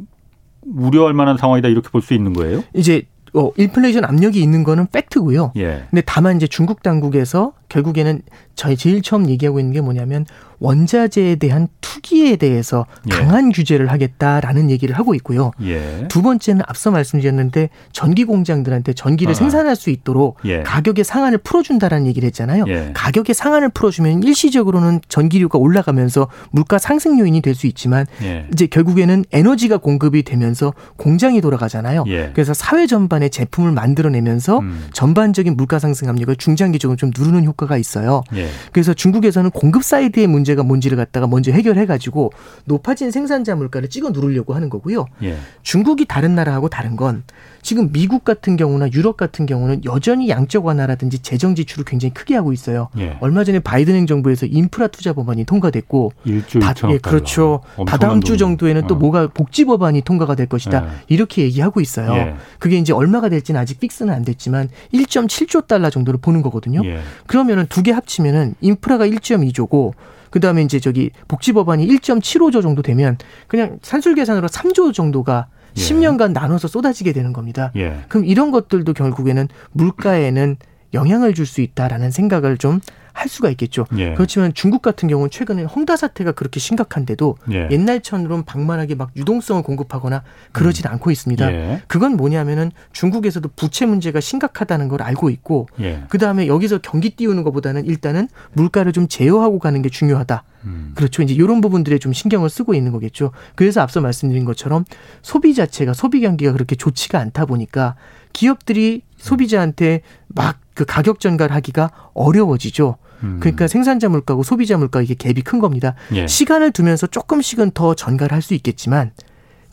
우려할 0.68 1.14
만한 1.14 1.38
상황이다 1.38 1.68
이렇게 1.68 1.90
볼 1.90 2.02
수 2.02 2.14
있는 2.14 2.34
거예요? 2.34 2.64
이제 2.76 3.04
어, 3.34 3.50
인플레이션 3.58 4.06
압력이 4.06 4.40
있는 4.40 4.64
거는 4.64 4.88
팩트고요. 4.92 5.54
예. 5.58 5.86
근데 5.90 6.02
다만 6.06 6.38
이제 6.38 6.48
중국 6.48 6.84
당국에서 6.84 7.54
결국에는 7.70 8.22
저희 8.56 8.78
제일 8.78 9.02
처음 9.02 9.30
얘기하고 9.30 9.60
있는 9.60 9.74
게 9.74 9.82
뭐냐면 9.82 10.26
원자재에 10.60 11.36
대한 11.36 11.68
투기에 11.82 12.38
대해서 12.38 12.86
예. 13.08 13.10
강한 13.10 13.52
규제를 13.52 13.92
하겠다라는 13.92 14.70
얘기를 14.72 14.98
하고 14.98 15.14
있고요. 15.16 15.52
예. 15.62 16.08
두 16.08 16.22
번째는 16.22 16.62
앞서 16.68 16.92
말씀드렸는데 16.92 17.70
전기 17.92 18.24
공장들한테 18.24 18.94
전기를 18.94 19.32
아. 19.32 19.34
생산할 19.36 19.76
수 19.76 19.90
있도록 19.90 20.38
예. 20.46 20.64
가격의 20.64 21.04
상한을 21.04 21.40
풀어준다라는 21.40 22.08
얘기를 22.08 22.26
했잖아요. 22.28 22.64
예. 22.68 22.92
가격의 22.94 23.36
상한을 23.36 23.70
풀어주면 23.70 24.24
일시적으로는 24.24 25.02
전기료가 25.10 25.60
올라가면서 25.60 26.30
물가 26.52 26.78
상승 26.78 27.20
요인이 27.20 27.42
될 27.42 27.56
수 27.56 27.68
있지만 27.68 28.06
예. 28.22 28.48
이제 28.52 28.68
결국에는 28.68 29.24
에너지가 29.32 29.78
공급이 29.78 30.24
되면서 30.24 30.74
공장이 30.98 31.40
돌아가잖아요. 31.40 32.04
예. 32.08 32.32
그래서 32.34 32.54
사회 32.54 32.86
전반에 32.86 33.30
제품을 33.30 33.72
만들어내면서 33.72 34.60
음. 34.60 34.88
전반적인 34.92 35.56
물가 35.56 35.80
상승 35.80 36.10
압력을 36.10 36.36
중장기적으로 36.36 36.98
좀 36.98 37.12
누르는 37.18 37.46
효과 37.46 37.65
가 37.68 37.78
있어요. 37.78 38.24
그래서 38.72 38.94
중국에서는 38.94 39.52
공급 39.52 39.84
사이드의 39.84 40.28
문제 40.28 40.46
문제가 40.46 40.64
뭔지를 40.64 40.98
갖다가 40.98 41.28
먼저 41.28 41.52
해결해 41.52 41.86
가지고 41.86 42.32
높아진 42.66 43.12
생산자 43.12 43.56
물가를 43.56 43.90
찍어 43.90 44.12
누르려고 44.12 44.54
하는 44.54 44.70
거고요. 44.70 45.06
예. 45.24 45.38
중국이 45.64 46.06
다른 46.06 46.36
나라하고 46.36 46.70
다른 46.70 46.96
건 46.96 47.24
지금 47.66 47.92
미국 47.92 48.24
같은 48.24 48.58
경우나 48.58 48.88
유럽 48.94 49.18
같은 49.18 49.48
경우는 49.48 49.86
여전히 49.86 50.30
양적 50.30 50.68
완화라든지 50.68 51.18
재정 51.20 51.56
지출을 51.56 51.84
굉장히 51.84 52.14
크게 52.14 52.36
하고 52.36 52.54
있어요. 52.54 52.90
예. 53.00 53.18
얼마 53.22 53.44
전에 53.44 53.58
바이든 53.58 53.96
행정부에서 53.96 54.46
인프라 54.46 54.86
투자 54.86 55.14
법안이 55.14 55.46
통과됐고 55.46 56.14
일주 56.26 56.60
다, 56.60 56.76
예, 56.92 57.00
그렇죠. 57.00 57.62
다다음 57.88 58.22
주 58.22 58.38
정도에는 58.38 58.84
어. 58.84 58.88
또 58.88 58.96
뭐가 58.96 59.30
복지 59.34 59.66
법안이 59.66 60.02
통과가 60.02 60.36
될 60.36 60.46
것이다. 60.46 60.86
예. 60.86 60.90
이렇게 61.08 61.42
얘기하고 61.42 61.82
있어요. 61.82 62.14
예. 62.14 62.36
그게 62.60 62.78
이제 62.78 62.94
얼마가 62.94 63.30
될지는 63.30 63.60
아직 63.60 63.80
픽스는 63.80 64.14
안 64.14 64.24
됐지만 64.24 64.70
1.7조 64.94 65.66
달러 65.66 65.90
정도를 65.90 66.20
보는 66.22 66.44
거거든요. 66.44 66.82
예. 66.86 67.00
그러면은 67.26 67.66
두 67.68 67.82
개 67.82 67.92
합치면은 67.92 68.54
인프라가 68.62 69.08
1.2조고 69.08 69.94
그 70.30 70.40
다음에 70.40 70.62
이제 70.62 70.80
저기 70.80 71.10
복지 71.28 71.52
법안이 71.54 71.88
1.75조 71.88 72.62
정도 72.62 72.82
되면 72.82 73.18
그냥 73.48 73.80
산술 73.82 74.14
계산으로 74.16 74.50
3조 74.50 74.94
정도가 74.94 75.48
예. 75.78 75.82
10년간 75.82 76.34
나눠서 76.34 76.68
쏟아지게 76.68 77.14
되는 77.14 77.34
겁니다. 77.34 77.72
예. 77.76 78.02
그럼 78.08 78.26
이런 78.26 78.52
것들도 78.52 78.94
결국에는 78.94 79.48
물가에는 79.72 80.58
영향을 80.94 81.34
줄 81.34 81.46
수 81.46 81.62
있다라는 81.62 82.12
생각을 82.12 82.58
좀 82.58 82.80
할 83.16 83.30
수가 83.30 83.50
있겠죠. 83.52 83.88
예. 83.98 84.14
그렇지만 84.14 84.54
중국 84.54 84.82
같은 84.82 85.08
경우는 85.08 85.32
최근에 85.32 85.64
헝다 85.64 85.96
사태가 85.96 86.34
그렇게 86.34 86.60
심각한데도 86.60 87.38
예. 87.54 87.70
옛날처럼 87.72 88.44
방만하게 88.44 88.96
막 88.96 89.12
유동성을 89.16 89.64
공급하거나 89.64 90.22
그러진 90.52 90.86
음. 90.86 90.92
않고 90.92 91.12
있습니다. 91.12 91.52
예. 91.52 91.82
그건 91.88 92.18
뭐냐면은 92.18 92.72
중국에서도 92.92 93.50
부채 93.56 93.86
문제가 93.86 94.20
심각하다는 94.20 94.90
걸 94.90 95.02
알고 95.02 95.30
있고 95.30 95.70
예. 95.80 96.04
그 96.10 96.18
다음에 96.18 96.48
여기서 96.48 96.80
경기 96.80 97.12
띄우는 97.12 97.44
것보다는 97.44 97.86
일단은 97.86 98.28
물가를 98.52 98.92
좀 98.92 99.08
제어하고 99.08 99.60
가는 99.60 99.82
게 99.82 99.88
중요하다. 99.88 100.44
음. 100.66 100.92
그렇죠. 100.96 101.22
이제 101.22 101.34
이런 101.34 101.62
부분들에 101.62 102.00
좀 102.00 102.12
신경을 102.12 102.50
쓰고 102.50 102.74
있는 102.74 102.92
거겠죠. 102.92 103.32
그래서 103.56 103.80
앞서 103.82 104.02
말씀드린 104.02 104.44
것처럼 104.44 104.84
소비 105.22 105.54
자체가 105.54 105.94
소비 105.94 106.20
경기가 106.20 106.52
그렇게 106.52 106.76
좋지가 106.76 107.18
않다 107.20 107.46
보니까 107.46 107.96
기업들이 108.34 109.04
소비자한테 109.26 110.02
막 110.28 110.66
그 110.76 110.84
가격 110.86 111.20
전가하기가 111.20 111.90
어려워지죠. 112.14 112.98
음. 113.24 113.38
그러니까 113.40 113.68
생산자 113.68 114.10
물가고 114.10 114.44
소비자 114.44 114.78
물가 114.78 115.02
이게 115.02 115.16
갭이 115.16 115.44
큰 115.44 115.60
겁니다. 115.60 115.96
예. 116.14 116.28
시간을 116.28 116.72
두면서 116.72 117.08
조금씩은 117.08 117.72
더 117.72 117.96
전가를 117.96 118.36
할 118.36 118.42
수 118.42 118.54
있겠지만 118.54 119.12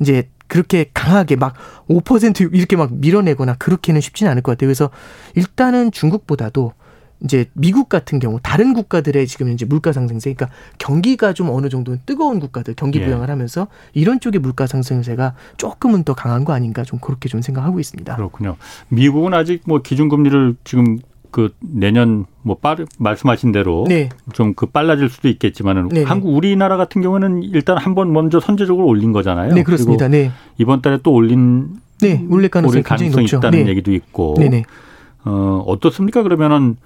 이제 0.00 0.30
그렇게 0.46 0.90
강하게 0.94 1.36
막 1.36 1.54
5% 1.88 2.54
이렇게 2.54 2.76
막 2.76 2.94
밀어내거나 2.94 3.54
그렇게는 3.54 4.00
쉽지는 4.00 4.30
않을 4.30 4.42
것 4.42 4.52
같아요. 4.52 4.68
그래서 4.68 4.90
일단은 5.34 5.90
중국보다도 5.90 6.72
이제 7.24 7.46
미국 7.54 7.88
같은 7.88 8.18
경우 8.18 8.38
다른 8.42 8.74
국가들의 8.74 9.26
지금 9.26 9.50
이제 9.50 9.64
물가 9.64 9.92
상승세 9.92 10.32
그러니까 10.34 10.56
경기가 10.78 11.32
좀 11.32 11.50
어느 11.50 11.68
정도 11.68 11.96
뜨거운 12.04 12.40
국가들 12.40 12.74
경기 12.74 13.00
예. 13.00 13.04
부양을 13.04 13.30
하면서 13.30 13.68
이런 13.94 14.20
쪽의 14.20 14.40
물가 14.40 14.66
상승세가 14.66 15.34
조금은 15.56 16.04
더 16.04 16.14
강한 16.14 16.44
거 16.44 16.52
아닌가 16.52 16.82
좀 16.82 16.98
그렇게 16.98 17.28
좀 17.28 17.40
생각하고 17.40 17.78
있습니다. 17.80 18.16
그렇군요. 18.16 18.56
미국은 18.88 19.34
아직 19.34 19.62
뭐 19.66 19.80
기준금리를 19.82 20.56
지금 20.64 20.98
그 21.30 21.54
내년 21.60 22.26
뭐 22.42 22.56
빠르 22.58 22.84
말씀하신 22.98 23.52
대로 23.52 23.86
네. 23.88 24.10
좀그 24.34 24.66
빨라질 24.66 25.08
수도 25.08 25.28
있겠지만은 25.28 25.88
네, 25.88 26.00
네 26.00 26.04
한국 26.04 26.34
우리나라 26.36 26.76
같은 26.76 27.00
경우는 27.00 27.42
일단 27.42 27.78
한 27.78 27.94
번 27.94 28.12
먼저 28.12 28.40
선제적으로 28.40 28.86
올린 28.86 29.12
거잖아요. 29.12 29.54
네 29.54 29.62
그렇습니다. 29.62 30.08
네. 30.08 30.30
이번 30.58 30.82
달에 30.82 30.98
또 31.02 31.12
올린 31.12 31.76
네 32.00 32.26
올릴 32.28 32.50
가능성이, 32.50 32.82
가능성이 32.82 33.26
있다는 33.26 33.64
네. 33.64 33.70
얘기도 33.70 33.92
있고. 33.92 34.34
네. 34.38 34.64
어 35.24 35.62
어떻습니까? 35.66 36.22
그러면은 36.22 36.76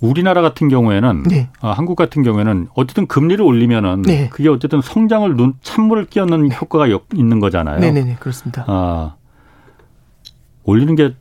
우리나라 0.00 0.42
같은 0.42 0.68
경우에는 0.68 1.24
네. 1.24 1.48
어, 1.60 1.70
한국 1.70 1.96
같은 1.96 2.22
경우에는 2.22 2.68
어쨌든 2.74 3.06
금리를 3.06 3.44
올리면은 3.44 4.02
네. 4.02 4.28
그게 4.30 4.48
어쨌든 4.48 4.80
성장을 4.80 5.34
눈 5.36 5.54
찬물을 5.62 6.06
끼얹는 6.06 6.52
효과가 6.52 6.86
있는 7.14 7.40
거잖아요. 7.40 7.80
네네네 7.80 8.16
그렇습니다. 8.18 8.64
아 8.66 9.14
올리는 10.64 10.94
게 10.94 11.14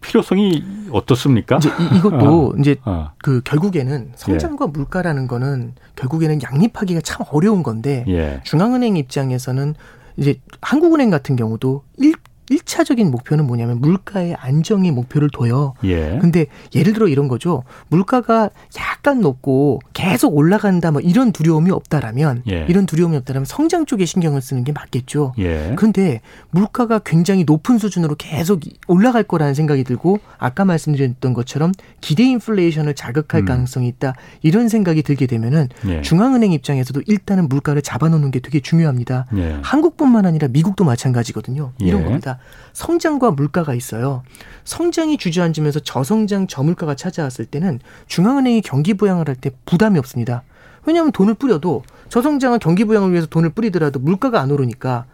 필요성이 0.00 0.64
어떻습니까? 0.92 1.56
이제 1.56 1.68
이, 1.68 2.00
것도 2.00 2.52
어. 2.54 2.58
이제 2.58 2.76
어. 2.84 3.10
그 3.18 3.40
결국에는 3.42 4.12
성장과 4.14 4.66
예. 4.66 4.70
물가라는 4.70 5.26
거는 5.26 5.74
결국에는 5.96 6.40
양립하기가 6.42 7.00
참 7.02 7.26
어려운 7.30 7.62
건데 7.62 8.04
예. 8.08 8.40
중앙은행 8.44 8.96
입장에서는 8.96 9.74
이제 10.16 10.40
한국은행 10.60 11.10
같은 11.10 11.36
경우도 11.36 11.82
일 12.50 12.58
1차적인 12.68 13.10
목표는 13.10 13.46
뭐냐면 13.46 13.80
물가의 13.80 14.34
안정의 14.34 14.92
목표를 14.92 15.30
둬요. 15.32 15.74
예. 15.84 16.18
근데 16.20 16.46
예를 16.74 16.92
들어 16.92 17.08
이런 17.08 17.28
거죠. 17.28 17.64
물가가 17.88 18.50
약간 18.76 19.20
높고 19.20 19.80
계속 19.92 20.36
올라간다 20.36 20.90
뭐 20.90 21.00
이런 21.00 21.32
두려움이 21.32 21.70
없다라면 21.70 22.42
예. 22.48 22.66
이런 22.68 22.86
두려움이 22.86 23.16
없다라면 23.16 23.44
성장 23.46 23.86
쪽에 23.86 24.04
신경을 24.04 24.40
쓰는 24.40 24.64
게 24.64 24.72
맞겠죠. 24.72 25.34
예. 25.38 25.72
그런데 25.76 26.20
물가가 26.50 26.98
굉장히 26.98 27.44
높은 27.44 27.78
수준으로 27.78 28.14
계속 28.16 28.60
올라갈 28.86 29.22
거라는 29.22 29.54
생각이 29.54 29.84
들고 29.84 30.20
아까 30.38 30.64
말씀드렸던 30.64 31.34
것처럼 31.34 31.72
기대 32.00 32.24
인플레이션을 32.24 32.94
자극할 32.94 33.42
음. 33.42 33.46
가능성이 33.46 33.88
있다. 33.88 34.14
이런 34.42 34.68
생각이 34.68 35.02
들게 35.02 35.26
되면은 35.26 35.68
예. 35.86 36.02
중앙은행 36.02 36.52
입장에서도 36.52 37.02
일단은 37.06 37.48
물가를 37.48 37.82
잡아놓는 37.82 38.30
게 38.30 38.40
되게 38.40 38.60
중요합니다. 38.60 39.26
예. 39.36 39.58
한국뿐만 39.62 40.26
아니라 40.26 40.48
미국도 40.48 40.84
마찬가지거든요. 40.84 41.72
이런 41.78 42.00
예. 42.00 42.04
겁니다. 42.04 42.37
성장과 42.72 43.32
물가가 43.32 43.74
있어요. 43.74 44.22
성장이 44.64 45.18
주저앉으면서 45.18 45.80
저성장 45.80 46.46
저물가가 46.46 46.94
찾아왔을 46.94 47.46
때는 47.46 47.80
중앙은행이 48.06 48.60
경기 48.62 48.94
부양을 48.94 49.28
할 49.28 49.36
때 49.36 49.50
부담이 49.66 49.98
없습니다. 49.98 50.42
왜냐하면 50.84 51.12
돈을 51.12 51.34
뿌려도 51.34 51.84
저성장은 52.08 52.58
경기 52.60 52.84
부양을 52.84 53.10
위해서 53.10 53.26
돈을 53.26 53.50
뿌리더라도 53.50 53.98
물가가 53.98 54.40
안 54.40 54.50
오르니까 54.50 55.04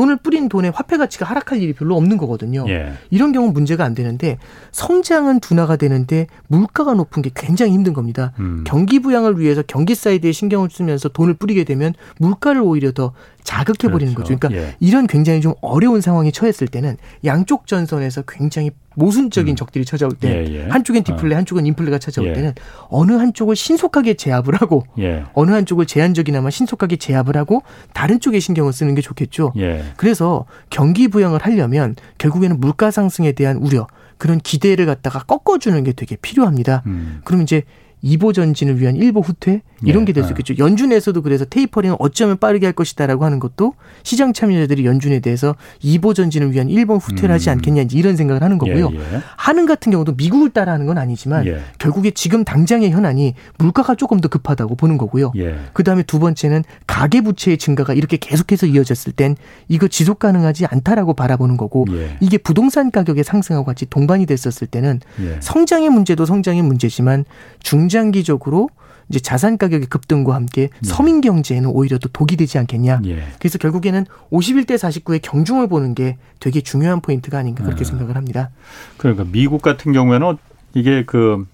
돈을 0.00 0.16
뿌린 0.16 0.48
돈의 0.48 0.70
화폐 0.74 0.96
가치가 0.96 1.26
하락할 1.26 1.60
일이 1.60 1.74
별로 1.74 1.94
없는 1.94 2.16
거거든요. 2.16 2.64
예. 2.68 2.94
이런 3.10 3.32
경우 3.32 3.52
문제가 3.52 3.84
안 3.84 3.94
되는데 3.94 4.38
성장은 4.72 5.40
둔화가 5.40 5.76
되는데 5.76 6.26
물가가 6.48 6.94
높은 6.94 7.20
게 7.20 7.30
굉장히 7.34 7.72
힘든 7.72 7.92
겁니다. 7.92 8.32
음. 8.38 8.64
경기 8.66 9.00
부양을 9.00 9.38
위해서 9.38 9.62
경기 9.66 9.94
사이드에 9.94 10.32
신경을 10.32 10.70
쓰면서 10.70 11.10
돈을 11.10 11.34
뿌리게 11.34 11.64
되면 11.64 11.92
물가를 12.18 12.62
오히려 12.62 12.92
더 12.92 13.12
자극해 13.44 13.92
버리는 13.92 14.14
그렇죠. 14.14 14.34
거죠. 14.34 14.38
그러니까 14.38 14.68
예. 14.68 14.74
이런 14.80 15.06
굉장히 15.06 15.42
좀 15.42 15.52
어려운 15.60 16.00
상황에 16.00 16.30
처했을 16.30 16.66
때는 16.66 16.96
양쪽 17.26 17.66
전선에서 17.66 18.22
굉장히 18.22 18.70
모순적인 19.00 19.54
음. 19.54 19.56
적들이 19.56 19.86
찾아올 19.86 20.12
때 20.12 20.28
예, 20.28 20.54
예. 20.54 20.68
한쪽엔 20.68 21.04
디플레, 21.04 21.34
어. 21.34 21.38
한쪽은 21.38 21.64
인플레가 21.64 21.98
찾아올 21.98 22.28
예. 22.28 22.32
때는 22.34 22.52
어느 22.88 23.12
한쪽을 23.12 23.56
신속하게 23.56 24.14
제압을 24.14 24.54
하고 24.56 24.84
예. 24.98 25.24
어느 25.32 25.50
한쪽을 25.52 25.86
제한적이나마 25.86 26.50
신속하게 26.50 26.96
제압을 26.96 27.36
하고 27.36 27.62
다른 27.94 28.20
쪽에 28.20 28.38
신경을 28.40 28.74
쓰는 28.74 28.94
게 28.94 29.00
좋겠죠. 29.00 29.54
예. 29.56 29.82
그래서 29.96 30.44
경기 30.68 31.08
부양을 31.08 31.40
하려면 31.42 31.96
결국에는 32.18 32.60
물가 32.60 32.90
상승에 32.90 33.32
대한 33.32 33.56
우려 33.56 33.86
그런 34.18 34.38
기대를 34.38 34.84
갖다가 34.84 35.20
꺾어주는 35.20 35.82
게 35.82 35.92
되게 35.92 36.16
필요합니다. 36.16 36.82
음. 36.84 37.22
그럼 37.24 37.40
이제 37.40 37.62
이보 38.02 38.32
전진을 38.32 38.80
위한 38.80 38.96
일보 38.96 39.20
후퇴 39.20 39.62
이런 39.82 40.02
예, 40.02 40.06
게될 40.06 40.24
수 40.24 40.30
있겠죠. 40.30 40.54
연준에서도 40.58 41.22
그래서 41.22 41.44
테이퍼링을 41.44 41.96
어쩌면 41.98 42.38
빠르게 42.38 42.66
할 42.66 42.72
것이다라고 42.72 43.24
하는 43.24 43.38
것도 43.38 43.74
시장 44.02 44.32
참여자들이 44.32 44.84
연준에 44.84 45.20
대해서 45.20 45.56
이보 45.82 46.14
전진을 46.14 46.52
위한 46.52 46.68
일본 46.68 46.98
후퇴를 46.98 47.30
음. 47.30 47.34
하지 47.34 47.50
않겠냐 47.50 47.84
이런 47.92 48.16
생각을 48.16 48.42
하는 48.42 48.58
거고요. 48.58 48.90
예, 48.92 48.98
예. 48.98 49.20
하는 49.36 49.66
같은 49.66 49.92
경우도 49.92 50.14
미국을 50.16 50.50
따라하는 50.50 50.86
건 50.86 50.98
아니지만 50.98 51.46
예. 51.46 51.60
결국에 51.78 52.10
지금 52.10 52.44
당장의 52.44 52.90
현안이 52.90 53.34
물가가 53.58 53.94
조금 53.94 54.20
더 54.20 54.28
급하다고 54.28 54.76
보는 54.76 54.98
거고요. 54.98 55.32
예. 55.36 55.58
그다음에 55.72 56.02
두 56.02 56.18
번째는 56.18 56.64
가계 56.86 57.22
부채의 57.22 57.58
증가가 57.58 57.94
이렇게 57.94 58.16
계속해서 58.16 58.66
이어졌을 58.66 59.12
땐 59.12 59.36
이거 59.68 59.88
지속 59.88 60.18
가능하지 60.18 60.66
않다라고 60.66 61.14
바라보는 61.14 61.56
거고 61.56 61.86
예. 61.92 62.16
이게 62.20 62.38
부동산 62.38 62.90
가격의 62.90 63.24
상승하고 63.24 63.64
같이 63.64 63.86
동반이 63.86 64.26
됐었을 64.26 64.66
때는 64.66 65.00
성장의 65.40 65.88
문제도 65.90 66.24
성장의 66.24 66.62
문제지만 66.62 67.24
중 67.62 67.89
장기적으로 67.90 68.70
이제 69.10 69.18
자산 69.18 69.58
가격의 69.58 69.88
급등과 69.88 70.34
함께 70.34 70.68
네. 70.68 70.70
서민 70.82 71.20
경제에는 71.20 71.68
오히려 71.68 71.98
또 71.98 72.08
독이 72.08 72.36
되지 72.36 72.58
않겠냐. 72.58 73.00
예. 73.06 73.24
그래서 73.38 73.58
결국에는 73.58 74.06
51대 74.32 74.76
49의 74.76 75.20
경중을 75.20 75.68
보는 75.68 75.94
게 75.94 76.16
되게 76.38 76.60
중요한 76.60 77.00
포인트가 77.00 77.38
아닌가 77.38 77.64
그렇게 77.64 77.84
네. 77.84 77.90
생각을 77.90 78.16
합니다. 78.16 78.50
그러니까 78.96 79.24
미국 79.30 79.60
같은 79.62 79.92
경우에는 79.92 80.38
이게 80.74 81.04
그 81.04 81.44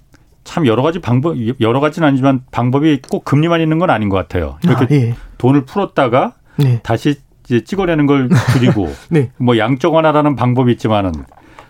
참 0.47 0.67
여러 0.67 0.81
가지 0.83 1.01
방법 1.01 1.37
여러 1.61 1.81
가지는 1.81 2.09
아니지만 2.09 2.43
방법이 2.53 3.03
꼭 3.11 3.25
금리만 3.25 3.61
있는 3.61 3.79
건 3.79 3.91
아닌 3.91 4.09
것 4.09 4.17
같아요. 4.17 4.59
이렇게 4.63 4.85
아, 4.85 4.89
예. 4.93 5.15
돈을 5.39 5.67
풀었다가 5.67 6.35
네. 6.57 6.81
다시 6.83 7.17
이제 7.45 7.63
찍어내는 7.63 8.07
걸 8.07 8.31
줄이고 8.53 8.89
네. 9.11 9.33
뭐 9.37 9.59
양적 9.59 9.93
완화라는 9.93 10.37
방법이 10.37 10.73
있지만은 10.73 11.13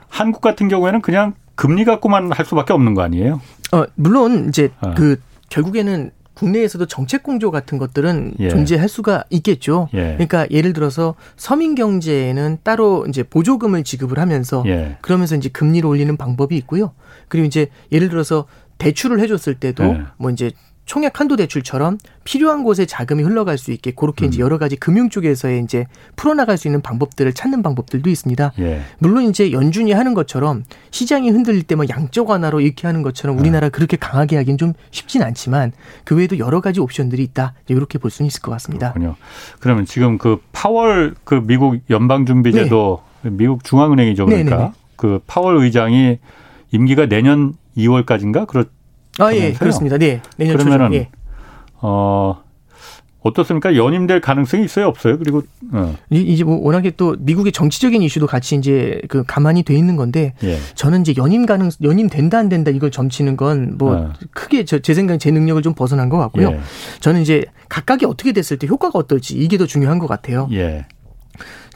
한국 0.09 0.43
같은 0.43 0.69
경우에는 0.69 1.01
그냥 1.01 1.33
금리 1.55 1.85
갖고만 1.85 2.31
할 2.33 2.45
수밖에 2.45 2.75
없는 2.75 2.95
거 2.95 3.03
아니에요? 3.03 3.41
어, 3.73 3.85
물론 3.95 4.49
이제 4.49 4.71
어. 4.81 4.95
그 4.95 5.21
결국에는 5.49 6.11
국내에서도 6.35 6.85
정책 6.87 7.23
공조 7.23 7.51
같은 7.51 7.79
것들은 7.79 8.35
예. 8.41 8.49
존재할 8.51 8.89
수가 8.89 9.25
있겠죠. 9.31 9.89
예. 9.95 10.12
그러니까 10.12 10.47
예를 10.51 10.75
들어서 10.75 11.14
서민 11.37 11.75
경제에는 11.75 12.59
따로 12.62 13.07
이제 13.07 13.23
보조금을 13.23 13.85
지급을 13.85 14.19
하면서 14.19 14.62
예. 14.67 14.99
그러면서 15.01 15.35
이제 15.35 15.49
금리를 15.49 15.89
올리는 15.89 16.14
방법이 16.17 16.55
있고요. 16.59 16.93
그리고 17.29 17.47
이제 17.47 17.69
예를 17.91 18.11
들어서 18.11 18.47
대출을 18.77 19.19
해줬을 19.21 19.55
때도 19.55 19.85
예. 19.85 20.03
뭐 20.19 20.31
이제 20.31 20.51
총액 20.87 21.20
한도 21.20 21.37
대출처럼 21.37 21.99
필요한 22.24 22.64
곳에 22.64 22.87
자금이 22.87 23.22
흘러갈 23.22 23.59
수 23.59 23.72
있게 23.72 23.91
그렇게 23.91 24.24
음. 24.24 24.28
이제 24.28 24.41
여러 24.41 24.57
가지 24.59 24.76
금융 24.76 25.09
쪽에서의 25.11 25.62
이제 25.62 25.87
풀어나갈 26.16 26.57
수 26.57 26.68
있는 26.68 26.80
방법들을 26.80 27.32
찾는 27.34 27.62
방법들도 27.62 28.09
있습니다. 28.09 28.53
예. 28.61 28.80
물론 28.99 29.24
이제 29.24 29.53
연준이 29.53 29.93
하는 29.93 30.14
것처럼 30.14 30.64
시장이 30.91 31.30
흔들릴 31.30 31.62
때 31.62 31.76
뭐 31.76 31.84
양적 31.89 32.30
완화로 32.30 32.61
이렇게 32.61 32.87
하는 32.87 33.03
것처럼 33.03 33.39
우리나라 33.39 33.66
네. 33.66 33.70
그렇게 33.70 33.97
강하게 33.97 34.37
하긴 34.39 34.57
좀 34.57 34.72
쉽진 34.91 35.22
않지만 35.22 35.72
그 36.05 36.16
외에도 36.16 36.39
여러 36.39 36.61
가지 36.61 36.80
옵션들이 36.80 37.22
있다. 37.22 37.53
이렇게 37.68 37.99
볼 37.99 38.11
수는 38.11 38.28
있을 38.28 38.41
것 38.41 38.51
같습니다. 38.53 38.93
그렇군요. 38.93 39.16
그러면 39.61 39.84
지금 39.84 40.16
그 40.16 40.39
파월 40.53 41.14
그 41.24 41.43
미국 41.45 41.78
연방준비제도 41.91 43.03
네. 43.22 43.30
미국 43.30 43.64
중앙은행이죠. 43.64 44.24
그러니까 44.24 44.57
네네네. 44.57 44.72
그 44.97 45.20
파월 45.26 45.59
의장이 45.59 46.18
임기가 46.70 47.07
내년 47.07 47.55
2월까지인가 47.76 48.47
그렇 48.47 48.64
아, 49.19 49.35
예, 49.35 49.53
그렇습니다. 49.53 49.99
네. 49.99 50.21
내년 50.37 50.57
그러면은 50.57 50.87
초죠. 50.87 50.95
예. 50.97 51.09
어 51.81 52.43
어떻습니까? 53.27 53.75
연임될 53.75 54.21
가능성이 54.21 54.64
있어요, 54.64 54.87
없어요? 54.87 55.19
그리고 55.19 55.43
어. 55.73 55.97
이제 56.11 56.45
뭐 56.45 56.61
워낙에 56.64 56.93
또 56.97 57.17
미국의 57.19 57.53
정치적인 57.53 58.01
이슈도 58.03 58.27
같이 58.27 58.55
이제 58.55 59.01
그 59.09 59.25
가만히 59.27 59.62
돼 59.62 59.75
있는 59.75 59.97
건데 59.97 60.35
예. 60.45 60.59
저는 60.75 61.01
이제 61.01 61.14
연임 61.17 61.45
가능 61.45 61.71
연임 61.83 62.09
된다 62.09 62.39
안 62.39 62.49
된다 62.49 62.71
이걸 62.71 62.91
점치는 62.91 63.37
건뭐 63.37 63.93
어. 63.93 64.12
크게 64.33 64.64
저, 64.64 64.79
제 64.79 64.95
생각에 64.95 65.19
제 65.19 65.31
능력을 65.31 65.61
좀 65.62 65.75
벗어난 65.75 66.09
것 66.09 66.19
같고요. 66.19 66.51
예. 66.51 66.61
저는 67.01 67.21
이제 67.21 67.45
각각이 67.69 68.07
어떻게 68.07 68.33
됐을 68.33 68.59
때 68.59 68.67
효과가 68.69 68.99
어떨지 68.99 69.35
이게 69.35 69.59
더 69.59 69.67
중요한 69.67 69.99
것 69.99 70.07
같아요. 70.07 70.49
예. 70.53 70.87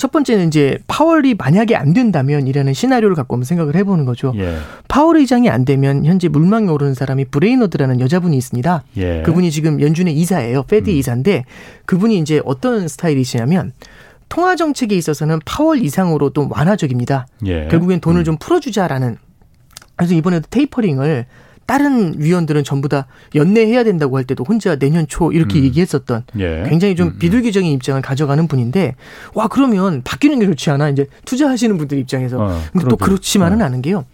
첫 0.00 0.12
번째는 0.12 0.46
이제 0.46 0.78
파월이 0.86 1.34
만약에 1.34 1.76
안 1.76 1.92
된다면이라는 1.92 2.72
시나리오를 2.72 3.14
갖고 3.14 3.36
한번 3.36 3.44
생각을 3.44 3.76
해보는 3.76 4.06
거죠. 4.06 4.32
예. 4.36 4.56
파월 4.88 5.18
의장이 5.18 5.50
안 5.50 5.66
되면 5.66 6.06
현재 6.06 6.28
물망에 6.28 6.68
오르는 6.68 6.94
사람이 6.94 7.26
브레이너드라는 7.26 8.00
여자분이 8.00 8.34
있습니다. 8.34 8.82
예. 8.96 9.20
그분이 9.20 9.50
지금 9.50 9.78
연준의 9.78 10.14
이사예요. 10.14 10.62
Fed 10.62 10.88
음. 10.88 10.96
이사인데 10.96 11.44
그분이 11.84 12.18
이제 12.18 12.40
어떤 12.46 12.88
스타일이시냐면 12.88 13.74
통화 14.30 14.56
정책에 14.56 14.96
있어서는 14.96 15.38
파월 15.44 15.82
이상으로 15.82 16.30
또 16.30 16.48
완화적입니다. 16.50 17.26
예. 17.44 17.68
결국엔 17.68 18.00
돈을 18.00 18.22
음. 18.22 18.24
좀 18.24 18.36
풀어주자라는 18.38 19.18
그래서 19.96 20.14
이번에도 20.14 20.46
테이퍼링을 20.48 21.26
다른 21.70 22.14
위원들은 22.18 22.64
전부 22.64 22.88
다 22.88 23.06
연내해야 23.32 23.84
된다고 23.84 24.16
할 24.16 24.24
때도 24.24 24.42
혼자 24.42 24.74
내년 24.74 25.06
초 25.06 25.30
이렇게 25.30 25.60
음. 25.60 25.64
얘기했었던 25.66 26.24
예. 26.40 26.64
굉장히 26.68 26.96
좀 26.96 27.06
음, 27.06 27.12
음. 27.12 27.18
비둘기적인 27.20 27.70
입장을 27.70 28.02
가져가는 28.02 28.44
분인데 28.48 28.96
와 29.34 29.46
그러면 29.46 30.02
바뀌는 30.02 30.40
게 30.40 30.46
좋지 30.46 30.68
않아 30.70 30.88
이제 30.88 31.06
투자하시는 31.26 31.78
분들 31.78 31.96
입장에서 31.98 32.44
어, 32.44 32.60
또 32.88 32.96
그렇지만은 32.96 33.62
어. 33.62 33.66
않은 33.66 33.82
게요 33.82 34.04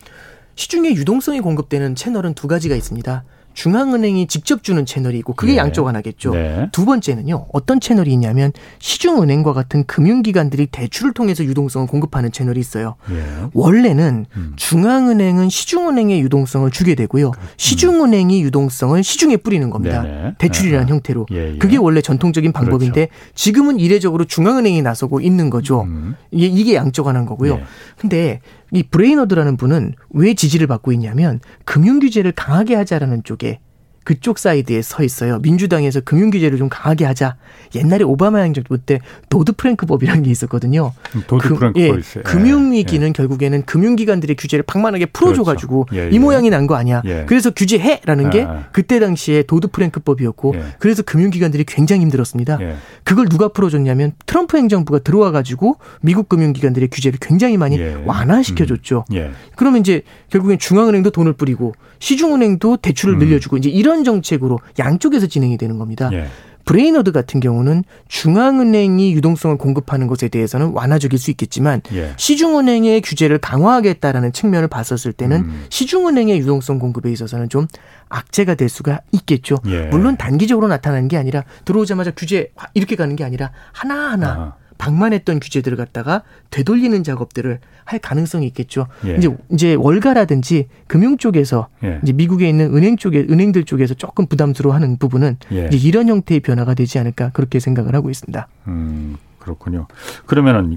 시중에 0.55 0.91
유동성이 0.91 1.41
공급되는 1.41 1.95
채널은 1.95 2.35
두 2.35 2.47
가지가 2.47 2.77
있습니다. 2.77 3.25
중앙은행이 3.57 4.27
직접 4.27 4.63
주는 4.63 4.85
채널이 4.85 5.19
있고 5.19 5.33
그게 5.33 5.53
네. 5.53 5.59
양쪽 5.59 5.89
하나겠죠. 5.89 6.33
네. 6.33 6.69
두 6.73 6.85
번째는요. 6.85 7.47
어떤 7.53 7.81
채널이 7.81 8.13
있냐면 8.13 8.53
시중은행과 8.81 9.55
같은 9.55 9.85
금융기관들이 9.85 10.67
대출을 10.67 11.15
통해서 11.15 11.43
유동성을 11.43 11.87
공급하는 11.89 12.31
채널이 12.31 12.61
있어요. 12.61 12.97
네. 13.09 13.25
원래는 13.55 14.27
음. 14.37 14.53
중앙은행은 14.57 15.49
시중은행의 15.49 16.21
유동성을 16.21 16.71
주게 16.71 16.95
되고요. 16.95 17.31
그, 17.31 17.41
음. 17.41 17.47
시중은행이 17.57 18.43
유동성을 18.43 19.03
시중에 19.03 19.39
뿌리는 19.39 19.71
겁니다. 19.71 20.03
네. 20.03 20.35
대출이라는 20.37 20.87
네. 20.87 20.93
형태로. 20.93 21.27
예, 21.33 21.55
예. 21.55 21.59
그게 21.59 21.79
원래 21.79 22.03
전통적인 22.03 22.53
방법인데 22.53 23.07
그렇죠. 23.07 23.33
지금은 23.35 23.81
이례적으로 23.81 24.27
중앙은행이 24.27 24.83
나서고 24.83 25.21
있는 25.21 25.49
거죠. 25.49 25.83
음. 25.83 26.15
이게, 26.31 26.47
이게 26.47 26.75
양쪽 26.75 27.07
하나인 27.07 27.25
거고요. 27.25 27.55
예. 27.55 27.65
근데 27.97 28.41
이 28.73 28.83
브레이너드라는 28.83 29.57
분은 29.57 29.95
왜 30.11 30.35
지지를 30.35 30.67
받고 30.67 30.93
있냐면 30.93 31.41
금융 31.65 32.01
규제를 32.01 32.33
강하게 32.33 32.75
하자라는 32.75 33.23
쪽에 33.23 33.61
그쪽 34.07 34.39
사이드에 34.39 34.83
서 34.83 35.03
있어요. 35.03 35.41
민주당에서 35.41 36.01
금융 36.01 36.31
규제를 36.31 36.59
좀 36.59 36.69
강하게 36.69 37.05
하자. 37.05 37.35
옛날에 37.75 38.05
오바마 38.05 38.39
행정부 38.39 38.79
때 38.79 39.01
도드 39.29 39.53
프랭크 39.55 39.85
법이라는 39.85 40.23
게 40.23 40.31
있었거든요. 40.31 40.93
도드 41.27 41.49
프랭크법 41.49 41.75
그, 41.75 41.81
예, 41.81 41.89
있어요. 41.89 42.23
금융 42.23 42.71
위기는 42.71 43.09
예. 43.09 43.13
결국에는 43.13 43.65
금융기관들의 43.65 44.37
규제를 44.37 44.63
방만하게 44.63 45.07
풀어줘가지고 45.07 45.87
그렇죠. 45.87 46.05
예, 46.07 46.11
이 46.11 46.15
예. 46.15 46.19
모양이 46.21 46.51
난 46.51 46.69
거 46.69 46.77
아니야. 46.77 47.03
예. 47.05 47.25
그래서 47.27 47.51
규제해라는 47.51 48.31
게 48.31 48.43
아. 48.45 48.69
그때 48.71 49.01
당시에 49.01 49.43
도드 49.43 49.69
프랭크 49.73 49.99
법이었고 50.01 50.55
예. 50.55 50.63
그래서 50.79 51.03
금융기관들이 51.03 51.65
굉장히 51.65 52.03
힘들었습니다. 52.03 52.61
그걸 53.03 53.29
누가 53.29 53.49
풀어줬냐면 53.49 54.13
트럼프 54.25 54.57
행정부가 54.57 55.01
들어와가지고 55.01 55.79
미국 56.01 56.29
금융기관들의 56.29 56.89
규제를 56.93 57.19
굉장히 57.21 57.57
많이 57.57 57.77
완화시켜줬죠. 58.05 59.05
음. 59.13 59.35
그러면 59.57 59.81
이제 59.81 60.03
결국엔 60.31 60.59
중앙은행도 60.61 61.11
돈을 61.11 61.33
뿌리고 61.33 61.75
시중은행도 61.99 62.77
대출을 62.79 63.15
음. 63.15 63.19
늘려주고 63.19 63.57
이제 63.57 63.69
이런 63.69 63.96
정책으로 64.05 64.59
양쪽에서 64.79 65.27
진행이 65.27 65.57
되는 65.59 65.79
겁니다. 65.79 66.11
예. 66.13 66.27
브레이너드 66.67 67.13
같은 67.13 67.39
경우는 67.39 67.85
중앙은행이 68.09 69.13
유동성을 69.15 69.57
공급하는 69.57 70.09
것에 70.09 70.29
대해서는 70.29 70.73
완화적일 70.73 71.17
수 71.19 71.31
있겠지만 71.31 71.81
예. 71.95 72.13
시중은행의 72.17 73.03
규제를 73.03 73.39
강화하겠다라는 73.39 74.33
측면을 74.33 74.67
봤었을 74.67 75.13
때는 75.13 75.37
음. 75.43 75.67
시중은행의 75.71 76.41
유동성 76.41 76.81
공급에 76.81 77.11
있어서는 77.13 77.49
좀 77.49 77.69
악재가 78.09 78.57
될 78.57 78.69
수가 78.69 79.01
있겠죠. 79.13 79.59
예. 79.67 79.87
물론 79.87 80.17
단기적으로 80.17 80.67
나타나는 80.67 81.07
게 81.07 81.17
아니라 81.17 81.45
들어오자마자 81.65 82.11
규제 82.11 82.51
이렇게 82.75 82.97
가는 82.97 83.15
게 83.15 83.23
아니라 83.23 83.53
하나하나 83.73 84.29
아. 84.29 84.66
방만했던 84.79 85.41
규제들을 85.41 85.77
갖다가 85.77 86.23
되돌리는 86.51 87.03
작업들을 87.03 87.59
할 87.85 87.99
가능성이 87.99 88.47
있겠죠. 88.49 88.87
예. 89.07 89.17
이제 89.17 89.37
이제 89.53 89.75
월가라든지 89.75 90.69
금융 90.87 91.17
쪽에서 91.17 91.69
예. 91.85 92.01
이제 92.03 92.13
미국에 92.13 92.49
있는 92.49 92.75
은행 92.75 92.97
쪽에 92.97 93.27
은행들 93.31 93.65
쪽에서 93.65 93.95
조금 93.95 94.27
부담스러워하는 94.27 94.99
부분은 94.99 95.39
예. 95.53 95.69
이제 95.73 95.77
이런 95.89 96.09
형태의 96.09 96.41
변화가 96.41 96.75
되지 96.75 96.99
않을까 96.99 97.31
그렇게 97.31 97.61
생각을 97.61 97.95
하고 97.95 98.11
있습니다. 98.11 98.49
음 98.69 99.17
그렇군요. 99.39 99.87
그러면은 100.27 100.77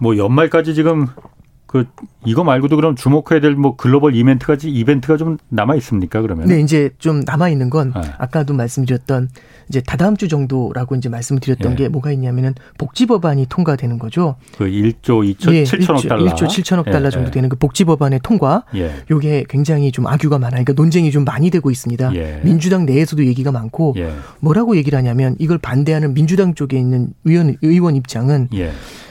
뭐 0.00 0.16
연말까지 0.16 0.74
지금 0.74 1.06
그 1.70 1.84
이거 2.26 2.42
말고도 2.42 2.74
그럼 2.74 2.96
주목해야 2.96 3.40
될 3.40 3.54
뭐 3.54 3.76
글로벌 3.76 4.16
이벤트까지 4.16 4.70
이벤트가 4.70 5.16
좀 5.16 5.38
남아 5.50 5.76
있습니까 5.76 6.20
그러면? 6.20 6.48
네, 6.48 6.60
이제 6.60 6.90
좀 6.98 7.22
남아 7.24 7.48
있는 7.50 7.70
건 7.70 7.92
네. 7.94 8.00
아까도 8.18 8.54
말씀드렸던 8.54 9.28
이제 9.68 9.80
다다음 9.80 10.16
주 10.16 10.26
정도라고 10.26 10.96
이제 10.96 11.08
말씀을 11.08 11.40
드렸던 11.40 11.72
예. 11.72 11.76
게 11.76 11.88
뭐가 11.88 12.10
있냐면은 12.10 12.54
복지 12.76 13.06
법안이 13.06 13.46
통과되는 13.48 14.00
거죠. 14.00 14.34
그 14.58 14.64
1조 14.64 15.36
2천 15.36 15.54
예, 15.54 15.62
7천억 15.62 16.08
달러. 16.08 16.24
1조 16.24 16.48
7천억 16.48 16.84
달러 16.90 17.06
예, 17.06 17.10
정도 17.10 17.28
예. 17.28 17.30
되는 17.30 17.48
그 17.48 17.54
복지 17.56 17.84
법안의 17.84 18.20
통과. 18.24 18.64
예. 18.74 18.92
요게 19.08 19.44
굉장히 19.48 19.92
좀 19.92 20.08
악유가 20.08 20.38
많아요. 20.38 20.64
그러니까 20.64 20.72
논쟁이 20.72 21.12
좀 21.12 21.24
많이 21.24 21.50
되고 21.50 21.70
있습니다. 21.70 22.14
예. 22.16 22.40
민주당 22.42 22.84
내에서도 22.84 23.24
얘기가 23.26 23.52
많고 23.52 23.94
예. 23.96 24.12
뭐라고 24.40 24.76
얘기를 24.76 24.98
하냐면 24.98 25.36
이걸 25.38 25.58
반대하는 25.58 26.14
민주당 26.14 26.54
쪽에 26.54 26.76
있는 26.76 27.12
의원 27.24 27.54
의원 27.62 27.94
입장은 27.94 28.48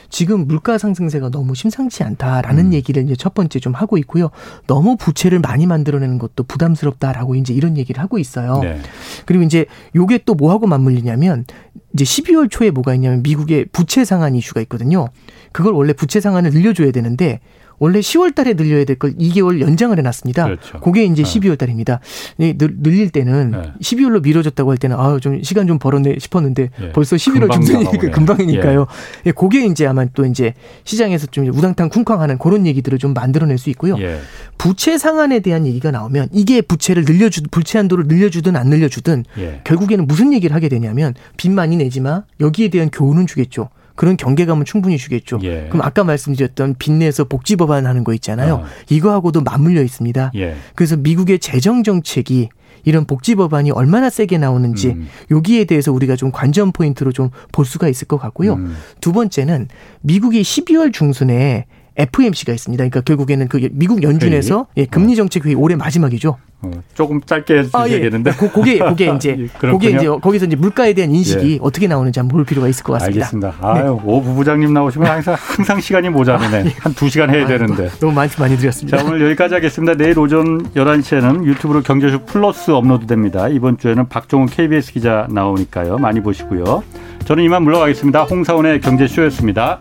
지금 0.09 0.47
물가 0.47 0.77
상승세가 0.77 1.29
너무 1.29 1.55
심상치 1.55 2.03
않다라는 2.03 2.67
음. 2.67 2.73
얘기를 2.73 3.03
이제 3.03 3.15
첫 3.15 3.33
번째 3.33 3.59
좀 3.59 3.73
하고 3.73 3.97
있고요. 3.97 4.29
너무 4.67 4.97
부채를 4.97 5.39
많이 5.39 5.65
만들어내는 5.65 6.17
것도 6.17 6.43
부담스럽다라고 6.43 7.35
이제 7.35 7.53
이런 7.53 7.77
얘기를 7.77 8.01
하고 8.01 8.17
있어요. 8.17 8.59
네. 8.61 8.79
그리고 9.25 9.43
이제 9.43 9.65
요게 9.95 10.19
또 10.25 10.35
뭐하고 10.35 10.67
맞물리냐면 10.67 11.45
이제 11.93 12.03
12월 12.03 12.49
초에 12.49 12.71
뭐가 12.71 12.93
있냐면 12.95 13.23
미국의 13.23 13.67
부채 13.71 14.05
상한 14.05 14.35
이슈가 14.35 14.61
있거든요. 14.61 15.09
그걸 15.51 15.73
원래 15.73 15.93
부채 15.93 16.19
상한을 16.19 16.51
늘려줘야 16.51 16.91
되는데 16.91 17.39
원래 17.79 17.99
10월 17.99 18.35
달에 18.35 18.53
늘려야 18.53 18.83
될 18.85 18.99
걸 18.99 19.13
2개월 19.15 19.61
연장을 19.61 19.97
해놨습니다. 19.97 20.43
그렇죠. 20.43 20.79
그게 20.81 21.05
이제 21.05 21.23
네. 21.23 21.39
12월 21.39 21.57
달입니다. 21.57 21.99
늘릴 22.37 23.09
때는 23.09 23.51
네. 23.51 23.71
12월로 23.81 24.21
미뤄졌다고 24.21 24.69
할 24.71 24.77
때는 24.77 24.97
아좀 24.97 25.41
시간 25.43 25.67
좀 25.67 25.79
벌었네 25.79 26.17
싶었는데 26.19 26.69
예. 26.81 26.91
벌써 26.91 27.15
11월 27.15 27.51
중순이니까 27.53 28.09
금방이니까요. 28.11 28.87
예. 29.25 29.31
그게 29.31 29.65
이제 29.65 29.85
아마 29.87 30.05
또 30.13 30.25
이제 30.25 30.53
시장에서 30.83 31.27
좀 31.27 31.47
우당탕 31.47 31.89
쿵쾅하는 31.89 32.37
그런 32.37 32.67
얘기들을 32.67 32.97
좀 32.99 33.13
만들어낼 33.13 33.57
수 33.57 33.69
있고요. 33.69 33.97
예. 33.99 34.19
부채 34.57 34.97
상한에 34.97 35.39
대한 35.39 35.65
얘기가 35.65 35.91
나오면 35.91 36.29
이게 36.33 36.61
부채를 36.61 37.05
늘려주 37.05 37.43
부채 37.51 37.77
한도를 37.77 38.05
늘려주든 38.07 38.55
안 38.55 38.67
늘려주든 38.67 39.23
예. 39.37 39.61
결국에는 39.63 40.05
무슨 40.07 40.33
얘기를 40.33 40.55
하게 40.55 40.67
되냐면 40.69 41.13
빚 41.37 41.49
많이 41.51 41.77
내지 41.77 41.99
마 42.01 42.23
여기에 42.39 42.67
대한 42.69 42.89
교훈은 42.91 43.27
주겠죠. 43.27 43.69
그런 43.99 44.15
경계감은 44.15 44.63
충분히 44.63 44.97
주겠죠. 44.97 45.39
예. 45.43 45.67
그럼 45.69 45.81
아까 45.81 46.05
말씀드렸던 46.05 46.75
빚내서 46.79 47.25
복지 47.25 47.57
법안 47.57 47.85
하는 47.85 48.05
거 48.05 48.13
있잖아요. 48.13 48.53
어. 48.53 48.65
이거하고도 48.89 49.41
맞물려 49.41 49.83
있습니다. 49.83 50.31
예. 50.35 50.55
그래서 50.73 50.95
미국의 50.95 51.39
재정 51.39 51.83
정책이 51.83 52.47
이런 52.85 53.03
복지 53.03 53.35
법안이 53.35 53.71
얼마나 53.71 54.09
세게 54.09 54.37
나오는지 54.37 54.91
음. 54.91 55.09
여기에 55.31 55.65
대해서 55.65 55.91
우리가 55.91 56.15
좀 56.15 56.31
관전 56.31 56.71
포인트로 56.71 57.11
좀 57.11 57.29
볼 57.51 57.65
수가 57.65 57.89
있을 57.89 58.07
것 58.07 58.17
같고요. 58.17 58.53
음. 58.53 58.73
두 59.01 59.11
번째는 59.11 59.67
미국이 59.99 60.43
12월 60.43 60.93
중순에 60.93 61.65
FOMC가 61.99 62.53
있습니다. 62.53 62.81
그러니까 62.81 63.01
결국에는 63.01 63.47
그 63.47 63.67
미국 63.71 64.01
연준에서 64.01 64.67
예, 64.77 64.85
금리 64.85 65.15
정책 65.15 65.45
회의 65.45 65.55
올해 65.55 65.75
마지막이죠. 65.75 66.37
어, 66.61 66.71
조금 66.93 67.21
짧게 67.21 67.59
해주셔야겠는데. 67.59 68.31
아, 68.31 68.33
예. 68.33 68.47
그게 68.49 68.79
그게 68.79 69.11
이제 69.15 69.47
그게 69.59 69.89
이제 69.89 70.07
거기서 70.07 70.45
이제 70.45 70.55
물가에 70.55 70.93
대한 70.93 71.13
인식이 71.13 71.53
예. 71.53 71.59
어떻게 71.61 71.87
나오는지 71.87 72.19
한번 72.19 72.37
볼 72.37 72.45
필요가 72.45 72.67
있을 72.67 72.83
것 72.83 72.93
같습니다. 72.93 73.27
알겠습니다. 73.27 73.55
아유, 73.61 73.83
네. 73.83 73.89
오 74.03 74.21
부부장님 74.21 74.73
나오시면 74.73 75.09
항상 75.09 75.35
항상 75.37 75.79
시간이 75.79 76.09
모자르네. 76.09 76.57
아, 76.57 76.65
예. 76.65 76.73
한두 76.79 77.09
시간 77.09 77.29
해야 77.29 77.43
아, 77.45 77.47
되는데. 77.47 77.89
너무 77.99 78.13
말씀 78.13 78.41
많이 78.41 78.57
드렸습니다. 78.57 78.97
자, 78.97 79.05
오늘 79.05 79.21
여기까지 79.21 79.53
하겠습니다. 79.53 79.95
내일 79.95 80.19
오전 80.19 80.63
11시에는 80.73 81.45
유튜브로 81.45 81.81
경제쇼 81.81 82.25
플러스 82.25 82.71
업로드 82.71 83.07
됩니다. 83.07 83.47
이번 83.47 83.77
주에는 83.77 84.09
박종훈 84.09 84.47
KBS 84.47 84.93
기자 84.93 85.27
나오니까요. 85.29 85.97
많이 85.97 86.21
보시고요. 86.21 86.83
저는 87.25 87.43
이만 87.43 87.63
물러가겠습니다. 87.63 88.23
홍사원의 88.23 88.81
경제쇼였습니다. 88.81 89.79